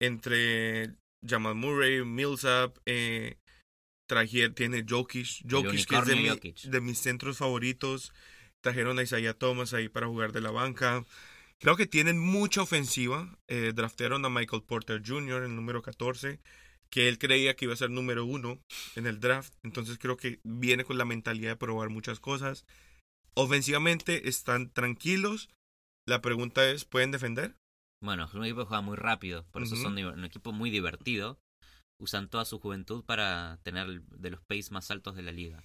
Entre 0.00 0.94
Jamal 1.26 1.54
Murray, 1.54 2.04
Millsap, 2.04 2.76
eh, 2.86 3.36
tiene 4.54 4.84
Jokic. 4.88 5.48
Jokic 5.48 5.86
que 5.88 5.96
es 5.96 6.06
de, 6.06 6.16
mi- 6.16 6.70
de 6.70 6.80
mis 6.80 6.98
centros 6.98 7.38
favoritos. 7.38 8.12
Trajeron 8.62 8.98
a 8.98 9.02
Isaiah 9.02 9.34
Thomas 9.34 9.74
ahí 9.74 9.88
para 9.88 10.06
jugar 10.06 10.32
de 10.32 10.40
la 10.40 10.50
banca. 10.50 11.04
Creo 11.58 11.76
que 11.76 11.86
tienen 11.86 12.18
mucha 12.18 12.62
ofensiva. 12.62 13.38
Eh, 13.48 13.72
draftearon 13.74 14.24
a 14.24 14.28
Michael 14.30 14.62
Porter 14.64 15.02
Jr., 15.04 15.44
el 15.44 15.54
número 15.54 15.82
14, 15.82 16.40
que 16.92 17.08
él 17.08 17.18
creía 17.18 17.56
que 17.56 17.64
iba 17.64 17.74
a 17.74 17.78
ser 17.78 17.90
número 17.90 18.26
uno 18.26 18.60
en 18.96 19.06
el 19.06 19.18
draft. 19.18 19.54
Entonces 19.62 19.98
creo 19.98 20.18
que 20.18 20.40
viene 20.44 20.84
con 20.84 20.98
la 20.98 21.06
mentalidad 21.06 21.52
de 21.52 21.56
probar 21.56 21.88
muchas 21.88 22.20
cosas. 22.20 22.66
Ofensivamente 23.34 24.28
están 24.28 24.70
tranquilos. 24.70 25.48
La 26.06 26.20
pregunta 26.20 26.68
es, 26.70 26.84
¿pueden 26.84 27.10
defender? 27.10 27.56
Bueno, 28.02 28.26
es 28.26 28.34
un 28.34 28.44
equipo 28.44 28.60
que 28.60 28.66
juega 28.66 28.82
muy 28.82 28.96
rápido, 28.96 29.46
por 29.52 29.62
eso 29.62 29.76
son 29.76 29.96
un 29.96 30.24
equipo 30.24 30.52
muy 30.52 30.70
divertido. 30.70 31.38
Usan 32.00 32.28
toda 32.28 32.44
su 32.44 32.58
juventud 32.58 33.04
para 33.04 33.58
tener 33.62 34.02
de 34.02 34.30
los 34.30 34.42
pace 34.42 34.70
más 34.72 34.90
altos 34.90 35.14
de 35.14 35.22
la 35.22 35.32
liga. 35.32 35.62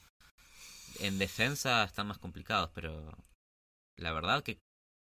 En 1.00 1.18
defensa 1.18 1.84
están 1.84 2.08
más 2.08 2.20
complicados, 2.20 2.70
pero 2.74 3.12
la 3.98 4.14
verdad 4.14 4.44
que 4.44 4.60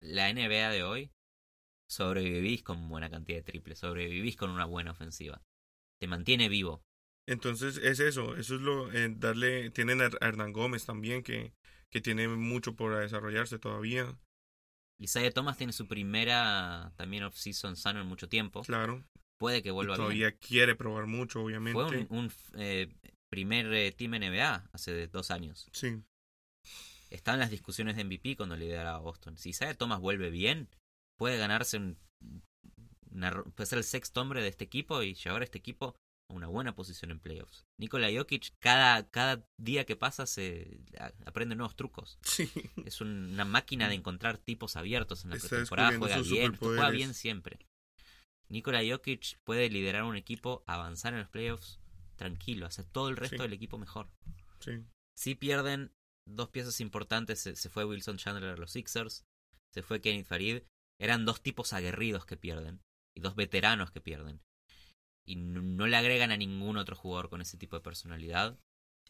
la 0.02 0.32
NBA 0.32 0.70
de 0.70 0.82
hoy 0.82 1.10
sobrevivís 1.88 2.62
con 2.62 2.88
buena 2.88 3.10
cantidad 3.10 3.38
de 3.38 3.44
triples, 3.44 3.78
sobrevivís 3.78 4.36
con 4.36 4.50
una 4.50 4.64
buena 4.64 4.90
ofensiva. 4.90 5.42
Te 6.00 6.06
mantiene 6.06 6.48
vivo. 6.48 6.82
Entonces 7.26 7.76
es 7.76 8.00
eso, 8.00 8.36
eso 8.36 8.54
es 8.54 8.60
lo, 8.60 8.90
eh, 8.92 9.12
darle, 9.16 9.70
tienen 9.70 10.00
a 10.00 10.10
Hernán 10.20 10.52
Gómez 10.52 10.86
también, 10.86 11.22
que, 11.22 11.52
que 11.90 12.00
tiene 12.00 12.26
mucho 12.28 12.74
por 12.74 12.96
desarrollarse 12.96 13.58
todavía, 13.58 14.16
Isaiah 15.00 15.30
Thomas 15.30 15.56
tiene 15.56 15.72
su 15.72 15.86
primera 15.86 16.92
también 16.96 17.22
off-season 17.22 17.76
sano 17.76 18.00
en 18.00 18.06
mucho 18.06 18.28
tiempo. 18.28 18.62
claro, 18.62 19.04
Puede 19.38 19.62
que 19.62 19.68
y 19.68 19.72
vuelva 19.72 19.94
bien. 19.94 20.04
todavía 20.04 20.32
quiere 20.36 20.74
probar 20.74 21.06
mucho, 21.06 21.42
obviamente, 21.42 21.72
Fue 21.72 22.06
un, 22.10 22.24
un, 22.24 22.32
eh, 22.54 22.88
primer 23.30 23.72
eh, 23.72 23.92
team 23.92 24.14
NBA 24.14 24.68
hace 24.72 25.06
dos 25.06 25.30
años. 25.30 25.68
sí, 25.72 26.02
Está 27.10 27.34
en 27.34 27.38
las 27.40 27.50
discusiones 27.50 27.96
de 27.96 28.04
MVP 28.04 28.36
cuando 28.36 28.56
lideraba 28.56 28.96
a 28.98 29.00
Boston. 29.00 29.38
Si 29.38 29.50
Isaiah 29.50 29.74
Thomas 29.74 30.00
vuelve 30.00 30.28
bien, 30.30 30.68
puede 31.16 31.38
ganarse 31.38 31.76
un, 31.78 31.96
una 33.10 33.42
puede 33.44 33.66
ser 33.66 33.78
el 33.78 33.84
sexto 33.84 34.20
hombre 34.20 34.42
de 34.42 34.48
este 34.48 34.64
equipo 34.64 35.02
y 35.02 35.14
llevar 35.14 35.42
a 35.42 35.44
este 35.44 35.58
equipo 35.58 35.96
a 36.30 36.34
una 36.34 36.46
buena 36.46 36.74
posición 36.74 37.10
en 37.10 37.20
playoffs. 37.20 37.64
Nikola 37.80 38.08
Jokic, 38.14 38.52
cada, 38.58 39.08
cada 39.10 39.46
día 39.58 39.86
que 39.86 39.96
pasa 39.96 40.26
se 40.26 40.80
a- 40.98 41.12
aprende 41.26 41.54
nuevos 41.56 41.74
trucos. 41.76 42.18
sí, 42.22 42.50
Es 42.84 43.00
un- 43.00 43.32
una 43.32 43.44
máquina 43.44 43.88
de 43.88 43.94
encontrar 43.94 44.36
tipos 44.38 44.76
abiertos 44.76 45.24
en 45.24 45.30
la 45.30 45.36
Está 45.36 45.48
pretemporada. 45.48 45.96
Juega 45.98 46.18
bien, 46.20 46.56
juega 46.56 46.90
bien 46.90 47.14
siempre. 47.14 47.58
Nikola 48.50 48.80
Jokic 48.88 49.38
puede 49.44 49.68
liderar 49.70 50.04
un 50.04 50.16
equipo, 50.16 50.64
avanzar 50.66 51.12
en 51.14 51.20
los 51.20 51.28
playoffs 51.28 51.80
tranquilo, 52.16 52.66
hacer 52.66 52.84
todo 52.86 53.08
el 53.08 53.16
resto 53.16 53.36
Sí. 53.36 53.42
del 53.42 53.52
equipo 53.52 53.78
mejor. 53.78 54.10
sí, 54.60 54.84
Si 55.16 55.34
pierden 55.34 55.92
dos 56.26 56.48
piezas 56.50 56.80
importantes, 56.80 57.40
se, 57.40 57.56
se 57.56 57.68
fue 57.70 57.84
Wilson 57.84 58.16
Chandler 58.18 58.50
a 58.50 58.56
los 58.56 58.72
Sixers, 58.72 59.24
se 59.74 59.82
fue 59.82 60.00
Kenneth 60.00 60.26
Farid, 60.26 60.62
eran 61.00 61.24
dos 61.24 61.42
tipos 61.42 61.72
aguerridos 61.72 62.24
que 62.26 62.36
pierden 62.36 62.80
y 63.18 63.20
dos 63.20 63.34
veteranos 63.34 63.90
que 63.90 64.00
pierden. 64.00 64.40
Y 65.26 65.36
no, 65.36 65.60
no 65.60 65.86
le 65.86 65.96
agregan 65.96 66.30
a 66.30 66.36
ningún 66.36 66.78
otro 66.78 66.96
jugador 66.96 67.28
con 67.28 67.40
ese 67.40 67.58
tipo 67.58 67.76
de 67.76 67.82
personalidad. 67.82 68.58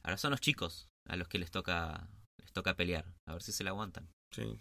Ahora 0.03 0.17
son 0.17 0.31
los 0.33 0.41
chicos 0.41 0.89
a 1.07 1.17
los 1.17 1.29
que 1.29 1.39
les 1.39 1.51
toca 1.51 2.09
les 2.41 2.53
toca 2.53 2.77
pelear, 2.77 3.05
a 3.27 3.35
ver 3.35 3.43
si 3.43 3.53
se 3.53 3.65
la 3.65 3.71
aguantan. 3.71 4.09
sí. 4.35 4.61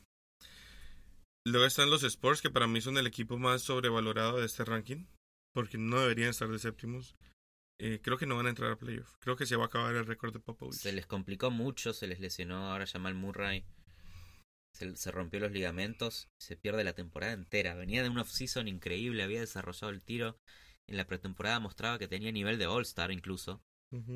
Luego 1.46 1.66
están 1.66 1.90
los 1.90 2.04
Spurs, 2.04 2.42
que 2.42 2.50
para 2.50 2.68
mí 2.68 2.82
son 2.82 2.98
el 2.98 3.08
equipo 3.08 3.38
más 3.38 3.62
sobrevalorado 3.62 4.38
de 4.38 4.46
este 4.46 4.66
ranking, 4.66 5.06
porque 5.54 5.78
no 5.78 6.02
deberían 6.02 6.32
estar 6.32 6.50
de 6.50 6.60
séptimos. 6.60 7.16
Eh, 7.80 8.02
creo 8.04 8.18
que 8.18 8.26
no 8.26 8.36
van 8.36 8.48
a 8.48 8.50
entrar 8.50 8.70
a 8.70 8.78
playoff. 8.78 9.16
Creo 9.20 9.38
que 9.38 9.46
se 9.46 9.56
va 9.56 9.64
a 9.64 9.68
acabar 9.68 9.96
el 9.96 10.06
récord 10.06 10.34
de 10.34 10.42
Popovich. 10.42 10.76
Se 10.76 10.92
les 10.92 11.08
complicó 11.08 11.50
mucho, 11.50 11.94
se 11.94 12.06
les 12.06 12.20
lesionó 12.20 12.70
ahora 12.70 12.86
Jamal 12.86 13.16
Murray. 13.16 13.64
Se, 14.78 14.96
se 14.96 15.12
rompió 15.12 15.40
los 15.40 15.52
ligamentos, 15.52 16.30
se 16.40 16.56
pierde 16.56 16.84
la 16.84 16.94
temporada 16.94 17.34
entera. 17.34 17.74
Venía 17.74 18.04
de 18.04 18.10
un 18.10 18.20
off-season 18.20 18.68
increíble, 18.68 19.24
había 19.24 19.40
desarrollado 19.40 19.90
el 19.90 20.02
tiro. 20.04 20.38
En 20.88 20.98
la 20.98 21.08
pretemporada 21.08 21.60
mostraba 21.60 21.98
que 21.98 22.08
tenía 22.08 22.32
nivel 22.32 22.58
de 22.60 22.68
All-Star 22.68 23.12
incluso. 23.12 23.64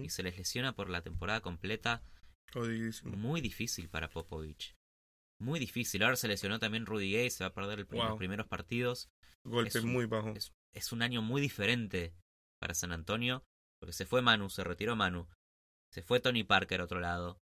Y 0.03 0.09
se 0.09 0.21
les 0.21 0.37
lesiona 0.37 0.75
por 0.75 0.89
la 0.89 1.01
temporada 1.01 1.41
completa. 1.41 2.03
Muy 3.17 3.41
difícil 3.41 3.89
para 3.89 4.09
Popovich. 4.09 4.75
Muy 5.39 5.59
difícil. 5.59 6.03
Ahora 6.03 6.15
se 6.17 6.27
lesionó 6.27 6.59
también 6.59 6.85
Rudy 6.85 7.11
Gay, 7.11 7.29
se 7.31 7.43
va 7.43 7.47
a 7.49 7.53
perder 7.53 7.79
el 7.79 7.87
prim- 7.87 8.01
Wow. 8.01 8.09
los 8.09 8.17
primeros 8.19 8.47
partidos. 8.47 9.09
Golpe 9.43 9.69
es 9.69 9.83
un- 9.83 9.91
muy 9.91 10.05
bajo. 10.05 10.33
Es, 10.35 10.51
es 10.73 10.91
un 10.91 11.01
año 11.01 11.21
muy 11.21 11.41
diferente 11.41 12.13
para 12.59 12.73
San 12.75 12.91
Antonio. 12.91 13.43
Porque 13.79 13.93
se 13.93 14.05
fue 14.05 14.21
Manu, 14.21 14.49
se 14.51 14.63
retiró 14.63 14.95
Manu. 14.95 15.27
Se 15.91 16.03
fue 16.03 16.19
Tony 16.19 16.43
Parker 16.43 16.81
a 16.81 16.83
otro 16.83 16.99
lado. 16.99 17.39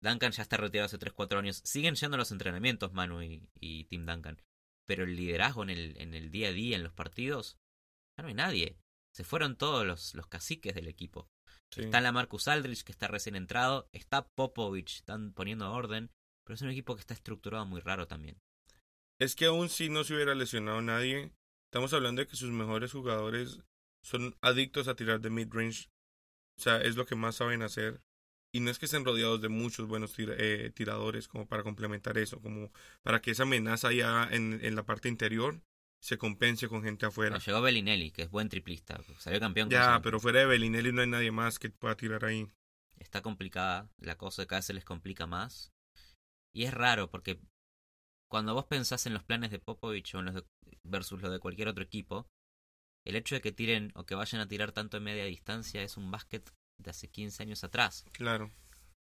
Duncan 0.00 0.32
ya 0.32 0.42
está 0.42 0.56
retirado 0.56 0.86
hace 0.86 0.98
3-4 0.98 1.38
años. 1.38 1.60
Siguen 1.64 1.94
yendo 1.94 2.14
a 2.14 2.18
los 2.18 2.30
entrenamientos 2.30 2.92
Manu 2.92 3.22
y, 3.22 3.48
y 3.54 3.84
Tim 3.84 4.06
Duncan. 4.06 4.40
Pero 4.86 5.04
el 5.04 5.16
liderazgo 5.16 5.62
en 5.62 5.70
el, 5.70 5.96
en 6.00 6.14
el 6.14 6.30
día 6.30 6.48
a 6.48 6.52
día, 6.52 6.76
en 6.76 6.84
los 6.84 6.92
partidos, 6.92 7.58
ya 8.16 8.22
no 8.22 8.28
hay 8.28 8.34
nadie. 8.34 8.78
Se 9.12 9.24
fueron 9.24 9.56
todos 9.56 9.86
los, 9.86 10.14
los 10.14 10.26
caciques 10.28 10.74
del 10.74 10.88
equipo. 10.88 11.28
Sí. 11.70 11.82
Está 11.82 12.00
la 12.00 12.12
Marcus 12.12 12.48
Aldrich, 12.48 12.84
que 12.84 12.92
está 12.92 13.08
recién 13.08 13.36
entrado. 13.36 13.88
Está 13.92 14.26
Popovich, 14.28 14.96
están 14.96 15.32
poniendo 15.32 15.70
orden. 15.70 16.10
Pero 16.44 16.54
es 16.54 16.62
un 16.62 16.70
equipo 16.70 16.94
que 16.94 17.00
está 17.00 17.14
estructurado 17.14 17.66
muy 17.66 17.80
raro 17.80 18.06
también. 18.06 18.40
Es 19.18 19.34
que 19.34 19.46
aún 19.46 19.68
si 19.68 19.90
no 19.90 20.04
se 20.04 20.14
hubiera 20.14 20.34
lesionado 20.34 20.80
nadie, 20.80 21.32
estamos 21.66 21.92
hablando 21.92 22.20
de 22.20 22.28
que 22.28 22.36
sus 22.36 22.50
mejores 22.50 22.92
jugadores 22.92 23.60
son 24.02 24.36
adictos 24.40 24.88
a 24.88 24.94
tirar 24.94 25.20
de 25.20 25.28
mid-range. 25.28 25.90
O 26.56 26.62
sea, 26.62 26.80
es 26.80 26.96
lo 26.96 27.04
que 27.04 27.16
más 27.16 27.36
saben 27.36 27.62
hacer. 27.62 28.00
Y 28.52 28.60
no 28.60 28.70
es 28.70 28.78
que 28.78 28.86
estén 28.86 29.04
rodeados 29.04 29.42
de 29.42 29.48
muchos 29.48 29.86
buenos 29.86 30.14
tira- 30.16 30.34
eh, 30.38 30.70
tiradores 30.74 31.28
como 31.28 31.46
para 31.46 31.62
complementar 31.62 32.16
eso, 32.16 32.40
como 32.40 32.72
para 33.02 33.20
que 33.20 33.30
esa 33.32 33.42
amenaza 33.42 33.92
ya 33.92 34.26
en, 34.30 34.58
en 34.64 34.74
la 34.74 34.84
parte 34.84 35.08
interior 35.08 35.60
se 36.00 36.16
compense 36.16 36.68
con 36.68 36.82
gente 36.82 37.04
afuera. 37.06 37.32
Bueno, 37.36 37.44
llegó 37.44 37.60
Bellinelli, 37.60 38.10
que 38.10 38.22
es 38.22 38.30
buen 38.30 38.48
triplista. 38.48 39.00
Salió 39.18 39.38
campeón 39.40 39.68
ya, 39.68 40.00
pero 40.02 40.18
fuera 40.20 40.40
de 40.40 40.46
Bellinelli 40.46 40.92
no 40.92 41.02
hay 41.02 41.08
nadie 41.08 41.30
más 41.30 41.58
que 41.58 41.70
pueda 41.70 41.96
tirar 41.96 42.24
ahí. 42.24 42.48
está 42.98 43.20
complicada, 43.22 43.88
la 43.98 44.16
cosa 44.16 44.46
cada 44.46 44.58
vez 44.60 44.66
se 44.66 44.74
les 44.74 44.84
complica 44.84 45.26
más. 45.26 45.72
Y 46.54 46.64
es 46.64 46.72
raro 46.74 47.10
porque 47.10 47.38
cuando 48.30 48.54
vos 48.54 48.64
pensás 48.66 49.06
en 49.06 49.14
los 49.14 49.24
planes 49.24 49.50
de 49.50 49.58
Popovich 49.58 50.14
o 50.14 50.20
en 50.20 50.24
los 50.26 50.34
de- 50.34 50.44
versus 50.84 51.20
los 51.20 51.30
de 51.30 51.38
cualquier 51.38 51.68
otro 51.68 51.84
equipo, 51.84 52.26
el 53.06 53.16
hecho 53.16 53.34
de 53.34 53.40
que 53.40 53.52
tiren 53.52 53.92
o 53.94 54.04
que 54.06 54.14
vayan 54.14 54.40
a 54.40 54.48
tirar 54.48 54.72
tanto 54.72 54.96
en 54.96 55.04
media 55.04 55.24
distancia 55.24 55.82
es 55.82 55.96
un 55.96 56.10
básquet 56.10 56.50
de 56.78 56.90
hace 56.90 57.08
15 57.08 57.42
años 57.42 57.64
atrás. 57.64 58.04
Claro. 58.12 58.50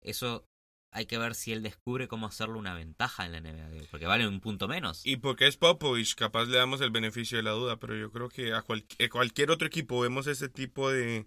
Eso 0.02 0.44
hay 0.92 1.06
que 1.06 1.18
ver 1.18 1.34
si 1.34 1.52
él 1.52 1.62
descubre 1.62 2.08
cómo 2.08 2.26
hacerlo 2.26 2.58
una 2.58 2.74
ventaja 2.74 3.24
en 3.24 3.32
la 3.32 3.38
NBA, 3.40 3.86
porque 3.90 4.06
vale 4.06 4.26
un 4.26 4.40
punto 4.40 4.66
menos. 4.66 5.06
Y 5.06 5.16
porque 5.18 5.46
es 5.46 5.56
Popovich, 5.56 6.14
capaz 6.16 6.46
le 6.46 6.56
damos 6.56 6.80
el 6.80 6.90
beneficio 6.90 7.36
de 7.36 7.44
la 7.44 7.52
duda, 7.52 7.78
pero 7.78 7.96
yo 7.96 8.10
creo 8.10 8.28
que 8.28 8.52
a, 8.54 8.62
cual- 8.62 8.84
a 8.98 9.08
cualquier 9.08 9.50
otro 9.50 9.66
equipo 9.68 10.00
vemos 10.00 10.26
ese 10.26 10.48
tipo 10.48 10.90
de, 10.90 11.26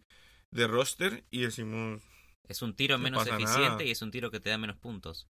de 0.52 0.68
roster 0.68 1.24
y 1.32 1.42
decimos, 1.44 2.02
Es 2.50 2.62
un 2.62 2.76
tiro 2.76 2.98
No 2.98 3.04
menos 3.04 3.26
eficiente 3.26 3.70
nada. 3.70 3.84
y 3.86 3.92
es 3.92 4.02
un 4.02 4.12
tiro 4.12 4.32
que 4.32 4.42
te 4.42 4.50
da 4.50 4.58
menos 4.58 4.78
puntos. 4.78 5.28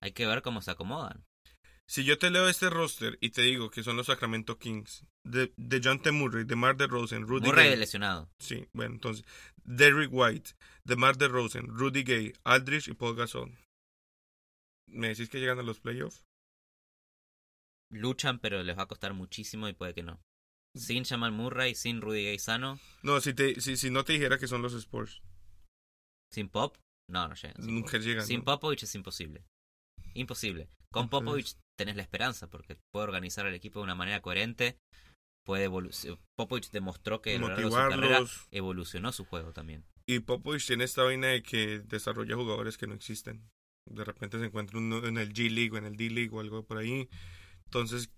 Hay 0.00 0.10
que 0.12 0.26
ver 0.26 0.42
cómo 0.42 0.60
se 0.60 0.72
acomodan. 0.72 1.24
Si 1.88 2.04
yo 2.04 2.16
te 2.18 2.30
leo 2.30 2.48
este 2.48 2.70
roster 2.70 3.18
y 3.20 3.30
te 3.30 3.42
digo 3.42 3.68
que 3.70 3.82
son 3.82 3.96
los 3.96 4.06
Sacramento 4.06 4.58
Kings, 4.58 5.04
de, 5.24 5.52
de 5.56 5.80
John 5.84 6.00
T. 6.00 6.10
Murray, 6.10 6.44
de 6.44 6.56
Mar 6.56 6.76
de 6.76 6.86
Rosen, 6.86 7.26
Rudy 7.28 7.46
Murray 7.46 7.68
Gay, 7.70 7.76
lesionado. 7.76 8.30
sí, 8.40 8.66
bueno, 8.72 8.94
entonces, 8.94 9.24
Derrick 9.64 10.10
White, 10.12 10.52
de 10.84 10.96
Mar 10.96 11.16
de 11.16 11.28
Rosen, 11.28 11.66
Rudy 11.68 12.02
Gay, 12.02 12.32
Aldrich 12.44 12.88
y 12.88 12.94
Paul 12.94 13.16
Gasol. 13.16 13.56
¿Me 14.86 15.08
decís 15.08 15.28
que 15.28 15.40
llegan 15.40 15.58
a 15.58 15.62
los 15.62 15.80
playoffs? 15.80 16.24
luchan, 17.92 18.38
pero 18.38 18.62
les 18.62 18.76
va 18.76 18.82
a 18.82 18.88
costar 18.88 19.14
muchísimo 19.14 19.68
y 19.68 19.74
puede 19.74 19.94
que 19.94 20.02
no. 20.02 20.20
Sin 20.74 21.04
Jamal 21.04 21.32
Murray, 21.32 21.74
sin 21.74 22.00
Rudy 22.00 22.24
Gay 22.24 22.38
sano, 22.38 22.80
No, 23.02 23.20
si, 23.20 23.34
te, 23.34 23.60
si, 23.60 23.76
si 23.76 23.90
no 23.90 24.04
te 24.04 24.14
dijera 24.14 24.38
que 24.38 24.48
son 24.48 24.62
los 24.62 24.72
Spurs, 24.72 25.22
sin 26.32 26.48
Pop, 26.48 26.78
no, 27.10 27.28
no 27.28 27.34
llegan. 27.34 27.62
Sin, 27.62 27.74
nunca 27.74 27.98
llegan. 27.98 28.26
sin 28.26 28.38
¿no? 28.38 28.44
Popovich 28.44 28.84
es 28.84 28.94
imposible. 28.94 29.44
Imposible. 30.14 30.70
Con 30.90 31.08
Popovich 31.08 31.56
tenés 31.78 31.96
la 31.96 32.02
esperanza 32.02 32.48
porque 32.48 32.78
puede 32.90 33.04
organizar 33.04 33.46
el 33.46 33.54
equipo 33.54 33.80
de 33.80 33.84
una 33.84 33.94
manera 33.94 34.22
coherente. 34.22 34.78
Puede 35.44 35.68
Popovich 36.36 36.70
demostró 36.70 37.20
que 37.20 37.34
a 37.34 37.38
lo 37.38 37.48
largo 37.48 37.62
de 37.62 37.68
su 37.68 37.74
carrera 37.74 37.96
Motivarlos. 37.96 38.48
evolucionó 38.52 39.12
su 39.12 39.24
juego 39.24 39.52
también. 39.52 39.84
Y 40.06 40.20
Popovich 40.20 40.66
tiene 40.66 40.84
esta 40.84 41.02
vaina 41.02 41.28
de 41.28 41.42
que 41.42 41.80
desarrolla 41.80 42.36
jugadores 42.36 42.78
que 42.78 42.86
no 42.86 42.94
existen. 42.94 43.48
De 43.90 44.04
repente 44.04 44.38
se 44.38 44.46
encuentra 44.46 44.78
uno 44.78 45.04
en 45.06 45.18
el 45.18 45.32
G 45.32 45.50
League 45.50 45.72
o 45.72 45.76
en 45.78 45.84
el 45.86 45.96
D 45.96 46.10
League 46.10 46.30
o 46.32 46.40
algo 46.40 46.64
por 46.64 46.78
ahí. 46.78 47.08
Entonces, 47.64 48.10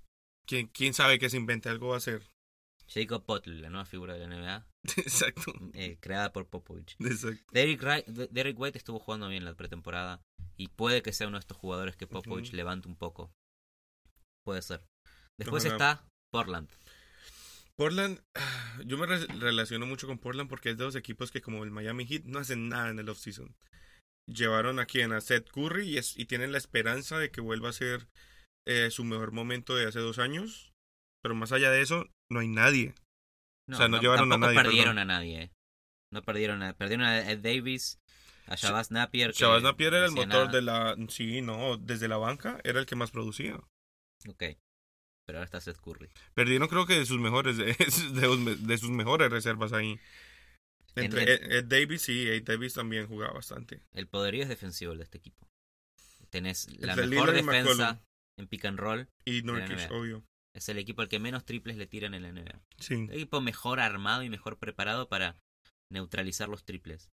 ¿quién, 0.47 0.67
quién 0.69 0.93
sabe 0.93 1.19
que 1.19 1.31
se 1.31 1.37
invente 1.39 1.69
algo 1.71 1.89
va 1.89 1.95
a 1.95 1.99
hacer? 1.99 2.23
Jacob 2.89 3.25
Potley, 3.25 3.61
la 3.61 3.71
nueva 3.71 3.87
figura 3.87 4.13
de 4.15 4.27
la 4.29 4.37
NBA, 4.37 4.67
Exacto. 4.99 5.55
eh, 5.73 5.97
creada 6.01 6.33
por 6.33 6.47
Popovich. 6.49 6.97
Exacto. 7.01 7.43
Derrick, 7.53 7.81
Wright- 7.83 8.05
De- 8.07 8.29
Derrick 8.31 8.59
White 8.61 8.77
estuvo 8.77 8.99
jugando 8.99 9.29
bien 9.29 9.47
la 9.47 9.55
pretemporada 9.55 10.21
y 10.59 10.69
puede 10.69 11.01
que 11.01 11.15
sea 11.15 11.29
uno 11.29 11.39
de 11.39 11.41
estos 11.41 11.57
jugadores 11.57 11.97
que 11.97 12.07
Popovich 12.07 12.49
Ujú. 12.49 12.57
levante 12.57 12.87
un 12.89 12.97
poco. 12.97 13.33
Puede 14.45 14.61
ser. 14.61 14.85
Después 15.39 15.65
Ojalá. 15.65 15.75
está 15.93 16.07
Portland. 16.31 16.69
Portland, 17.77 18.21
yo 18.85 18.97
me 18.99 19.07
re- 19.07 19.27
relaciono 19.27 19.87
mucho 19.87 20.07
con 20.07 20.19
Portland 20.19 20.49
porque 20.49 20.71
es 20.71 20.79
de 20.79 20.85
los 20.85 20.97
equipos 20.97 21.31
que 21.31 21.41
como 21.43 21.65
el 21.65 21.71
Miami 21.71 22.07
Heat 22.07 22.25
no 22.25 22.39
hacen 22.39 22.69
nada 22.69 22.91
en 22.91 22.99
el 22.99 23.09
offseason. 23.09 23.55
Llevaron 24.27 24.79
a 24.79 24.87
quien 24.87 25.13
a 25.13 25.21
Seth 25.21 25.51
Curry 25.51 25.89
y, 25.89 25.99
es- 25.99 26.19
y 26.19 26.25
tienen 26.27 26.53
la 26.53 26.59
esperanza 26.59 27.19
de 27.19 27.31
que 27.31 27.41
vuelva 27.41 27.69
a 27.71 27.73
ser 27.75 28.09
eh, 28.67 28.91
su 28.91 29.05
mejor 29.05 29.33
momento 29.33 29.75
de 29.77 29.87
hace 29.87 29.99
dos 29.99 30.19
años. 30.19 30.73
Pero 31.23 31.35
más 31.35 31.53
allá 31.53 31.71
de 31.71 31.81
eso, 31.83 32.07
no 32.31 32.41
hay 32.41 32.49
nadie. 32.49 32.95
No, 33.69 33.77
O 33.77 33.79
sea, 33.79 33.89
no 33.89 34.01
llevaron 34.01 34.31
a 34.33 34.37
nadie, 34.39 34.55
perdieron 34.57 34.97
perdón. 34.97 35.11
a 35.11 35.15
nadie. 35.15 35.43
eh. 35.45 35.51
No 36.13 36.23
perdieron 36.23 36.63
a, 36.63 36.75
perdieron 36.75 37.07
a 37.07 37.31
Ed 37.31 37.39
Davis, 37.41 37.99
a 38.47 38.57
Shabazz 38.57 38.91
Napier. 38.91 39.33
que 39.33 39.39
Shabazz 39.39 39.63
Napier 39.63 39.95
era 39.95 40.05
el 40.07 40.13
motor 40.13 40.29
nada. 40.29 40.53
de 40.53 40.63
la... 40.63 40.97
Sí, 41.09 41.41
no, 41.41 41.77
desde 41.79 42.09
la 42.09 42.19
banca 42.19 42.61
era 42.63 42.79
el 42.79 42.87
que 42.87 42.95
más 42.95 43.11
producía. 43.11 43.57
Ok. 44.29 44.43
Pero 45.27 45.39
ahora 45.39 45.45
está 45.47 45.61
Seth 45.61 45.79
Curry. 45.81 46.11
Perdieron 46.35 46.69
creo 46.69 46.87
que 46.87 46.99
de 46.99 47.07
sus 47.07 47.19
mejores, 47.19 47.57
de, 47.57 47.65
de- 47.75 48.57
de 48.57 48.79
sus 48.79 48.91
mejores 48.91 49.31
reservas 49.31 49.73
ahí. 49.73 49.99
Entre 50.97 51.23
En- 51.23 51.29
Ed, 51.29 51.53
Ed 51.53 51.65
Davis 51.65 52.09
y 52.09 52.29
Ed 52.29 52.45
Davis 52.45 52.75
también 52.75 53.07
jugaba 53.09 53.33
bastante. 53.33 53.83
El 53.93 54.07
poderío 54.07 54.43
es 54.43 54.49
defensivo 54.49 54.95
de 54.95 55.03
este 55.03 55.19
equipo. 55.19 55.49
Tenés 56.31 56.69
la 56.81 56.93
Entre 56.93 57.07
mejor 57.07 57.33
defensa 57.33 58.03
en 58.39 58.47
pick 58.49 58.65
and 58.67 58.79
roll. 58.79 59.09
Y 59.25 59.43
Nurkic, 59.43 59.71
NBA. 59.79 59.97
obvio. 59.97 60.25
Es 60.55 60.69
el 60.69 60.79
equipo 60.79 61.03
al 61.03 61.09
que 61.09 61.19
menos 61.19 61.45
triples 61.45 61.77
le 61.77 61.87
tiran 61.87 62.15
en 62.15 62.23
la 62.23 62.29
NBA. 62.33 62.61
Sí. 62.79 62.95
El 62.95 63.11
equipo 63.13 63.41
mejor 63.41 63.81
armado 63.81 64.23
y 64.23 64.31
mejor 64.31 64.59
preparado 64.59 65.09
para 65.09 65.37
neutralizar 65.91 66.49
los 66.49 66.65
triples. 66.65 67.11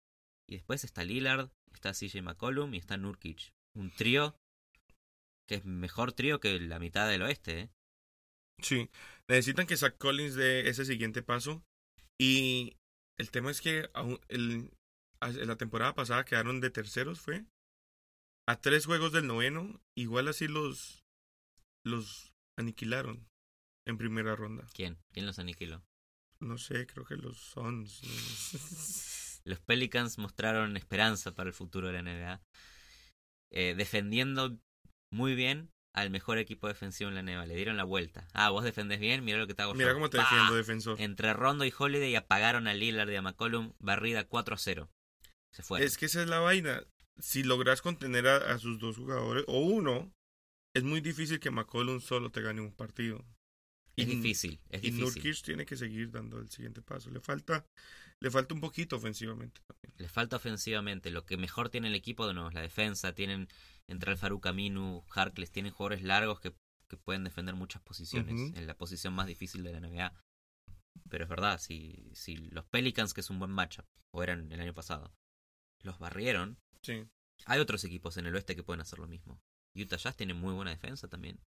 Y 0.49 0.55
después 0.55 0.85
está 0.85 1.05
Lillard, 1.05 1.51
está 1.75 1.93
CJ 1.93 2.23
McCollum 2.23 2.73
y 2.75 2.79
está 2.79 2.97
Nurkic. 2.97 3.53
Un 3.75 3.91
trío 3.91 4.37
que 5.49 5.57
es 5.57 5.65
mejor 5.65 6.13
trío 6.13 6.41
que 6.41 6.59
la 6.61 6.79
mitad 6.79 7.09
del 7.09 7.23
oeste. 7.23 7.61
¿eh? 7.61 7.69
Sí, 8.63 8.91
necesitan 9.29 9.67
que 9.67 9.77
Zach 9.77 9.97
Collins 9.99 10.35
dé 10.35 10.69
ese 10.69 10.85
siguiente 10.85 11.23
paso. 11.23 11.63
Y 12.19 12.77
el 13.19 13.31
tema 13.31 13.51
es 13.51 13.61
que 13.61 13.91
el, 14.29 14.71
la 15.21 15.57
temporada 15.57 15.95
pasada 15.95 16.25
quedaron 16.25 16.61
de 16.61 16.71
terceros, 16.71 17.21
fue 17.21 17.45
a 18.49 18.61
tres 18.61 18.87
juegos 18.87 19.13
del 19.13 19.27
noveno. 19.27 19.81
Igual 19.97 20.29
así 20.29 20.49
los, 20.49 21.05
los 21.85 22.33
aniquilaron 22.59 23.29
en 23.87 23.99
primera 23.99 24.35
ronda. 24.37 24.67
¿Quién? 24.73 24.99
¿Quién 25.13 25.27
los 25.27 25.39
aniquiló? 25.39 25.83
No 26.41 26.59
sé, 26.59 26.87
creo 26.87 27.05
que 27.05 27.17
los 27.17 27.39
Suns. 27.39 28.03
no. 28.03 28.11
Los 29.47 29.61
Pelicans 29.61 30.19
mostraron 30.19 30.77
esperanza 30.77 31.33
para 31.33 31.49
el 31.49 31.55
futuro 31.55 31.87
de 31.87 31.93
la 31.93 32.01
NBA. 32.01 32.43
eh, 33.53 33.75
defendiendo 33.77 34.59
muy 35.13 35.37
bien 35.37 35.71
al 35.97 36.11
mejor 36.11 36.39
equipo 36.39 36.69
defensivo 36.69 37.11
en 37.11 37.17
la 37.17 37.23
NBA. 37.23 37.47
Le 37.47 37.57
dieron 37.57 37.77
la 37.77 37.85
vuelta. 37.85 38.29
Ah, 38.33 38.51
vos 38.51 38.63
defendés 38.63 39.01
bien, 39.01 39.25
mira 39.25 39.39
lo 39.39 39.47
que 39.49 39.55
te 39.55 39.63
hago 39.63 39.75
Mira 39.75 39.89
yo. 39.89 39.95
cómo 39.95 40.11
te 40.11 40.19
¡Pah! 40.19 40.25
defiendo, 40.25 40.55
defensor. 40.55 41.01
Entre 41.01 41.33
Rondo 41.33 41.65
y 41.65 41.73
Holiday 41.77 42.15
apagaron 42.15 42.69
a 42.69 42.75
Lillard 42.75 43.11
y 43.11 43.17
a 43.17 43.23
McCollum, 43.23 43.73
barrida 43.81 44.25
4 44.25 44.55
a 44.55 44.59
0. 44.59 44.89
Se 45.53 45.63
fueron. 45.63 45.87
Es 45.87 45.99
que 45.99 46.07
esa 46.07 46.23
es 46.23 46.29
la 46.29 46.39
vaina. 46.39 46.83
Si 47.19 47.43
logras 47.43 47.81
contener 47.83 48.27
a, 48.29 48.37
a 48.53 48.59
sus 48.59 48.79
dos 48.79 48.97
jugadores, 48.97 49.45
o 49.49 49.59
uno, 49.61 50.13
es 50.75 50.85
muy 50.85 51.01
difícil 51.01 51.41
que 51.41 51.51
McCollum 51.51 52.01
solo 52.01 52.31
te 52.31 52.43
gane 52.43 52.61
un 52.61 52.73
partido. 52.73 53.25
Es 53.97 54.07
Y- 54.07 54.17
difícil, 54.17 54.61
es 54.69 54.85
y 54.85 54.91
difícil. 54.91 55.05
Nurkic 55.23 55.43
tiene 55.43 55.65
que 55.65 55.77
seguir 55.77 56.11
dando 56.11 56.39
el 56.39 56.51
siguiente 56.51 56.83
paso. 56.83 57.09
Le 57.09 57.21
falta, 57.21 57.65
le 58.21 58.31
falta 58.31 58.53
un 58.53 58.61
poquito 58.61 58.97
ofensivamente 58.97 59.63
también. 59.67 59.95
Les 59.97 60.13
falta 60.13 60.37
ofensivamente. 60.37 61.09
Lo 61.11 61.25
que 61.25 61.39
mejor 61.39 61.71
tiene 61.71 61.89
el 61.89 61.95
equipo 61.95 62.27
de 62.27 62.35
nuevo 62.35 62.51
es 62.51 62.55
la 62.55 62.61
defensa. 62.61 63.15
Tienen 63.15 63.49
entre 63.89 64.13
el 64.13 64.19
Farouk 64.19 64.47
Aminu, 64.47 65.05
Harkless, 65.11 65.51
tienen 65.53 65.73
jugadores 65.73 66.03
largos 66.03 66.41
que, 66.41 66.55
que 66.89 66.97
pueden 66.97 67.25
defender 67.25 67.55
muchas 67.55 67.83
posiciones. 67.83 68.55
En 68.57 68.67
la 68.67 68.77
posición 68.77 69.15
más 69.15 69.27
difícil 69.27 69.63
de 69.63 69.73
la 69.73 69.81
NBA. 69.81 70.13
Pero 71.09 71.25
es 71.25 71.31
verdad, 71.31 71.59
si, 71.61 72.11
si 72.15 72.37
los 72.37 72.65
Pelicans, 72.67 73.15
que 73.15 73.21
es 73.21 73.31
un 73.31 73.39
buen 73.39 73.51
matchup, 73.51 73.85
o 74.13 74.23
eran 74.23 74.51
el 74.51 74.61
año 74.61 74.75
pasado, 74.75 75.13
los 75.83 75.99
barrieron, 75.99 76.59
Sí. 76.83 77.05
hay 77.45 77.61
otros 77.61 77.85
equipos 77.85 78.17
en 78.17 78.27
el 78.27 78.35
oeste 78.35 78.57
que 78.57 78.63
pueden 78.63 78.81
hacer 78.81 78.99
lo 78.99 79.07
mismo. 79.07 79.41
Utah 79.75 79.97
Jazz 79.99 80.17
tiene 80.17 80.35
muy 80.35 80.55
buena 80.55 80.71
defensa 80.71 81.07
también. 81.09 81.39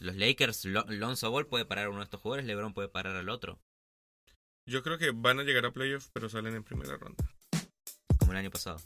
Los 0.00 0.16
Lakers, 0.16 0.64
Lo- 0.64 0.84
Lonzo 0.88 1.30
Ball 1.30 1.46
puede 1.46 1.64
parar 1.64 1.86
a 1.86 1.90
uno 1.90 1.98
de 1.98 2.04
estos 2.04 2.20
jugadores, 2.20 2.44
LeBron 2.46 2.74
puede 2.74 2.88
parar 2.88 3.16
al 3.16 3.28
otro, 3.28 3.60
Yo 4.66 4.82
creo 4.82 4.96
que 4.98 5.10
van 5.12 5.38
a 5.40 5.42
llegar 5.44 5.64
a 5.66 5.72
playoffs, 5.72 6.10
pero 6.12 6.28
salen 6.28 6.54
en 6.54 6.64
primera 6.64 6.96
ronda. 6.96 7.24
como 8.18 8.32
el 8.32 8.38
año 8.38 8.50
pasado. 8.50 8.80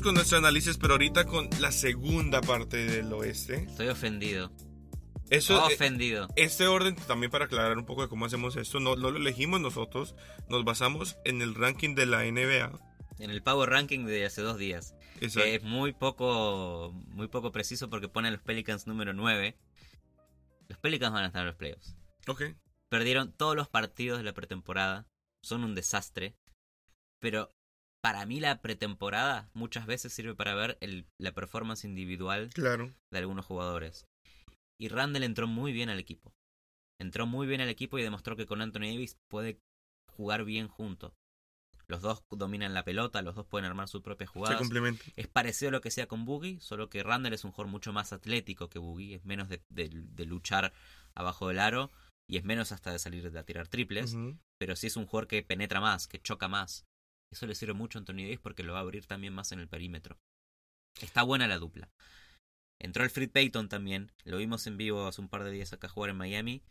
Seguimos 0.00 0.02
con 0.02 0.14
nuestro 0.14 0.38
análisis, 0.38 0.78
pero 0.78 0.94
ahorita 0.94 1.26
con 1.26 1.48
la 1.60 1.72
segunda 1.72 2.40
parte 2.40 2.78
del 2.78 3.12
oeste. 3.12 3.64
Estoy 3.68 3.88
ofendido. 3.88 4.50
Eso, 5.28 5.54
eh, 5.70 5.74
ofendido. 5.74 6.28
este 6.36 6.66
orden, 6.66 6.96
también 7.06 7.30
para 7.30 7.44
aclarar 7.44 7.78
un 7.78 7.86
poco 7.86 8.02
de 8.02 8.08
cómo 8.08 8.26
hacemos 8.26 8.56
esto, 8.56 8.80
no, 8.80 8.96
no 8.96 9.10
lo 9.10 9.18
elegimos 9.18 9.60
nosotros, 9.60 10.16
nos 10.48 10.64
basamos 10.64 11.16
en 11.24 11.40
el 11.40 11.54
ranking 11.54 11.94
de 11.94 12.06
la 12.06 12.24
NBA. 12.24 12.80
En 13.20 13.30
el 13.30 13.42
Power 13.42 13.68
Ranking 13.68 14.06
de 14.06 14.24
hace 14.24 14.40
dos 14.40 14.58
días. 14.58 14.94
Exacto. 15.20 15.42
Que 15.42 15.54
es 15.56 15.62
muy 15.62 15.92
poco, 15.92 16.92
muy 17.08 17.28
poco 17.28 17.52
preciso 17.52 17.90
porque 17.90 18.08
pone 18.08 18.28
a 18.28 18.30
los 18.30 18.40
Pelicans 18.40 18.86
número 18.86 19.12
9. 19.12 19.56
Los 20.68 20.78
Pelicans 20.78 21.12
van 21.12 21.24
a 21.24 21.26
estar 21.26 21.42
en 21.42 21.48
los 21.48 21.56
playoffs. 21.56 21.96
Ok. 22.26 22.42
Perdieron 22.88 23.32
todos 23.32 23.54
los 23.54 23.68
partidos 23.68 24.18
de 24.18 24.24
la 24.24 24.32
pretemporada. 24.32 25.06
Son 25.42 25.64
un 25.64 25.74
desastre. 25.74 26.34
Pero 27.18 27.50
para 28.02 28.24
mí 28.26 28.40
la 28.40 28.60
pretemporada 28.62 29.50
muchas 29.54 29.86
veces 29.86 30.12
sirve 30.12 30.34
para 30.34 30.54
ver 30.54 30.78
el- 30.80 31.06
la 31.18 31.32
performance 31.32 31.84
individual 31.84 32.50
Claro. 32.54 32.92
de 33.12 33.18
algunos 33.18 33.44
jugadores. 33.46 34.06
Y 34.80 34.88
Randall 34.88 35.24
entró 35.24 35.46
muy 35.46 35.72
bien 35.72 35.90
al 35.90 35.98
equipo. 35.98 36.32
Entró 36.98 37.26
muy 37.26 37.46
bien 37.46 37.60
al 37.60 37.68
equipo 37.68 37.98
y 37.98 38.02
demostró 38.02 38.36
que 38.36 38.46
con 38.46 38.62
Anthony 38.62 38.92
Davis 38.92 39.16
puede 39.30 39.58
jugar 40.10 40.44
bien 40.44 40.68
junto. 40.68 41.14
Los 41.88 42.02
dos 42.02 42.22
dominan 42.30 42.72
la 42.72 42.84
pelota, 42.84 43.20
los 43.20 43.34
dos 43.34 43.46
pueden 43.46 43.64
armar 43.66 43.88
sus 43.88 44.00
propias 44.02 44.28
Se 44.30 44.32
jugadas. 44.34 44.58
complementa. 44.58 45.02
Es 45.16 45.26
parecido 45.26 45.70
a 45.70 45.72
lo 45.72 45.80
que 45.80 45.88
hacía 45.88 46.06
con 46.06 46.24
Boogie, 46.24 46.60
solo 46.60 46.88
que 46.88 47.02
Randall 47.02 47.32
es 47.32 47.44
un 47.44 47.50
jugador 47.50 47.70
mucho 47.70 47.92
más 47.92 48.12
atlético 48.12 48.68
que 48.68 48.78
Boogie, 48.78 49.16
es 49.16 49.24
menos 49.24 49.48
de, 49.48 49.62
de- 49.70 49.90
de 49.90 50.24
luchar 50.24 50.72
abajo 51.14 51.48
del 51.48 51.58
aro 51.58 51.90
y 52.28 52.36
es 52.36 52.44
menos 52.44 52.70
hasta 52.70 52.92
de 52.92 52.98
salir 53.00 53.28
de 53.30 53.38
a 53.38 53.42
tirar 53.44 53.66
triples, 53.66 54.16
pero 54.58 54.76
sí 54.76 54.86
es 54.86 54.96
un 54.96 55.06
jugador 55.06 55.26
que 55.26 55.42
penetra 55.42 55.80
más, 55.80 56.06
que 56.06 56.20
choca 56.20 56.46
más. 56.46 56.84
Eso 57.32 57.46
le 57.46 57.54
sirve 57.54 57.74
mucho 57.74 57.98
a 57.98 58.00
Anthony 58.00 58.16
Davis 58.24 58.40
porque 58.40 58.62
lo 58.62 58.72
va 58.72 58.78
a 58.78 58.82
abrir 58.82 59.06
también 59.06 59.32
más 59.32 59.52
en 59.52 59.60
el 59.60 59.68
perímetro. 59.68 60.18
Está 61.00 61.22
buena 61.22 61.46
la 61.46 61.58
dupla. 61.58 61.90
Entró 62.80 63.04
el 63.04 63.10
Fred 63.10 63.30
Payton 63.30 63.68
también, 63.68 64.10
lo 64.24 64.38
vimos 64.38 64.66
en 64.66 64.76
vivo 64.76 65.06
hace 65.06 65.20
un 65.20 65.28
par 65.28 65.44
de 65.44 65.50
días 65.50 65.72
acá 65.72 65.88
jugar 65.88 66.10
en 66.10 66.16
Miami 66.16 66.62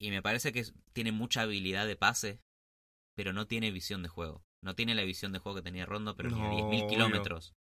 y 0.00 0.10
me 0.10 0.22
parece 0.22 0.52
que 0.52 0.64
tiene 0.92 1.12
mucha 1.12 1.42
habilidad 1.42 1.86
de 1.86 1.96
pase, 1.96 2.40
pero 3.14 3.32
no 3.32 3.46
tiene 3.46 3.70
visión 3.70 4.02
de 4.02 4.08
juego. 4.08 4.42
No 4.64 4.74
tiene 4.74 4.94
la 4.94 5.04
visión 5.04 5.32
de 5.32 5.38
juego 5.38 5.56
que 5.56 5.62
tenía 5.62 5.86
Rondo, 5.86 6.16
pero 6.16 6.30
ni 6.30 6.40
No, 6.40 6.50
10.000 6.50 6.84
obvio. 6.84 6.88
kilómetros. 6.88 7.54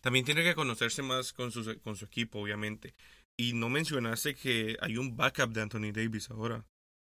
También 0.00 0.24
tiene 0.24 0.44
que 0.44 0.54
conocerse 0.54 1.02
más 1.02 1.32
con 1.32 1.50
su, 1.50 1.80
con 1.80 1.96
su 1.96 2.04
equipo, 2.04 2.40
obviamente. 2.40 2.94
Y 3.38 3.52
no 3.52 3.68
mencionaste 3.68 4.34
que 4.34 4.76
hay 4.80 4.96
un 4.96 5.16
backup 5.16 5.52
de 5.52 5.62
Anthony 5.62 5.92
Davis 5.92 6.30
ahora. 6.30 6.64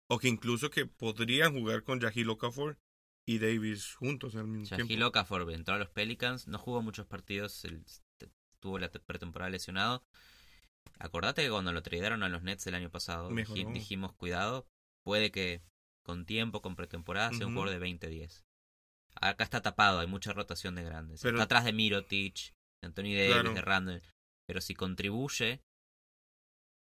O 0.08 0.18
que 0.18 0.28
incluso 0.28 0.70
que 0.70 0.86
podrían 0.86 1.52
jugar 1.54 1.82
con 1.82 2.00
Jahil 2.00 2.30
Okafor 2.30 2.78
y 3.26 3.38
Davis 3.38 3.94
juntos 3.94 4.34
al 4.36 4.46
mismo 4.46 4.66
Shahil 4.66 4.86
tiempo. 4.86 5.06
Okafor 5.06 5.50
entró 5.52 5.74
a 5.74 5.78
los 5.78 5.88
Pelicans, 5.90 6.46
no 6.48 6.58
jugó 6.58 6.82
muchos 6.82 7.06
partidos, 7.06 7.64
el- 7.64 7.84
tuvo 8.60 8.78
la 8.78 8.90
te- 8.90 9.00
pretemporada 9.00 9.50
lesionado. 9.50 10.04
Acordate 10.98 11.42
que 11.42 11.50
cuando 11.50 11.72
lo 11.72 11.82
tradearon 11.82 12.22
a 12.22 12.28
los 12.28 12.42
Nets 12.42 12.66
el 12.66 12.74
año 12.74 12.90
pasado, 12.90 13.30
Mejoró. 13.30 13.70
dijimos, 13.72 14.12
cuidado, 14.14 14.66
puede 15.02 15.30
que 15.30 15.62
con 16.02 16.26
tiempo, 16.26 16.60
con 16.62 16.76
pretemporada, 16.76 17.32
sea 17.32 17.46
un 17.46 17.54
jugador 17.54 17.72
de 17.72 17.78
20-10. 17.78 18.44
Acá 19.20 19.44
está 19.44 19.62
tapado, 19.62 20.00
hay 20.00 20.06
mucha 20.06 20.32
rotación 20.32 20.74
de 20.74 20.82
grandes. 20.84 21.22
Pero- 21.22 21.36
está 21.36 21.44
atrás 21.44 21.64
de 21.64 21.72
Mirotic, 21.72 22.52
de 22.82 22.86
Anthony 22.88 23.14
Davis, 23.16 23.32
Claro. 23.32 23.54
de 23.54 23.60
Randall. 23.62 24.02
Pero 24.46 24.60
si 24.60 24.74
contribuye, 24.74 25.62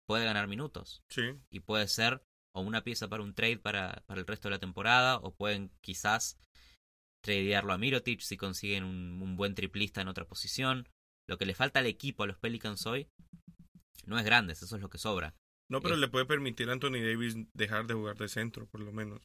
puede 0.06 0.24
ganar 0.24 0.48
minutos 0.48 1.02
Sí, 1.08 1.22
y 1.50 1.60
puede 1.60 1.86
ser 1.88 2.24
o 2.54 2.60
una 2.60 2.82
pieza 2.84 3.08
para 3.08 3.22
un 3.22 3.34
trade 3.34 3.58
para, 3.58 4.02
para 4.06 4.20
el 4.20 4.26
resto 4.26 4.48
de 4.48 4.52
la 4.54 4.58
temporada 4.58 5.16
o 5.18 5.34
pueden 5.34 5.70
quizás 5.80 6.38
tradearlo 7.24 7.72
a 7.72 7.78
Mirotic 7.78 8.20
si 8.20 8.36
consiguen 8.36 8.84
un, 8.84 9.22
un 9.22 9.36
buen 9.36 9.54
triplista 9.54 10.00
en 10.00 10.08
otra 10.08 10.26
posición. 10.26 10.88
Lo 11.28 11.38
que 11.38 11.46
le 11.46 11.54
falta 11.54 11.78
al 11.78 11.86
equipo, 11.86 12.24
a 12.24 12.26
los 12.26 12.38
Pelicans 12.38 12.84
hoy, 12.86 13.08
no 14.06 14.18
es 14.18 14.24
grandes, 14.24 14.62
eso 14.62 14.76
es 14.76 14.82
lo 14.82 14.90
que 14.90 14.98
sobra. 14.98 15.34
No, 15.70 15.80
pero 15.80 15.94
Eh. 15.94 15.98
le 15.98 16.08
puede 16.08 16.26
permitir 16.26 16.68
a 16.68 16.72
Anthony 16.72 17.00
Davis 17.00 17.36
dejar 17.54 17.86
de 17.86 17.94
jugar 17.94 18.16
de 18.18 18.28
centro, 18.28 18.66
por 18.66 18.80
lo 18.80 18.92
menos. 18.92 19.20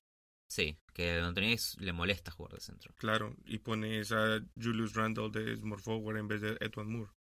Sí, 0.50 0.78
que 0.94 1.20
a 1.20 1.26
Anthony 1.28 1.42
Davis 1.42 1.76
le 1.80 1.92
molesta 1.92 2.32
jugar 2.32 2.54
de 2.54 2.62
centro. 2.62 2.94
Claro, 2.96 3.36
y 3.46 3.58
pones 3.58 4.12
a 4.14 4.40
Julius 4.56 4.94
Randle 4.94 5.30
de 5.32 5.58
small 5.58 5.80
forward 5.82 6.18
en 6.18 6.28
vez 6.28 6.40
de 6.42 6.56
Edwin 6.62 6.90
Moore. 6.92 7.12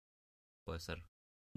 Puede 0.66 0.80
ser. 0.80 1.03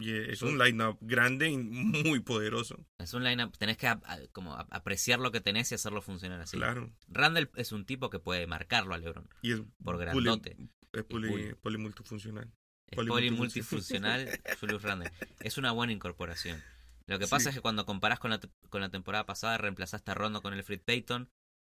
Y 0.00 0.12
es 0.16 0.42
un 0.42 0.58
lineup 0.58 0.98
grande 1.00 1.48
y 1.50 1.56
muy 1.58 2.20
poderoso. 2.20 2.84
Es 2.98 3.12
un 3.14 3.24
lineup, 3.24 3.56
tenés 3.58 3.76
que 3.76 3.86
a- 3.86 4.00
como 4.32 4.54
a- 4.54 4.66
apreciar 4.70 5.18
lo 5.20 5.30
que 5.32 5.40
tenés 5.40 5.70
y 5.72 5.74
hacerlo 5.74 6.00
funcionar 6.02 6.40
así. 6.40 6.56
Claro. 6.56 6.92
Randall 7.08 7.50
es 7.56 7.72
un 7.72 7.84
tipo 7.84 8.10
que 8.10 8.18
puede 8.18 8.46
marcarlo 8.46 8.94
a 8.94 8.98
LeBron 8.98 9.28
Y 9.42 9.52
es 9.52 9.62
por 9.84 9.98
grandote. 9.98 10.56
es 10.92 11.04
poli- 11.04 11.28
puli. 11.30 11.54
polimultifuncional. 11.60 12.50
Es 12.88 12.96
Polimultifuncional. 12.96 14.24
polimultifuncional 14.26 14.58
Julius 14.60 14.82
Randle. 14.82 15.12
Es 15.40 15.58
una 15.58 15.70
buena 15.72 15.92
incorporación. 15.92 16.60
Lo 17.06 17.18
que 17.18 17.26
pasa 17.26 17.44
Sí. 17.44 17.48
es 17.50 17.54
que 17.56 17.60
cuando 17.60 17.86
comparás 17.86 18.18
con 18.18 18.30
la, 18.30 18.40
con 18.68 18.80
la 18.80 18.88
temporada 18.90 19.26
pasada, 19.26 19.58
reemplazaste 19.58 20.10
a 20.10 20.14
Rondo 20.14 20.42
con 20.42 20.54
el 20.54 20.62
Fred 20.64 20.80
Payton, 20.84 21.28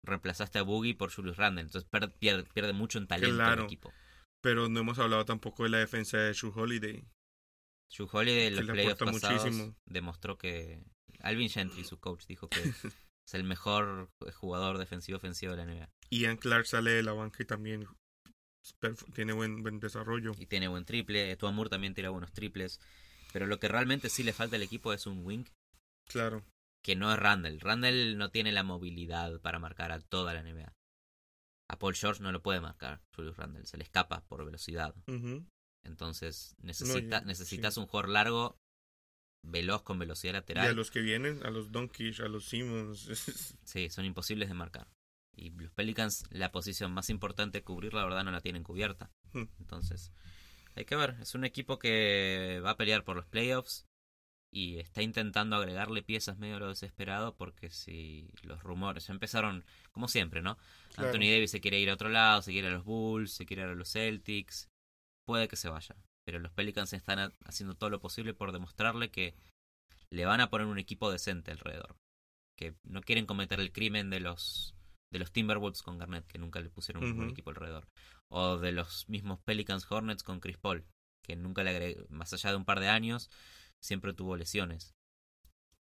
reemplazaste 0.05 0.59
a 0.59 0.63
Boogie 0.63 0.95
por 0.95 1.11
Julius 1.11 1.37
Randle. 1.37 1.61
Entonces 1.63 1.89
pierde, 2.19 2.43
pierde 2.53 2.73
mucho 2.73 2.97
en 2.97 3.07
talento 3.07 3.35
Claro. 3.35 3.61
el 3.61 3.65
equipo. 3.65 3.91
Pero 4.41 4.69
no 4.69 4.79
hemos 4.79 4.99
hablado 4.99 5.25
tampoco 5.25 5.63
de 5.63 5.69
la 5.69 5.79
defensa 5.79 6.17
de 6.17 6.33
Shu 6.33 6.51
Holiday. 6.55 7.03
Drew 7.95 8.07
Holiday 8.11 8.47
en 8.47 8.55
los 8.55 8.65
playoffs 8.65 8.99
pasados 8.99 9.43
muchísimo. 9.45 9.75
demostró 9.85 10.37
que 10.37 10.83
Alvin 11.21 11.49
Gentry, 11.49 11.83
su 11.83 11.99
coach, 11.99 12.25
dijo 12.27 12.47
que 12.49 12.59
es 13.25 13.33
el 13.33 13.43
mejor 13.43 14.09
jugador 14.35 14.77
defensivo 14.77 15.17
ofensivo 15.17 15.55
de 15.55 15.65
la 15.65 15.71
NBA 15.71 15.89
Ian 16.11 16.37
Clark 16.37 16.65
sale 16.67 16.91
de 16.91 17.03
la 17.03 17.13
banca 17.13 17.41
y 17.43 17.45
también 17.45 17.87
tiene 19.13 19.33
buen, 19.33 19.61
buen 19.63 19.79
desarrollo. 19.79 20.33
y 20.37 20.45
tiene 20.45 20.67
buen 20.67 20.85
triple. 20.85 21.31
Etuan 21.31 21.55
Moore 21.55 21.69
también 21.69 21.93
tira 21.93 22.09
buenos 22.09 22.31
triples. 22.33 22.79
Pero 23.33 23.45
lo 23.45 23.59
que 23.59 23.67
realmente 23.67 24.09
sí 24.09 24.23
le 24.23 24.33
falta 24.33 24.55
al 24.55 24.63
equipo 24.63 24.93
es 24.93 25.05
un 25.05 25.25
wing 25.25 25.45
Claro. 26.05 26.43
que 26.83 26.95
no 26.95 27.11
es 27.11 27.19
Randall. 27.19 27.59
Randall 27.59 28.17
no 28.17 28.29
tiene 28.31 28.51
la 28.51 28.63
movilidad 28.63 29.39
para 29.41 29.59
marcar 29.59 29.91
a 29.91 29.99
toda 29.99 30.33
la 30.33 30.41
NBA. 30.43 30.73
A 31.69 31.79
Paul 31.79 31.95
George 31.95 32.21
no 32.23 32.31
lo 32.31 32.41
puede 32.41 32.61
marcar 32.61 33.01
Julius 33.15 33.35
Randall, 33.35 33.65
se 33.67 33.77
le 33.77 33.83
escapa 33.83 34.21
por 34.27 34.45
velocidad. 34.45 34.95
Ujú. 35.07 35.45
Entonces 35.83 36.55
necesita, 36.61 37.21
necesitas 37.21 37.75
sí. 37.75 37.79
un 37.79 37.87
jugador 37.87 38.09
largo, 38.09 38.59
veloz 39.43 39.83
con 39.83 39.99
velocidad 39.99 40.33
Y 40.33 40.35
a 40.35 40.39
lateral. 40.39 40.75
los 40.75 40.91
que 40.91 41.01
vienen, 41.01 41.45
a 41.45 41.49
los 41.49 41.71
Donkish, 41.71 42.21
a 42.21 42.27
los 42.27 42.45
Simmons. 42.45 43.07
Sí, 43.63 43.89
son 43.89 44.05
imposibles 44.05 44.49
de 44.49 44.55
marcar. 44.55 44.87
Y 45.35 45.51
los 45.51 45.71
Pelicans, 45.71 46.25
la 46.31 46.51
posición 46.51 46.91
más 46.91 47.09
importante 47.09 47.59
de 47.59 47.63
cubrir, 47.63 47.93
la 47.93 48.03
verdad 48.03 48.23
no 48.23 48.31
la 48.31 48.41
tienen 48.41 48.63
cubierta. 48.63 49.11
Hmm. 49.33 49.43
Entonces, 49.59 50.11
hay 50.75 50.85
que 50.85 50.95
ver. 50.95 51.15
Es 51.21 51.35
un 51.35 51.45
equipo 51.45 51.77
que 51.79 52.59
va 52.63 52.71
a 52.71 52.77
pelear 52.77 53.03
por 53.03 53.15
los 53.15 53.27
playoffs 53.27 53.85
y 54.51 54.79
está 54.79 55.01
intentando 55.01 55.55
agregarle 55.55 56.01
piezas 56.01 56.37
medio 56.37 56.55
a 56.55 56.59
lo 56.59 56.69
desesperado 56.69 57.35
porque 57.35 57.69
si 57.69 58.31
los 58.43 58.63
rumores 58.63 59.07
ya 59.07 59.13
empezaron, 59.13 59.65
como 59.91 60.07
siempre, 60.07 60.41
¿no? 60.41 60.57
Claro. 60.93 61.09
Anthony 61.09 61.29
Davis 61.31 61.51
se 61.51 61.61
quiere 61.61 61.79
ir 61.79 61.89
a 61.89 61.95
otro 61.95 62.09
lado, 62.09 62.41
se 62.41 62.51
quiere 62.51 62.67
ir 62.67 62.73
a 62.73 62.77
los 62.77 62.85
Bulls, 62.85 63.31
se 63.33 63.45
quiere 63.45 63.63
ir 63.63 63.69
a 63.69 63.75
los 63.75 63.91
Celtics. 63.91 64.69
Puede 65.27 65.47
que 65.49 65.57
se 65.57 65.67
vaya. 65.69 65.95
Pero 66.25 66.39
los 66.39 66.51
Pelicans 66.53 66.93
están 66.93 67.19
ha- 67.19 67.33
haciendo 67.43 67.75
todo 67.75 67.89
lo 67.89 67.99
posible 67.99 68.33
por 68.33 68.51
demostrarle 68.53 69.11
que 69.11 69.35
le 70.09 70.25
van 70.25 70.39
a 70.39 70.49
poner 70.49 70.67
un 70.67 70.79
equipo 70.79 71.11
decente 71.11 71.51
alrededor. 71.51 71.97
Que 72.55 72.75
no 72.83 73.01
quieren 73.01 73.25
cometer 73.25 73.59
el 73.59 73.71
crimen 73.73 74.09
de 74.09 74.21
los 74.21 74.73
de 75.11 75.19
los 75.19 75.31
Timberwolves 75.31 75.83
con 75.83 75.97
Garnett, 75.97 76.27
que 76.27 76.37
nunca 76.37 76.59
le 76.59 76.69
pusieron 76.69 77.03
un 77.03 77.15
buen 77.15 77.27
Ujú. 77.27 77.31
equipo 77.33 77.49
alrededor. 77.49 77.87
O 78.29 78.57
de 78.57 78.71
los 78.73 79.07
mismos 79.07 79.39
Pelicans 79.41 79.89
Hornets 79.89 80.23
con 80.23 80.39
Chris 80.41 80.57
Paul, 80.57 80.85
que 81.23 81.35
nunca 81.37 81.63
le 81.63 81.69
agregó, 81.69 82.05
más 82.09 82.33
allá 82.33 82.49
de 82.51 82.57
un 82.57 82.65
par 82.65 82.79
de 82.81 82.89
años, 82.89 83.29
siempre 83.79 84.13
tuvo 84.13 84.35
lesiones. 84.35 84.95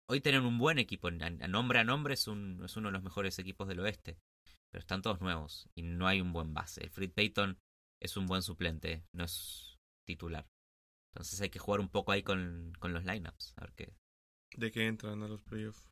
Hoy 0.07 0.20
tienen 0.20 0.45
un 0.45 0.59
buen 0.59 0.78
equipo, 0.78 1.09
a, 1.09 1.11
a 1.11 1.49
nombre 1.49 1.78
a 1.78 1.85
nombre 1.85 2.14
es, 2.14 2.26
un, 2.26 2.61
es 2.64 2.76
uno 2.76 2.89
de 2.89 2.93
los 2.93 3.03
mejores 3.05 3.39
equipos 3.39 3.68
del 3.68 3.80
oeste, 3.80 4.18
pero 4.70 4.80
están 4.80 5.01
todos 5.01 5.20
nuevos 5.20 5.68
y 5.76 5.82
no 5.82 6.07
hay 6.09 6.20
un 6.20 6.32
buen 6.32 6.53
base. 6.53 6.82
El 6.82 6.91
Fred 6.91 7.11
Payton 7.12 7.57
es 8.05 8.16
un 8.16 8.26
buen 8.26 8.42
suplente, 8.42 9.05
no 9.12 9.24
es 9.24 9.78
titular. 10.07 10.46
Entonces 11.12 11.40
hay 11.40 11.50
que 11.50 11.59
jugar 11.59 11.80
un 11.80 11.88
poco 11.88 12.12
ahí 12.12 12.22
con, 12.22 12.72
con 12.78 12.92
los 12.92 13.05
lineups, 13.05 13.55
a 13.57 13.61
ver 13.62 13.72
qué. 13.74 13.94
de 14.57 14.70
que 14.70 14.86
entran 14.86 15.22
a 15.22 15.28
los 15.28 15.42
playoffs. 15.42 15.88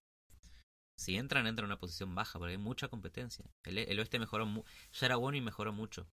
Si 0.96 1.16
entran, 1.16 1.46
entran 1.46 1.64
en 1.64 1.70
una 1.72 1.78
posición 1.80 2.14
baja, 2.14 2.38
porque 2.38 2.52
hay 2.52 2.58
mucha 2.58 2.88
competencia. 2.88 3.44
El, 3.64 3.78
el 3.78 3.98
oeste 3.98 4.18
mejoró, 4.18 4.46
mu- 4.46 4.64
ya 4.92 5.06
era 5.06 5.16
bueno 5.16 5.36
y 5.36 5.40
mejoró 5.40 5.72
mucho. 5.72 6.08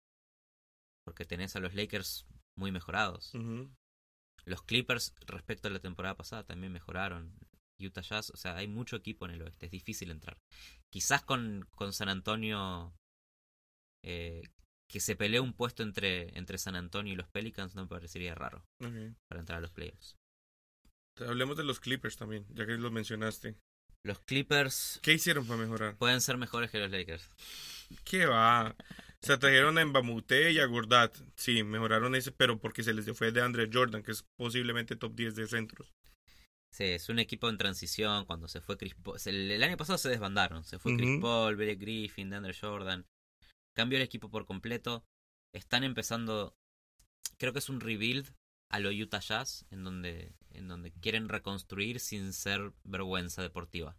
Porque 1.05 1.25
tenés 1.25 1.55
a 1.57 1.61
los 1.61 1.75
Lakers 1.75 2.27
muy 2.57 2.73
mejorados. 2.73 3.33
Los 4.45 4.63
Clippers 4.63 5.15
respecto 5.27 5.69
a 5.69 5.71
la 5.71 5.81
temporada 5.81 6.17
pasada 6.17 6.45
también 6.45 6.73
mejoraron. 6.73 7.33
Utah 7.79 8.03
Jazz, 8.03 8.31
o 8.31 8.37
sea, 8.37 8.57
hay 8.57 8.69
mucho 8.69 8.97
equipo 8.97 9.25
en 9.27 9.33
el 9.33 9.43
oeste, 9.43 9.67
es 9.67 9.73
difícil 9.73 10.11
entrar. 10.11 10.39
Quizás 10.91 11.23
con, 11.23 11.67
con 11.73 11.93
San 11.93 12.09
Antonio, 12.09 12.95
eh, 14.03 14.43
que 14.95 15.01
se 15.01 15.17
pelee 15.17 15.41
un 15.41 15.55
puesto 15.55 15.83
entre, 15.83 16.39
entre 16.39 16.57
San 16.57 16.77
Antonio 16.77 17.13
y 17.13 17.17
los 17.17 17.27
Pelicans, 17.27 17.75
no 17.75 17.83
me 17.83 17.89
parecería 17.89 18.33
raro 18.37 18.65
para 18.79 19.41
entrar 19.41 19.59
a 19.59 19.61
los 19.61 19.73
playoffs. 19.73 20.15
Hablemos 21.19 21.57
de 21.57 21.65
los 21.65 21.81
Clippers 21.81 22.17
también, 22.17 22.47
ya 22.51 22.65
que 22.65 22.75
los 22.77 22.93
mencionaste. 22.93 23.57
Los 24.05 24.21
Clippers 24.21 25.01
¿Qué 25.03 25.15
hicieron 25.15 25.49
para 25.49 25.59
mejorar? 25.61 25.97
pueden 25.97 26.21
ser 26.21 26.37
mejores 26.37 26.71
que 26.71 26.79
los 26.79 26.93
Lakers. 26.93 27.29
¿Qué 28.05 28.27
va? 28.27 28.77
Se 29.21 29.37
trajeron 29.37 29.79
a 29.79 29.85
Mbamute 29.85 30.53
y 30.53 30.61
a 30.61 30.67
Gordat. 30.67 31.13
Sí, 31.35 31.65
mejoraron 31.65 32.15
ese, 32.15 32.31
pero 32.31 32.61
porque 32.61 32.85
se 32.85 32.95
les 32.95 33.11
fue 33.19 33.33
de 33.33 33.43
Andre 33.43 33.69
Jordan, 33.73 34.05
que 34.05 34.13
es 34.13 34.25
posiblemente 34.39 34.95
top 34.95 35.17
10 35.17 35.35
de 35.35 35.49
centros. 35.49 35.93
Sí, 36.73 36.85
es 36.85 37.09
un 37.09 37.19
equipo 37.19 37.49
en 37.49 37.59
transición. 37.59 38.27
Cuando 38.27 38.47
se 38.47 38.61
fue 38.61 38.77
Chris 38.77 38.95
Paul. 38.95 39.19
El, 39.27 39.51
el 39.51 39.63
año 39.65 39.77
pasado 39.77 39.99
se 39.99 40.09
desbandaron. 40.09 40.63
Se 40.63 40.79
fue 40.79 40.97
Chris 40.97 41.11
Ujú. 41.11 41.21
Paul, 41.21 41.57
Blake 41.57 41.75
Griffin, 41.77 42.31
DeAndre 42.31 42.55
Jordan. 42.55 43.05
Cambió 43.75 43.99
el 43.99 44.05
equipo 44.05 44.31
por 44.31 44.47
completo. 44.47 45.05
Están 45.53 45.85
empezando. 45.85 46.57
Creo 47.39 47.53
que 47.53 47.59
es 47.59 47.69
un 47.69 47.81
rebuild 47.81 48.35
a 48.71 48.79
lo 48.81 48.91
Utah 48.91 49.21
Jazz, 49.21 49.67
en 49.71 49.85
donde, 49.85 50.35
en 50.51 50.69
donde 50.69 50.93
quieren 50.93 51.29
reconstruir 51.29 52.01
sin 52.01 52.33
ser 52.33 52.73
vergüenza 52.85 53.43
deportiva. 53.43 53.97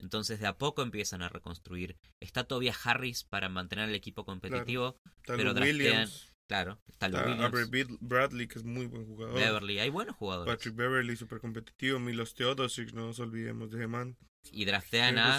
Entonces 0.00 0.40
de 0.40 0.46
a 0.46 0.56
poco 0.56 0.82
empiezan 0.82 1.22
a 1.22 1.28
reconstruir. 1.28 1.96
Está 2.20 2.44
todavía 2.44 2.74
Harris 2.84 3.24
para 3.24 3.48
mantener 3.48 3.88
el 3.88 3.94
equipo 3.94 4.24
competitivo. 4.24 4.96
Está 5.16 5.36
Pero 5.36 5.54
draftean- 5.54 6.10
Claro, 6.48 6.80
está 6.86 7.08
Lou 7.08 7.20
Williams, 7.20 7.98
Bradley, 8.00 8.48
que 8.48 8.58
es 8.58 8.64
muy 8.64 8.86
buen 8.86 9.04
jugador. 9.04 9.34
Beverly. 9.34 9.80
Hay 9.80 9.90
buenos 9.90 10.16
jugadores. 10.16 10.50
Patrick 10.54 10.76
Beverly, 10.76 11.14
súper 11.14 11.40
competitivo. 11.40 11.98
Milos 11.98 12.34
Teodosic, 12.34 12.94
no 12.94 13.08
nos 13.08 13.20
olvidemos 13.20 13.70
de 13.70 13.76
ese 13.76 13.86
man. 13.86 14.16
Y 14.50 14.64
draftean 14.64 15.18
a 15.18 15.38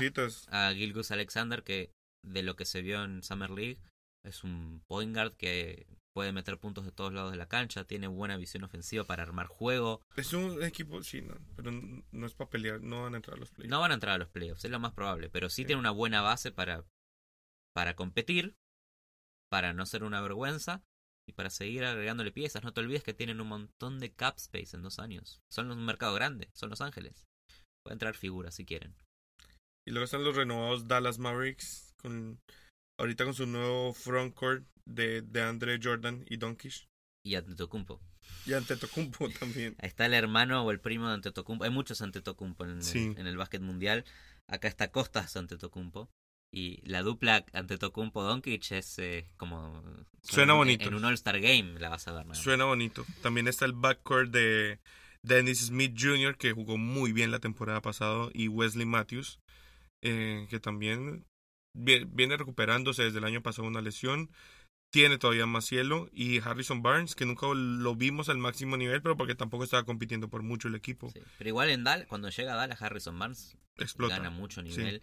a 0.51 0.73
Gilgus 0.75 1.09
Alexander, 1.09 1.63
que 1.63 1.91
de 2.23 2.43
lo 2.43 2.55
que 2.55 2.65
se 2.65 2.81
vio 2.81 3.03
en 3.03 3.23
Summer 3.23 3.49
League, 3.49 3.79
es 4.25 4.43
un 4.43 4.81
point 4.87 5.13
guard 5.15 5.35
que 5.35 5.87
puede 6.13 6.31
meter 6.33 6.59
puntos 6.59 6.83
de 6.85 6.91
todos 6.91 7.13
lados 7.13 7.31
de 7.31 7.37
la 7.37 7.47
cancha, 7.47 7.85
tiene 7.85 8.07
buena 8.07 8.35
visión 8.35 8.63
ofensiva 8.63 9.05
para 9.05 9.23
armar 9.23 9.47
juego. 9.47 10.01
Es 10.17 10.33
un 10.33 10.61
equipo, 10.63 11.01
sí, 11.03 11.21
no, 11.21 11.35
pero 11.55 11.71
no 11.71 12.25
es 12.25 12.33
para 12.33 12.49
pelear, 12.49 12.81
no 12.81 13.03
van 13.03 13.13
a 13.13 13.17
entrar 13.17 13.37
a 13.37 13.39
los 13.39 13.51
playoffs. 13.51 13.69
No 13.71 13.79
van 13.79 13.91
a 13.91 13.93
entrar 13.93 14.15
a 14.15 14.17
los 14.17 14.29
playoffs, 14.29 14.65
es 14.65 14.71
lo 14.71 14.79
más 14.79 14.93
probable, 14.93 15.29
pero 15.29 15.49
sí 15.49 15.61
Sí. 15.61 15.65
tiene 15.65 15.79
una 15.79 15.91
buena 15.91 16.21
base 16.21 16.51
para, 16.51 16.83
para 17.73 17.95
competir, 17.95 18.55
para 19.49 19.71
no 19.73 19.85
ser 19.85 20.03
una 20.03 20.19
vergüenza 20.21 20.83
y 21.27 21.33
para 21.33 21.49
seguir 21.49 21.85
agregándole 21.85 22.31
piezas. 22.31 22.63
No 22.63 22.73
te 22.73 22.81
olvides 22.81 23.03
que 23.03 23.13
tienen 23.13 23.39
un 23.39 23.47
montón 23.47 23.99
de 23.99 24.11
cap 24.11 24.35
space 24.37 24.75
en 24.75 24.81
dos 24.81 24.99
años. 24.99 25.39
Son 25.49 25.71
un 25.71 25.85
mercado 25.85 26.13
grande, 26.15 26.49
son 26.53 26.69
Los 26.69 26.81
Ángeles. 26.81 27.27
Pueden 27.83 27.95
entrar 27.95 28.15
figuras 28.15 28.55
si 28.55 28.65
quieren. 28.65 28.95
Y 29.87 29.91
luego 29.91 30.05
están 30.05 30.23
los 30.23 30.35
renovados 30.35 30.87
Dallas 30.87 31.17
Mavericks, 31.19 31.88
con 32.01 32.39
ahorita 32.99 33.25
con 33.25 33.33
su 33.33 33.45
nuevo 33.45 33.93
frontcourt 33.93 34.65
de, 34.85 35.21
de 35.21 35.41
Andre 35.41 35.79
Jordan 35.81 36.25
y 36.29 36.37
Donkish. 36.37 36.87
Y 37.25 37.35
Antetokounmpo. 37.35 38.01
Y 38.45 38.53
Antetokounmpo 38.53 39.29
también. 39.39 39.75
Ahí 39.79 39.87
está 39.87 40.05
el 40.05 40.13
hermano 40.13 40.63
o 40.63 40.71
el 40.71 40.79
primo 40.79 41.07
de 41.07 41.13
Antetokounmpo. 41.15 41.65
Hay 41.65 41.71
muchos 41.71 42.01
Antetokounmpo 42.01 42.65
en, 42.65 42.81
Sí. 42.83 43.13
en 43.17 43.27
el 43.27 43.37
básquet 43.37 43.61
mundial. 43.61 44.05
Acá 44.47 44.67
está 44.67 44.91
Costas 44.91 45.35
Antetokounmpo. 45.37 46.09
Y 46.51 46.81
la 46.89 47.03
dupla 47.03 47.45
Antetokounmpo-Doncic 47.53 48.71
es 48.71 48.97
eh, 48.97 49.29
como... 49.37 49.83
Suena 50.23 50.53
en- 50.53 50.57
bonito. 50.57 50.87
En 50.87 50.95
un 50.95 51.05
All-Star 51.05 51.39
Game 51.39 51.79
la 51.79 51.89
vas 51.89 52.07
a 52.07 52.13
ver. 52.13 52.25
más. 52.25 52.37
Suena 52.39 52.65
bonito. 52.65 53.05
También 53.21 53.47
está 53.47 53.65
el 53.65 53.73
backcourt 53.73 54.31
de 54.31 54.79
Dennis 55.23 55.67
Smith 55.67 55.95
Jr., 55.99 56.37
que 56.37 56.53
jugó 56.53 56.77
muy 56.77 57.11
bien 57.13 57.29
la 57.31 57.39
temporada 57.39 57.81
pasada, 57.81 58.29
y 58.33 58.47
Wesley 58.47 58.85
Matthews, 58.87 59.39
eh, 60.01 60.47
que 60.49 60.59
también 60.59 61.25
viene 61.73 62.37
recuperándose 62.37 63.03
desde 63.03 63.19
el 63.19 63.25
año 63.25 63.41
pasado 63.41 63.67
una 63.67 63.81
lesión. 63.81 64.29
Tiene 64.91 65.19
todavía 65.19 65.45
más 65.45 65.65
cielo. 65.65 66.09
Y 66.11 66.39
Harrison 66.39 66.81
Barnes, 66.81 67.15
que 67.15 67.25
nunca 67.25 67.45
lo 67.53 67.95
vimos 67.95 68.27
al 68.29 68.39
máximo 68.39 68.75
nivel, 68.75 69.01
pero 69.03 69.15
porque 69.17 69.35
tampoco 69.35 69.63
estaba 69.63 69.83
compitiendo 69.83 70.29
por 70.29 70.41
mucho 70.41 70.67
el 70.67 70.75
equipo. 70.75 71.11
Sí. 71.11 71.19
Pero 71.37 71.49
igual 71.49 71.69
en 71.69 71.83
Dallas, 71.83 72.07
cuando 72.07 72.29
llega 72.29 72.53
a 72.53 72.55
Dallas, 72.55 72.81
Harrison 72.81 73.17
Barnes 73.19 73.55
Explota. 73.77 74.17
gana 74.17 74.29
mucho 74.31 74.61
Sí. 74.61 74.69
nivel. 74.69 75.01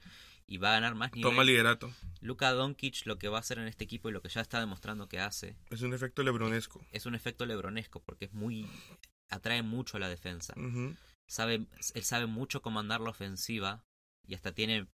y 0.49 0.59
va 0.59 0.69
a 0.71 0.73
ganar 0.75 0.95
más 0.95 1.13
nivel. 1.13 1.29
Toma 1.29 1.43
liderato. 1.43 1.93
Luka 2.21 2.53
Doncic 2.53 3.05
lo 3.05 3.19
que 3.19 3.27
va 3.29 3.39
a 3.39 3.41
hacer 3.41 3.59
en 3.59 3.67
este 3.67 3.83
equipo 3.83 4.09
y 4.09 4.13
lo 4.13 4.23
que 4.23 4.29
ya 4.29 4.41
está 4.41 4.61
demostrando 4.61 5.09
que 5.09 5.19
hace 5.19 5.57
Es 5.71 5.83
un 5.83 5.93
efecto 5.93 6.23
lebronesco. 6.23 6.87
es 6.93 7.05
un 7.05 7.17
efecto 7.17 7.47
lebronesco 7.47 7.99
porque 8.01 8.27
es 8.27 8.33
muy 8.33 8.65
atrae 9.29 9.63
mucho 9.63 9.97
a 9.97 10.01
la 10.01 10.09
defensa. 10.09 10.55
Sabe 11.27 11.67
él 11.95 12.03
sabe 12.05 12.27
mucho 12.27 12.63
comandar 12.63 13.01
la 13.01 13.11
ofensiva 13.11 13.83
y 14.25 14.35
hasta 14.37 14.53
tiene 14.53 14.87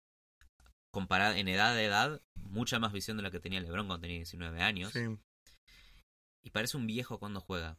comparada 0.93 1.39
en 1.39 1.49
edad 1.49 1.75
de 1.75 1.85
edad 1.87 2.21
mucha 2.37 2.79
más 2.79 2.93
visión 2.93 3.17
de 3.17 3.23
la 3.23 3.31
que 3.31 3.41
tenía 3.41 3.61
LeBron 3.61 3.87
cuando 3.87 4.03
tenía 4.03 4.17
19 4.19 4.61
años 4.61 4.93
Sí. 4.93 5.01
y 6.45 6.51
parece 6.51 6.77
un 6.77 6.87
viejo 6.87 7.19
cuando 7.19 7.41
juega. 7.41 7.79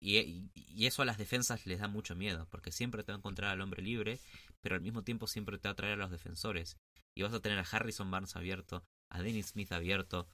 Y, 0.00 0.18
y- 0.18 0.50
y 0.54 0.86
eso 0.86 1.02
a 1.02 1.04
las 1.06 1.18
defensas 1.18 1.66
les 1.66 1.80
da 1.80 1.88
mucho 1.88 2.14
miedo, 2.14 2.46
porque 2.50 2.70
siempre 2.72 3.02
te 3.02 3.12
va 3.12 3.16
a 3.16 3.18
encontrar 3.18 3.50
al 3.50 3.60
hombre 3.60 3.82
libre, 3.82 4.20
pero 4.62 4.74
al 4.74 4.82
mismo 4.82 5.02
tiempo 5.02 5.26
siempre 5.26 5.58
te 5.58 5.68
va 5.68 5.72
a 5.72 5.76
traer 5.76 5.94
a 5.94 5.96
los 5.96 6.10
defensores. 6.10 6.76
Y 7.16 7.22
vas 7.22 7.32
a 7.32 7.40
tener 7.40 7.58
a 7.58 7.62
Harrison 7.70 8.10
Barnes 8.10 8.36
abierto, 8.36 8.84
a 9.10 9.22
Dennis 9.22 9.46
Smith 9.48 9.72
abierto, 9.72 10.28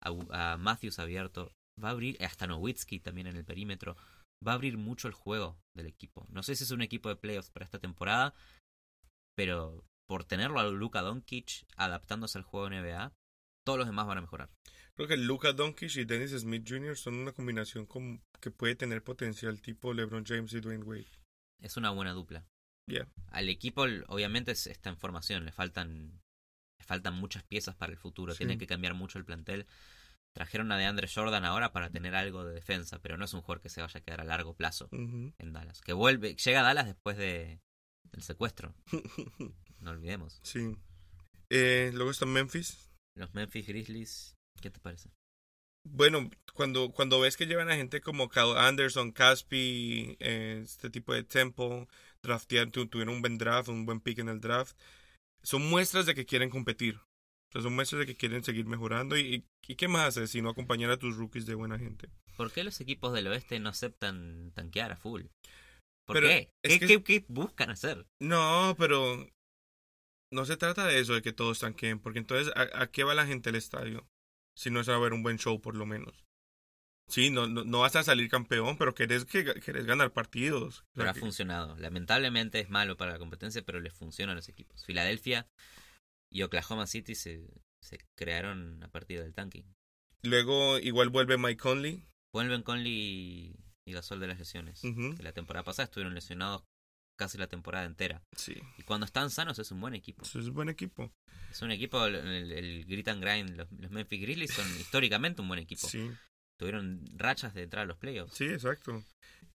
a, 0.00 0.52
a 0.52 0.56
Matthews 0.56 0.98
abierto, 1.00 1.52
va 1.82 1.88
a 1.88 1.92
abrir 1.92 2.16
hasta 2.24 2.46
Nowitzki 2.46 3.00
también 3.00 3.26
en 3.26 3.36
el 3.36 3.44
perímetro. 3.44 3.96
Va 4.46 4.52
a 4.52 4.54
abrir 4.54 4.78
mucho 4.78 5.08
el 5.08 5.14
juego 5.14 5.58
del 5.76 5.86
equipo. 5.86 6.26
No 6.30 6.44
sé 6.44 6.54
si 6.54 6.62
es 6.64 6.70
un 6.70 6.82
equipo 6.82 7.08
de 7.08 7.16
playoffs 7.16 7.50
para 7.50 7.64
esta 7.64 7.80
temporada, 7.80 8.34
pero 9.36 9.84
por 10.08 10.24
tenerlo 10.24 10.58
a 10.58 10.64
Luka 10.70 11.02
Doncic 11.02 11.66
adaptándose 11.76 12.38
al 12.38 12.44
juego 12.44 12.68
NBA, 12.70 13.12
todos 13.64 13.78
los 13.78 13.86
demás 13.86 14.06
van 14.06 14.18
a 14.18 14.22
mejorar. 14.22 14.48
Creo 14.94 15.06
que 15.06 15.16
Luka 15.16 15.52
Doncic 15.52 15.96
y 15.96 16.04
Dennis 16.04 16.32
Smith 16.32 16.64
Jr. 16.68 16.96
son 16.96 17.14
una 17.16 17.32
combinación 17.32 17.86
que 18.40 18.50
puede 18.50 18.74
tener 18.74 19.04
potencial 19.04 19.60
tipo 19.60 19.92
LeBron 19.94 20.24
James 20.26 20.52
y 20.54 20.60
Dwayne 20.60 20.82
Wade. 20.84 21.06
Es 21.60 21.76
una 21.76 21.90
buena 21.90 22.12
dupla. 22.12 22.44
Yeah. 22.86 23.06
Al 23.30 23.48
equipo 23.50 23.82
obviamente 24.08 24.52
es- 24.52 24.66
está 24.66 24.88
en 24.88 24.96
formación, 24.96 25.44
le 25.44 25.52
faltan 25.52 26.20
le 26.80 26.84
faltan 26.86 27.14
muchas 27.14 27.42
piezas 27.44 27.74
para 27.74 27.92
el 27.92 27.98
futuro, 27.98 28.32
Sí. 28.32 28.38
tienen 28.38 28.58
que 28.58 28.66
cambiar 28.68 28.94
mucho 28.94 29.18
el 29.18 29.24
plantel. 29.24 29.66
Trajeron 30.32 30.70
a 30.72 30.78
DeAndre 30.78 31.08
Jordan 31.12 31.44
ahora 31.44 31.72
para 31.72 31.90
tener 31.90 32.14
algo 32.14 32.44
de 32.44 32.54
defensa, 32.54 32.98
pero 33.00 33.16
no 33.18 33.24
es 33.24 33.34
un 33.34 33.40
jugador 33.42 33.60
que 33.60 33.68
se 33.68 33.82
vaya 33.82 33.98
a 33.98 34.02
quedar 34.02 34.20
a 34.20 34.24
largo 34.24 34.54
plazo 34.54 34.88
en 34.92 35.52
Dallas. 35.52 35.80
Que 35.82 35.92
vuelve, 35.92 36.34
llega 36.36 36.60
a 36.60 36.62
Dallas 36.62 36.86
después 36.86 37.16
de 37.18 37.60
del 38.12 38.22
secuestro, 38.22 38.74
no 39.80 39.90
olvidemos. 39.90 40.40
sí. 40.42 40.76
Eh, 41.50 41.90
luego 41.94 42.10
está 42.10 42.26
Memphis. 42.26 42.90
Los 43.16 43.32
Memphis 43.34 43.66
Grizzlies, 43.66 44.34
¿qué 44.60 44.70
te 44.70 44.80
parece? 44.80 45.10
Bueno, 45.88 46.28
cuando, 46.52 46.90
cuando 46.92 47.20
ves 47.20 47.36
que 47.38 47.46
llevan 47.46 47.70
a 47.70 47.76
gente 47.76 48.00
como 48.02 48.28
Cal 48.28 48.58
Anderson, 48.58 49.12
Caspi, 49.12 50.16
eh, 50.20 50.60
este 50.62 50.90
tipo 50.90 51.14
de 51.14 51.22
Temple, 51.24 51.86
draftear, 52.22 52.70
tu- 52.70 52.86
tuvieron 52.88 53.14
un 53.14 53.22
buen 53.22 53.38
draft, 53.38 53.70
un 53.70 53.86
buen 53.86 54.00
pick 54.00 54.18
en 54.18 54.28
el 54.28 54.40
draft, 54.40 54.76
son 55.42 55.66
muestras 55.70 56.04
de 56.04 56.14
que 56.14 56.26
quieren 56.26 56.50
competir. 56.50 56.96
O 56.96 57.52
sea, 57.52 57.62
son 57.62 57.74
muestras 57.74 58.00
de 58.00 58.06
que 58.06 58.16
quieren 58.16 58.44
seguir 58.44 58.66
mejorando. 58.66 59.16
¿Y, 59.16 59.46
y 59.66 59.74
qué 59.76 59.88
más 59.88 60.08
haces 60.08 60.30
si 60.30 60.42
no 60.42 60.50
acompañar 60.50 60.90
a 60.90 60.98
tus 60.98 61.16
rookies 61.16 61.46
de 61.46 61.54
buena 61.54 61.78
gente? 61.78 62.10
¿Por 62.36 62.52
qué 62.52 62.62
los 62.62 62.78
equipos 62.82 63.14
del 63.14 63.28
oeste 63.28 63.58
no 63.58 63.70
aceptan 63.70 64.52
tanquear 64.54 64.92
a 64.92 64.96
full? 64.96 65.22
¿Por 66.06 66.14
Pero 66.14 66.28
qué? 66.28 66.50
es 66.62 66.72
¿Qué, 66.78 66.80
que- 66.86 67.02
qué- 67.02 67.02
qué 67.02 67.24
buscan 67.28 67.70
hacer? 67.70 68.06
No, 68.20 68.74
pero 68.78 69.26
no 70.30 70.44
se 70.44 70.56
trata 70.56 70.86
de 70.86 71.00
eso, 71.00 71.14
de 71.14 71.22
que 71.22 71.32
todos 71.32 71.60
tanqueen, 71.60 71.98
porque 72.00 72.18
entonces, 72.18 72.52
¿a, 72.56 72.82
a 72.82 72.86
qué 72.90 73.04
va 73.04 73.14
la 73.14 73.26
gente 73.26 73.50
al 73.50 73.56
estadio? 73.56 74.06
Si 74.56 74.70
no 74.70 74.80
es 74.80 74.88
a 74.88 74.98
ver 74.98 75.12
un 75.12 75.22
buen 75.22 75.38
show, 75.38 75.60
por 75.60 75.74
lo 75.76 75.86
menos. 75.86 76.24
Sí, 77.08 77.30
no, 77.30 77.46
no, 77.46 77.64
no 77.64 77.80
vas 77.80 77.96
a 77.96 78.02
salir 78.02 78.28
campeón, 78.28 78.76
pero 78.76 78.94
querés, 78.94 79.24
que, 79.24 79.42
querés 79.60 79.86
ganar 79.86 80.12
partidos. 80.12 80.80
O 80.80 80.82
sea, 80.82 80.84
Pero 80.94 81.10
ha 81.10 81.14
que- 81.14 81.20
funcionado. 81.20 81.76
Lamentablemente 81.78 82.60
es 82.60 82.68
malo 82.68 82.96
para 82.98 83.12
la 83.12 83.18
competencia, 83.18 83.62
pero 83.64 83.80
les 83.80 83.94
funciona 83.94 84.32
a 84.32 84.34
los 84.34 84.48
equipos. 84.50 84.84
Filadelfia 84.84 85.48
y 86.30 86.42
Oklahoma 86.42 86.86
City 86.86 87.14
se, 87.14 87.48
se 87.80 87.98
crearon 88.14 88.82
a 88.82 88.88
partir 88.88 89.20
del 89.22 89.32
tanking. 89.32 89.64
Luego, 90.22 90.78
igual 90.78 91.08
vuelve 91.08 91.38
Mike 91.38 91.56
Conley. 91.62 92.04
Vuelven 92.34 92.62
Conley 92.62 92.92
y, 92.92 93.56
y 93.86 93.92
Gasol 93.94 94.20
de 94.20 94.26
las 94.26 94.38
lesiones. 94.38 94.82
Que 94.82 95.22
la 95.22 95.32
temporada 95.32 95.64
pasada 95.64 95.84
estuvieron 95.84 96.14
lesionados 96.14 96.64
casi 97.18 97.36
la 97.38 97.46
temporada 97.48 97.84
entera. 97.84 98.22
Sí, 98.36 98.54
Y 98.78 98.82
cuando 98.84 99.04
están 99.06 99.30
sanos 99.30 99.58
es 99.58 99.70
un 99.72 99.80
buen 99.80 99.94
equipo. 99.94 100.24
es 100.24 100.50
buen 100.50 100.68
equipo. 100.68 101.12
Es 101.50 101.62
un 101.62 101.70
equipo, 101.70 102.04
el, 102.06 102.14
el, 102.16 102.52
el 102.52 102.84
Grit 102.86 103.08
and 103.08 103.22
Grind, 103.22 103.56
los, 103.56 103.70
los 103.72 103.90
Memphis 103.90 104.20
Grizzlies 104.22 104.52
son 104.54 104.66
históricamente 104.80 105.42
un 105.42 105.48
buen 105.48 105.60
equipo. 105.60 105.86
Sí, 105.88 106.10
Tuvieron 106.58 107.04
rachas 107.16 107.54
de 107.54 107.62
entrar 107.62 107.84
a 107.84 107.86
los 107.86 107.96
playoffs. 107.98 108.34
sí, 108.34 108.44
exacto. 108.46 109.04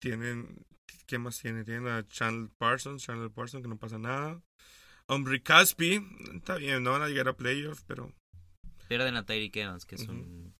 Tienen, 0.01 0.65
¿qué 1.07 1.19
más 1.19 1.39
tienen? 1.41 1.65
Tienen 1.65 1.89
a 1.89 2.07
Chandler 2.09 2.51
Parsons, 2.59 3.03
Chandler 3.03 3.31
Parsons, 3.31 3.63
que 3.63 3.69
no 3.69 3.77
pasa 3.79 3.99
nada. 3.99 4.41
Hombre 5.09 5.43
Caspi, 5.43 6.01
está 6.35 6.57
bien, 6.57 6.83
no 6.83 6.93
van 6.93 7.03
a 7.03 7.09
llegar 7.09 7.29
a 7.29 7.37
playoffs, 7.37 7.83
pero 7.87 8.13
Pierden 8.89 9.17
a 9.17 9.25
Tyreek 9.27 9.57
Evans, 9.57 9.85
que 9.85 9.97
es 9.97 10.07
un- 10.09 10.55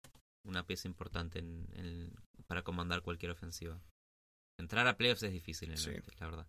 una 0.47 0.67
pieza 0.67 0.89
importante 0.89 1.39
en, 1.39 1.67
en- 1.75 2.13
para 2.47 2.63
comandar 2.63 3.03
cualquier 3.03 3.31
ofensiva. 3.31 3.81
Entrar 4.59 4.87
a 4.89 4.97
playoffs 4.97 5.23
es 5.23 5.33
difícil 5.33 5.71
en 5.71 5.79
Sí. 5.79 5.91
la 6.19 6.27
verdad. 6.27 6.47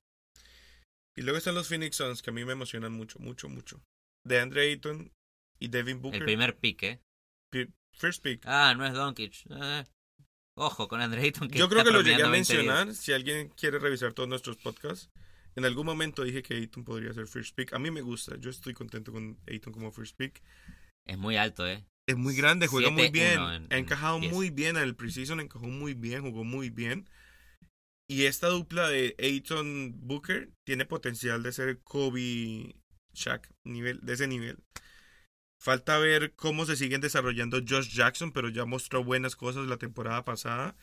Y 1.16 1.22
luego 1.24 1.38
están 1.38 1.56
los 1.56 1.68
Phoenix 1.68 1.98
Suns, 1.98 2.22
que 2.22 2.30
a 2.30 2.34
mí 2.34 2.46
me 2.46 2.54
emocionan 2.54 2.94
mucho, 2.94 3.20
mucho, 3.20 3.50
mucho. 3.50 3.82
De 4.26 4.40
Andre 4.40 4.70
Ayton 4.72 5.12
y 5.60 5.68
Devin 5.68 6.02
Booker. 6.02 6.20
El 6.22 6.26
primer 6.26 6.58
pick, 6.58 6.84
¿eh? 6.84 7.02
First 7.94 8.24
pick. 8.24 8.44
Ah, 8.46 8.74
no 8.78 8.86
es 8.86 8.94
Doncic. 8.94 9.46
Eh, 9.50 9.84
Ojo 10.58 10.88
con 10.88 11.02
Andre 11.02 11.22
Ayton. 11.22 11.50
Que 11.50 11.60
Yo 11.60 11.68
creo 11.70 11.84
que 11.84 11.92
lo 11.92 12.02
llegué 12.02 12.16
a 12.24 12.30
promediando 12.30 12.32
20 12.32 12.54
mencionar. 12.56 12.96
Si 12.96 13.12
alguien 13.14 13.50
quiere 13.50 13.80
revisar 13.80 14.14
todos 14.14 14.30
nuestros 14.30 14.58
podcasts, 14.58 15.10
en 15.56 15.66
algún 15.66 15.86
momento 15.86 16.24
dije 16.24 16.42
que 16.42 16.54
Ayton 16.56 16.84
podría 16.86 17.14
ser 17.14 17.28
first 17.28 17.56
pick. 17.56 17.74
A 17.74 17.80
mí 17.80 17.92
me 17.92 18.02
gusta. 18.02 18.38
Yo 18.40 18.50
estoy 18.50 18.74
contento 18.74 19.12
con 19.12 19.38
Ayton 19.48 19.74
como 19.74 19.92
first 19.92 20.16
pick. 20.16 20.42
Es 21.06 21.18
muy 21.18 21.36
alto, 21.36 21.68
¿eh? 21.68 21.84
Es 22.08 22.16
muy 22.18 22.36
grande, 22.36 22.68
juega 22.68 22.90
muy 22.90 23.04
7-1 23.04 23.12
bien. 23.12 23.34
en- 23.34 23.40
ha 23.40 23.56
en 23.56 23.84
encajado 23.84 24.20
muy 24.20 24.50
bien 24.50 24.78
en 24.78 24.84
el 24.84 24.96
preseason, 24.96 25.40
encajó 25.40 25.68
muy 25.68 25.94
bien, 25.94 26.22
jugó 26.22 26.44
muy 26.44 26.70
bien. 26.70 27.08
Y 28.10 28.26
esta 28.26 28.48
dupla 28.48 28.90
de 28.90 29.16
Ayton 29.20 29.94
Booker 29.96 30.52
tiene 30.66 30.86
potencial 30.86 31.44
de 31.44 31.54
ser 31.54 31.80
Kobe 31.82 32.76
Shaq, 33.14 33.50
nivel, 33.64 34.00
de 34.02 34.14
ese 34.14 34.28
nivel. 34.28 34.58
Falta 35.62 35.98
ver 36.00 36.34
cómo 36.36 36.66
se 36.66 36.76
siguen 36.76 37.02
desarrollando 37.02 37.60
Josh 37.60 37.90
Jackson, 37.94 38.32
pero 38.32 38.50
ya 38.50 38.66
mostró 38.66 39.04
buenas 39.04 39.36
cosas 39.36 39.68
la 39.68 39.78
temporada 39.78 40.26
pasada. 40.26 40.76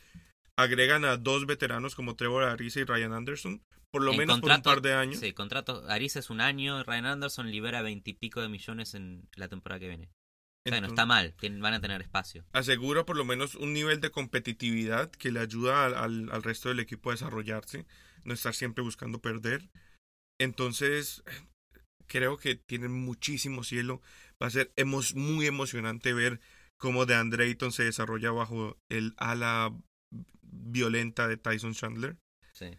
Agregan 0.57 1.05
a 1.05 1.17
dos 1.17 1.47
veteranos 1.47 1.95
como 1.95 2.17
Trevor 2.17 2.45
Ariza 2.45 2.81
y 2.81 2.85
Ryan 2.85 3.13
Anderson, 3.13 3.63
por 3.91 4.03
lo 4.03 4.13
En 4.13 4.19
menos 4.19 4.41
por 4.41 4.51
un 4.51 4.63
par 4.63 4.81
de 4.81 4.95
años. 4.95 5.19
Sí, 5.19 5.33
contrato. 5.33 5.85
Ariza 5.89 6.21
es 6.21 6.31
un 6.31 6.41
año. 6.41 6.83
Ryan 6.85 7.07
Anderson 7.07 7.51
libera 7.51 7.83
veintipico 7.83 8.41
de 8.41 8.49
millones 8.49 8.95
en 8.95 9.29
la 9.35 9.49
temporada 9.49 9.81
que 9.81 9.89
viene. 9.89 10.11
Entonces, 10.67 10.91
está 10.91 11.07
mal. 11.07 11.35
van 11.61 11.75
a 11.75 11.81
tener 11.81 12.01
espacio. 12.03 12.45
asegura 12.53 13.05
por 13.07 13.17
lo 13.17 13.25
menos 13.25 13.55
un 13.55 13.73
nivel 13.73 14.01
de 14.01 14.11
competitividad 14.11 15.11
que 15.11 15.33
le 15.33 15.41
ayuda 15.41 15.87
al, 15.87 15.95
al- 15.95 16.31
al 16.31 16.43
resto 16.43 16.69
del 16.69 16.81
equipo 16.81 17.09
a 17.11 17.15
desarrollarse, 17.15 17.87
no 18.25 18.35
estar 18.35 18.55
siempre 18.55 18.83
buscando 18.85 19.21
perder. 19.21 19.71
Entonces, 20.41 21.23
creo 22.07 22.37
que 22.37 22.55
tienen 22.55 22.93
muchísimo 22.93 23.65
cielo. 23.65 24.03
Va 24.43 24.47
a 24.49 24.51
ser 24.51 24.73
emo- 24.77 25.15
muy 25.15 25.47
emocionante 25.47 26.13
ver 26.13 26.41
cómo 26.79 27.07
de 27.07 27.15
Andre 27.15 27.45
Ayton 27.47 27.73
se 27.73 27.85
desarrolla 27.85 28.31
bajo 28.31 28.77
el 28.91 29.15
ala 29.17 29.75
violenta 30.43 31.29
de 31.29 31.37
Tyson 31.37 31.75
Chandler. 31.75 32.17
Sí. 32.53 32.79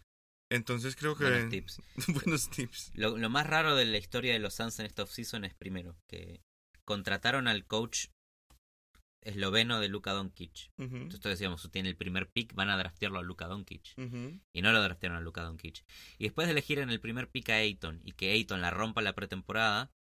Entonces 0.52 0.96
creo 0.96 1.16
que... 1.16 1.26
Buenos 1.26 1.50
tips. 1.50 1.82
Buenos 2.08 2.50
tips. 2.50 2.92
Lo, 2.96 3.18
lo 3.18 3.30
más 3.30 3.46
raro 3.48 3.76
de 3.76 3.86
la 3.86 3.98
historia 3.98 4.34
de 4.34 4.40
los 4.40 4.56
Suns 4.56 4.80
en 4.80 4.86
esta 4.86 5.04
offseason 5.04 5.46
es 5.46 5.54
primero 5.54 5.96
que 6.08 6.42
contrataron 6.90 7.48
al 7.48 7.68
coach 7.68 8.08
esloveno 9.22 9.80
de 9.80 9.90
Luka 9.90 10.12
Doncic. 10.12 10.72
Entonces 10.80 11.22
decíamos, 11.22 11.70
tiene 11.72 11.88
el 11.88 11.96
primer 11.96 12.32
pick, 12.32 12.56
van 12.56 12.72
a 12.72 12.78
draftearlo 12.78 13.20
a 13.20 13.22
Luka 13.22 13.46
Doncic. 13.46 13.94
Y 14.54 14.64
no 14.64 14.72
lo 14.72 14.82
draftearon 14.82 15.20
a 15.20 15.22
Luka 15.22 15.44
Doncic. 15.44 15.86
Y 16.18 16.24
después 16.24 16.48
de 16.48 16.54
elegir 16.54 16.80
en 16.80 16.90
el 16.90 17.00
primer 17.00 17.30
pick 17.30 17.52
a 17.52 17.58
Ayton 17.58 18.02
y 18.04 18.14
que 18.14 18.32
Ayton 18.32 18.62
la 18.62 18.72
rompa 18.72 19.04
la 19.04 19.14
pretemporada, 19.14 19.92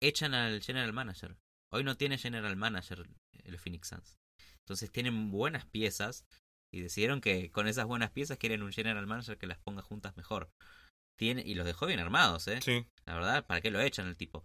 echan 0.00 0.34
al 0.34 0.62
general 0.62 0.92
manager. 0.92 1.36
Hoy 1.72 1.82
no 1.82 1.96
tiene 1.96 2.16
general 2.16 2.54
manager 2.54 3.10
el 3.42 3.58
Phoenix 3.58 3.88
Suns. 3.88 4.20
Entonces 4.60 4.92
tienen 4.92 5.32
buenas 5.32 5.66
piezas 5.66 6.26
y 6.72 6.80
decidieron 6.80 7.20
que 7.20 7.50
con 7.50 7.66
esas 7.66 7.86
buenas 7.86 8.12
piezas 8.12 8.38
quieren 8.38 8.62
un 8.62 8.72
general 8.72 9.08
manager 9.08 9.36
que 9.36 9.48
las 9.48 9.58
ponga 9.58 9.82
juntas 9.82 10.16
mejor. 10.16 10.52
Tiene, 11.18 11.42
y 11.44 11.54
los 11.54 11.66
dejó 11.66 11.86
bien 11.86 11.98
armados, 11.98 12.46
¿eh? 12.46 12.60
Sí, 12.62 12.86
La 13.04 13.14
verdad, 13.14 13.44
¿para 13.46 13.60
qué 13.60 13.72
lo 13.72 13.80
echan 13.80 14.06
el 14.06 14.16
tipo? 14.16 14.44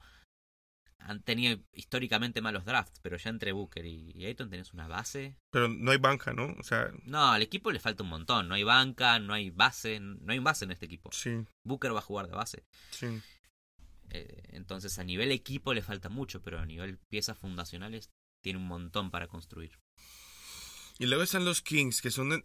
Han 1.07 1.21
tenido 1.21 1.59
históricamente 1.71 2.41
malos 2.41 2.65
drafts, 2.65 2.99
pero 3.01 3.15
ya 3.17 3.29
entre 3.29 3.51
Booker 3.51 3.85
y, 3.85 4.11
y 4.15 4.25
Ayton 4.25 4.49
tenés 4.49 4.73
una 4.73 4.87
base. 4.87 5.37
pero 5.51 5.67
no 5.67 5.91
hay 5.91 5.97
banca, 5.97 6.33
¿no? 6.33 6.55
O 6.59 6.63
sea, 6.63 6.91
No, 7.03 7.31
al 7.31 7.41
equipo 7.43 7.71
le 7.71 7.79
falta 7.79 8.01
un 8.03 8.09
montón. 8.09 8.47
No 8.47 8.55
hay 8.55 8.63
banca, 8.63 9.19
no 9.19 9.33
hay 9.33 9.51
base, 9.51 9.99
no 9.99 10.31
hay 10.33 10.39
base 10.39 10.65
en 10.65 10.71
este 10.71 10.85
equipo. 10.87 11.11
sí, 11.13 11.45
Booker 11.63 11.93
va 11.93 11.99
a 11.99 12.01
jugar 12.09 12.27
de 12.27 12.33
base. 12.35 12.65
sí. 12.91 13.07
Eh, 14.11 14.43
entonces 14.49 14.99
a 14.99 15.03
nivel 15.03 15.31
equipo 15.31 15.73
le 15.73 15.81
falta 15.81 16.09
mucho, 16.09 16.41
pero 16.41 16.59
a 16.59 16.65
nivel 16.65 16.99
piezas 17.09 17.37
fundacionales 17.37 18.11
tiene 18.41 18.59
un 18.59 18.67
montón 18.67 19.09
para 19.11 19.27
construir. 19.27 19.79
Y 20.97 21.07
luego 21.07 21.23
están 21.23 21.43
los 21.43 21.61
Kings, 21.61 22.01
que 22.01 22.11
son 22.11 22.41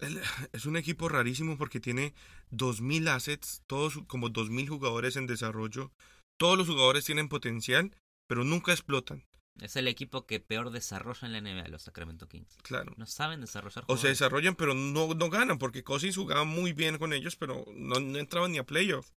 es 0.53 0.67
un 0.67 0.77
equipo 0.77 1.09
rarísimo 1.09 1.57
porque 1.57 1.79
tiene 1.79 2.15
2000 2.51 3.09
assets, 3.09 3.63
todos 3.67 3.99
como 4.07 4.29
2000 4.31 4.69
jugadores 4.69 5.17
en 5.17 5.27
desarrollo. 5.27 5.93
Todos 6.39 6.57
los 6.57 6.67
jugadores 6.67 7.05
tienen 7.05 7.29
potencial, 7.29 7.95
pero 8.31 8.45
nunca 8.45 8.71
explotan. 8.71 9.25
Es 9.61 9.75
el 9.75 9.89
equipo 9.89 10.25
que 10.25 10.39
peor 10.39 10.71
desarrolla 10.71 11.27
en 11.27 11.33
la 11.33 11.41
NBA, 11.41 11.67
los 11.67 11.83
Sacramento 11.83 12.29
Kings. 12.29 12.57
Claro. 12.63 12.95
No 12.97 13.05
saben 13.07 13.41
desarrollar 13.41 13.83
O 13.89 13.97
se 13.97 14.03
jugadores. 14.03 14.19
desarrollan, 14.21 14.55
pero 14.55 14.73
no, 14.75 15.15
no 15.15 15.31
ganan, 15.31 15.59
porque 15.59 15.83
Cousins 15.83 16.15
jugaba 16.17 16.45
muy 16.45 16.73
bien 16.73 16.97
con 16.99 17.13
ellos, 17.13 17.35
pero 17.35 17.65
no, 17.75 17.99
no 17.99 18.19
entraban 18.21 18.53
ni 18.53 18.59
a 18.59 18.65
playoff. 18.65 19.11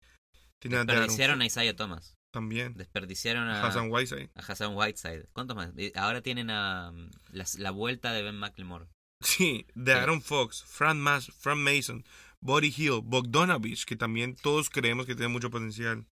Desperdiciaron 0.61 1.41
a 1.41 1.45
Isaiah 1.45 1.75
Thomas. 1.75 2.15
también. 2.31 2.73
Desperdiciaron 2.73 3.47
a 3.47 3.63
Hassan 3.67 3.91
Whiteside. 3.91 4.31
a 4.33 4.39
Hassan 4.41 4.75
Whiteside. 4.75 5.27
¿Cuántos 5.33 5.55
más? 5.55 5.71
Ahora 5.95 6.21
tienen 6.21 6.49
a 6.49 6.91
mm, 6.91 7.09
la, 7.33 7.45
la 7.59 7.69
vuelta 7.71 8.11
de 8.13 8.23
Ben 8.23 8.35
McLemore. 8.35 8.87
Sí, 9.21 9.67
de 9.75 9.93
Aaron 9.93 10.21
Fox, 10.23 10.63
Fran, 10.65 10.99
Mas, 10.99 11.27
Fran 11.39 11.61
Mason, 11.63 12.03
Buddy 12.41 12.73
Hill, 12.75 13.01
Bogdanovich, 13.03 13.85
que 13.85 13.95
también 13.95 14.35
todos 14.35 14.69
creemos 14.69 15.05
que 15.05 15.15
tiene 15.15 15.29
mucho 15.29 15.49
potencial. 15.51 16.05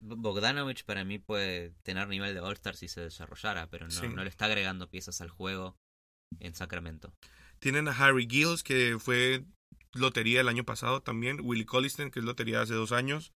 Bogdanovich 0.00 0.84
para 0.84 1.04
mí 1.04 1.18
puede 1.18 1.70
tener 1.82 2.08
nivel 2.08 2.34
de 2.34 2.40
All-Star 2.40 2.76
si 2.76 2.88
se 2.88 3.00
desarrollara, 3.00 3.68
pero 3.68 3.86
no, 3.86 3.90
Sí. 3.92 4.08
no 4.08 4.22
le 4.22 4.28
está 4.30 4.44
agregando 4.46 4.88
piezas 4.88 5.20
al 5.20 5.30
juego 5.30 5.76
en 6.40 6.54
Sacramento. 6.54 7.14
Tienen 7.58 7.88
a 7.88 7.92
Harry 7.92 8.26
Gills, 8.30 8.62
que 8.62 8.98
fue 9.00 9.44
lotería 9.94 10.42
el 10.42 10.48
año 10.48 10.64
pasado 10.64 11.02
también. 11.02 11.38
Willie 11.42 11.64
Colliston, 11.64 12.10
que 12.10 12.18
es 12.20 12.24
lotería 12.24 12.58
de 12.58 12.62
hace 12.64 12.74
dos 12.74 12.92
años. 12.92 13.32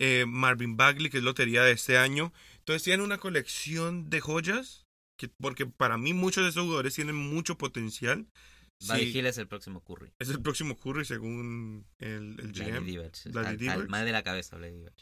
eh, 0.00 0.26
Marvin 0.28 0.76
Bagley, 0.76 1.10
que 1.10 1.18
es 1.18 1.24
lotería 1.24 1.64
de 1.64 1.72
este 1.72 1.98
año. 1.98 2.32
Entonces 2.58 2.84
tienen 2.84 3.00
una 3.04 3.18
colección 3.18 4.08
de 4.10 4.20
joyas, 4.20 4.86
que, 5.18 5.28
porque 5.40 5.66
para 5.66 5.98
mí 5.98 6.12
muchos 6.14 6.44
de 6.44 6.50
esos 6.50 6.62
jugadores 6.62 6.94
tienen 6.94 7.16
mucho 7.16 7.58
potencial. 7.58 8.28
Buddy 8.86 9.10
Sí, 9.10 9.18
es 9.18 9.38
el 9.38 9.48
próximo 9.48 9.82
Curry. 9.82 10.12
es 10.20 10.28
el 10.28 10.40
próximo 10.40 10.76
Curry 10.76 11.04
según 11.04 11.84
el, 11.98 12.36
GM. 12.52 12.84
Divac. 12.86 13.16
Vlade 13.24 13.40
Al- 13.40 13.46
al- 13.54 13.58
Divac. 13.58 13.88
Más 13.88 14.04
de 14.04 14.12
la 14.12 14.22
cabeza, 14.22 14.56
Divac. 14.60 14.94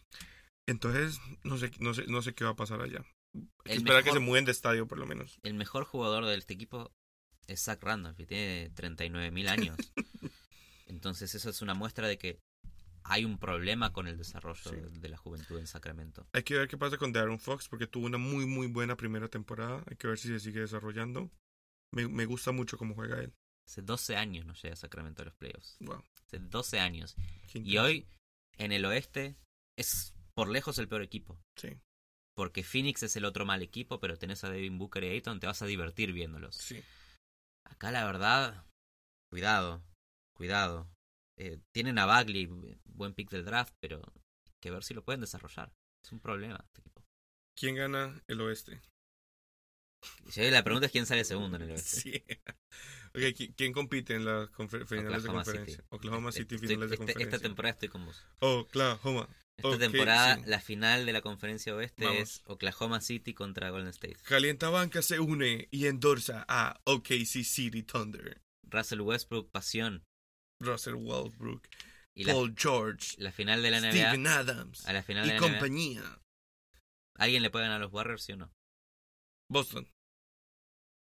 Entonces, 0.66 1.20
no 1.44 1.58
sé, 1.58 1.70
no 1.78 1.94
sé, 1.94 2.06
no 2.06 2.22
sé 2.22 2.34
qué 2.34 2.44
va 2.44 2.50
a 2.50 2.56
pasar 2.56 2.80
allá. 2.80 3.04
El 3.64 3.78
esperar 3.78 4.02
que 4.02 4.12
se 4.12 4.18
mueven 4.18 4.44
de 4.44 4.52
estadio, 4.52 4.86
por 4.86 4.98
lo 4.98 5.06
menos. 5.06 5.38
El 5.42 5.54
mejor 5.54 5.84
jugador 5.84 6.24
de 6.24 6.34
este 6.36 6.54
equipo 6.54 6.92
es 7.46 7.62
Zach 7.62 7.82
Randolph, 7.82 8.18
y 8.18 8.26
tiene 8.26 8.70
39 8.70 9.30
mil 9.30 9.48
años. 9.48 9.76
Entonces 10.86 11.34
eso 11.34 11.50
es 11.50 11.62
una 11.62 11.74
muestra 11.74 12.08
de 12.08 12.18
que 12.18 12.40
hay 13.04 13.24
un 13.24 13.38
problema 13.38 13.92
con 13.92 14.08
el 14.08 14.16
desarrollo 14.16 14.70
Sí. 14.70 14.76
de, 15.00 15.08
la 15.08 15.16
juventud 15.16 15.58
en 15.58 15.66
Sacramento. 15.66 16.26
Hay 16.32 16.42
que 16.42 16.54
ver 16.54 16.68
qué 16.68 16.76
pasa 16.76 16.96
con 16.96 17.12
Darren 17.12 17.38
Fox, 17.38 17.68
porque 17.68 17.86
tuvo 17.86 18.06
una 18.06 18.18
muy, 18.18 18.46
muy 18.46 18.66
buena 18.66 18.96
primera 18.96 19.28
temporada. 19.28 19.84
Hay 19.88 19.96
que 19.96 20.08
ver 20.08 20.18
si 20.18 20.28
se 20.28 20.40
sigue 20.40 20.60
desarrollando. 20.60 21.30
Me, 21.92 22.08
me 22.08 22.26
gusta 22.26 22.50
mucho 22.50 22.76
cómo 22.76 22.94
juega 22.94 23.20
él. 23.20 23.32
Hace 23.68 23.82
12 23.82 24.16
años 24.16 24.46
no 24.46 24.54
llega 24.54 24.72
a 24.74 24.76
Sacramento 24.76 25.22
a 25.22 25.26
los 25.26 25.34
playoffs. 25.34 25.76
Wow. 25.80 26.02
Hace 26.26 26.38
12 26.38 26.80
años. 26.80 27.16
Y 27.54 27.78
hoy, 27.78 28.08
en 28.58 28.72
el 28.72 28.84
oeste, 28.84 29.36
es 29.76 30.15
por 30.36 30.48
lejos 30.48 30.78
el 30.78 30.88
peor 30.88 31.02
equipo. 31.02 31.40
Sí, 31.56 31.80
Porque 32.34 32.62
Phoenix 32.62 33.02
es 33.02 33.16
el 33.16 33.24
otro 33.24 33.46
mal 33.46 33.62
equipo, 33.62 33.98
pero 33.98 34.18
tenés 34.18 34.44
a 34.44 34.50
Devin 34.50 34.78
Booker 34.78 35.02
y 35.04 35.08
Ayton, 35.08 35.40
te 35.40 35.46
vas 35.46 35.62
a 35.62 35.66
divertir 35.66 36.12
viéndolos. 36.12 36.56
sí. 36.56 36.82
Acá 37.64 37.90
la 37.90 38.04
verdad, 38.04 38.64
cuidado, 39.30 39.82
cuidado. 40.36 40.88
Eh, 41.38 41.58
tienen 41.74 41.98
a 41.98 42.06
Bagley, 42.06 42.46
buen 42.84 43.12
pick 43.14 43.30
del 43.30 43.44
draft, 43.44 43.74
pero 43.80 44.00
hay 44.44 44.52
que 44.60 44.70
ver 44.70 44.84
si 44.84 44.94
lo 44.94 45.02
pueden 45.04 45.20
desarrollar. 45.20 45.72
Es 46.04 46.12
un 46.12 46.20
problema 46.20 46.60
este 46.62 46.80
equipo. 46.80 47.02
¿Quién 47.58 47.74
gana 47.74 48.22
el 48.28 48.40
oeste? 48.40 48.80
Y 50.36 50.50
La 50.50 50.62
pregunta 50.64 50.86
es 50.86 50.92
quién 50.92 51.06
sale 51.06 51.24
segundo 51.24 51.56
en 51.56 51.62
el 51.64 51.70
oeste. 51.72 52.00
Sí. 52.00 52.22
Ok, 53.14 53.22
¿qui- 53.34 53.54
¿quién 53.56 53.72
compite 53.72 54.14
en 54.14 54.24
las 54.24 54.50
finales 54.50 54.88
de 55.22 55.28
Oklahoma 55.30 55.44
conferencia? 55.44 55.76
City. 55.76 55.86
Oklahoma 55.88 56.28
Este- 56.28 56.42
City, 56.42 56.54
estoy- 56.56 56.68
finales 56.68 56.90
de 56.90 56.94
este- 56.94 56.98
conferencia. 57.06 57.36
Esta 57.36 57.38
temporada 57.48 57.72
estoy 57.72 57.88
con 57.88 58.04
vos. 58.06 58.24
Oklahoma. 58.40 59.28
Esta 59.58 59.78
temporada, 59.78 60.36
sí. 60.36 60.42
la 60.46 60.60
final 60.60 61.06
de 61.06 61.12
la 61.14 61.22
conferencia 61.22 61.74
oeste 61.74 62.04
Vamos. 62.04 62.20
es 62.20 62.42
Oklahoma 62.44 63.00
City 63.00 63.32
contra 63.32 63.70
Golden 63.70 63.88
State. 63.88 64.16
Calienta 64.24 64.68
Banca 64.68 65.00
se 65.00 65.18
une 65.18 65.68
y 65.70 65.86
endorsa 65.86 66.44
a 66.46 66.78
OKC 66.84 67.42
City 67.42 67.82
Thunder. 67.82 68.42
Russell 68.68 69.00
Westbrook, 69.00 69.50
pasión. 69.50 70.04
Russell 70.60 70.94
Westbrook, 70.96 71.66
Y 72.14 72.24
la, 72.24 72.34
Paul 72.34 72.54
George, 72.56 73.14
la 73.18 73.32
final 73.32 73.62
de 73.62 73.70
la 73.70 73.78
NBA, 73.80 73.90
Steven 73.92 74.26
Adams 74.26 74.86
a 74.86 74.92
la 74.92 75.02
final 75.02 75.24
y 75.26 75.30
de 75.30 75.36
NBA, 75.36 75.48
compañía. 75.48 76.20
¿alguien 77.16 77.42
le 77.42 77.48
puede 77.50 77.64
ganar 77.64 77.80
a 77.80 77.84
los 77.84 77.92
Warriors, 77.94 78.22
sí 78.24 78.32
o 78.32 78.36
no? 78.36 78.52
Boston. 79.50 79.88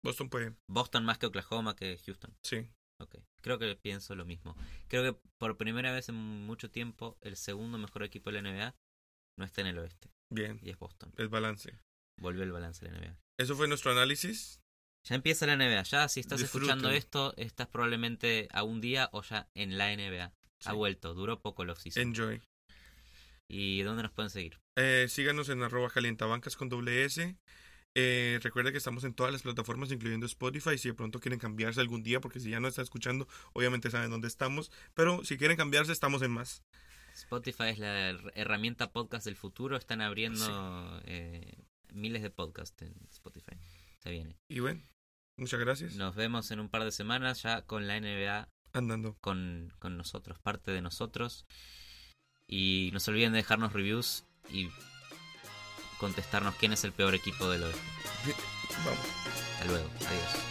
Boston 0.03 0.29
puede, 0.29 0.55
Boston 0.69 1.03
más 1.05 1.17
que 1.17 1.25
Oklahoma 1.25 1.75
que 1.75 1.97
Houston. 2.05 2.35
sí. 2.43 2.69
Ok, 3.01 3.17
creo 3.41 3.59
que 3.59 3.75
pienso 3.75 4.15
lo 4.15 4.23
mismo. 4.23 4.55
Creo 4.87 5.03
que 5.03 5.19
por 5.37 5.57
primera 5.57 5.91
vez 5.91 6.07
en 6.07 6.15
mucho 6.15 6.71
tiempo 6.71 7.17
el 7.19 7.35
segundo 7.35 7.77
mejor 7.77 8.03
equipo 8.03 8.31
de 8.31 8.41
la 8.41 8.49
NBA 8.49 8.73
no 9.37 9.43
está 9.43 9.59
en 9.59 9.67
el 9.67 9.79
oeste 9.79 10.11
Bien, 10.31 10.59
y 10.61 10.69
es 10.69 10.79
Boston. 10.79 11.11
es 11.17 11.29
balance. 11.29 11.77
Volvió 12.21 12.43
el 12.43 12.53
balance 12.53 12.85
de 12.85 12.91
la 12.91 12.99
NBA. 12.99 13.17
Eso 13.37 13.55
fue 13.57 13.67
nuestro 13.67 13.91
análisis. 13.91 14.61
Ya 15.07 15.15
empieza 15.15 15.45
la 15.45 15.57
NBA. 15.57 15.83
Ya 15.83 16.07
si 16.07 16.21
estás 16.21 16.41
escuchando 16.41 16.89
esto, 16.89 17.33
estás 17.35 17.67
probablemente 17.67 18.47
a 18.51 18.63
un 18.63 18.79
día 18.79 19.09
o 19.11 19.21
ya 19.23 19.49
en 19.53 19.77
la 19.77 19.93
NBA. 19.93 20.29
Sí. 20.63 20.69
Ha 20.69 20.71
vuelto, 20.71 21.13
duró 21.13 21.41
poco 21.41 21.63
el 21.63 21.71
off-season. 21.71 22.01
Enjoy. 22.01 22.41
¿Y 23.51 23.81
dónde 23.81 24.03
nos 24.03 24.13
pueden 24.13 24.29
seguir? 24.29 24.57
Eh, 24.77 25.07
síganos 25.09 25.49
en 25.49 25.61
arroba 25.61 25.89
calientabancas 25.89 26.55
con 26.55 26.69
doble 26.69 27.03
S. 27.03 27.37
Eh, 27.95 28.39
recuerda 28.43 28.71
que 28.71 28.77
estamos 28.77 29.03
en 29.05 29.13
todas 29.13 29.31
las 29.31 29.41
plataformas, 29.41 29.91
incluyendo 29.91 30.25
Spotify. 30.25 30.77
Si 30.77 30.89
de 30.89 30.93
pronto 30.93 31.19
quieren 31.19 31.39
cambiarse 31.39 31.79
algún 31.79 32.03
día, 32.03 32.19
porque 32.19 32.39
si 32.41 32.49
ya 32.49 32.59
no 32.59 32.67
está 32.67 32.81
escuchando, 32.81 33.27
obviamente 33.53 33.89
saben 33.89 34.11
dónde 34.11 34.27
estamos. 34.27 34.71
Pero 34.93 35.23
si 35.23 35.37
quieren 35.37 35.55
cambiarse, 35.57 35.91
estamos 35.93 36.21
en 36.21 36.31
más. 36.31 36.61
Spotify 37.15 37.69
es 37.69 37.79
la 37.79 38.11
her- 38.11 38.31
herramienta 38.35 38.91
podcast 38.91 39.25
del 39.25 39.37
futuro. 39.37 39.77
Están 39.77 40.01
abriendo 40.01 41.01
eh, 41.05 41.55
miles 41.93 42.21
de 42.21 42.29
podcasts 42.29 42.81
en 42.81 42.93
Spotify. 43.09 43.55
Se 44.03 44.11
viene. 44.11 44.35
Y 44.49 44.59
bueno, 44.59 44.81
muchas 45.37 45.61
gracias. 45.61 45.95
Nos 45.95 46.15
vemos 46.15 46.51
en 46.51 46.59
un 46.59 46.67
par 46.67 46.83
de 46.83 46.91
semanas 46.91 47.41
ya 47.43 47.61
con 47.61 47.87
la 47.87 47.97
NBA 47.99 48.49
Andando. 48.73 49.15
con, 49.21 49.71
con 49.79 49.95
nosotros, 49.95 50.37
parte 50.39 50.71
de 50.71 50.81
nosotros. 50.81 51.45
Y 52.47 52.89
no 52.91 52.99
se 52.99 53.11
olviden 53.11 53.31
de 53.31 53.37
dejarnos 53.37 53.71
reviews 53.71 54.25
y 54.51 54.67
contestarnos 56.05 56.53
quién 56.59 56.71
es 56.71 56.83
el 56.83 56.91
peor 56.91 57.15
equipo 57.15 57.49
del 57.49 57.63
oeste. 57.63 57.81
Vamos. 58.85 58.99
Hasta 59.53 59.65
luego. 59.65 59.89
Adiós. 60.05 60.45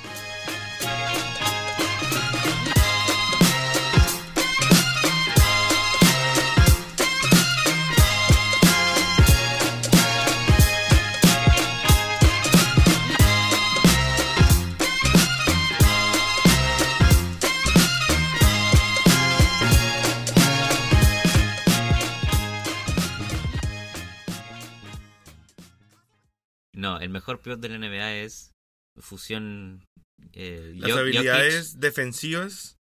El 27.05 27.11
mejor 27.11 27.41
pivot 27.41 27.61
de 27.61 27.69
la 27.69 27.79
NBA 27.79 28.17
es 28.17 28.53
fusión. 29.01 29.85
Eh, 30.33 30.73
Las 30.77 30.93
habilidades 30.93 31.81
defensivas 31.81 32.77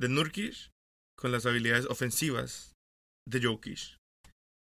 de 0.00 0.08
Nurkic 0.08 0.70
con 1.18 1.32
las 1.32 1.46
habilidades 1.46 1.86
ofensivas 1.86 2.72
de 3.28 3.42
Jokic. 3.42 3.96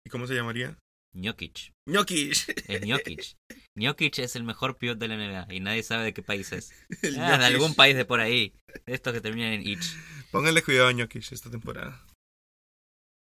¿Y 0.06 0.10
cómo 0.10 0.28
se 0.28 0.36
llamaría? 0.36 0.78
Jokic. 1.16 1.72
Jokic. 1.90 2.70
Es 2.70 2.82
Jokic. 2.88 3.36
Jokic 3.78 4.20
es 4.20 4.36
el 4.36 4.44
mejor 4.44 4.78
pivot 4.78 4.98
de 4.98 5.08
la 5.08 5.18
NBA 5.18 5.54
y 5.54 5.60
nadie 5.60 5.84
sabe 5.84 6.06
de 6.06 6.14
qué 6.14 6.22
país 6.22 6.52
es. 6.52 6.72
Ah, 7.18 7.38
de 7.38 7.46
algún 7.46 7.76
país 7.76 7.96
de 7.96 8.06
por 8.06 8.20
ahí. 8.20 8.54
Estos 8.86 9.14
que 9.14 9.22
terminan 9.22 9.54
en 9.54 9.68
ich. 9.68 9.96
Pónganle 10.32 10.62
cuidado 10.64 10.90
a 10.90 10.94
Jokic 10.94 11.32
esta 11.32 11.50
temporada. 11.50 12.06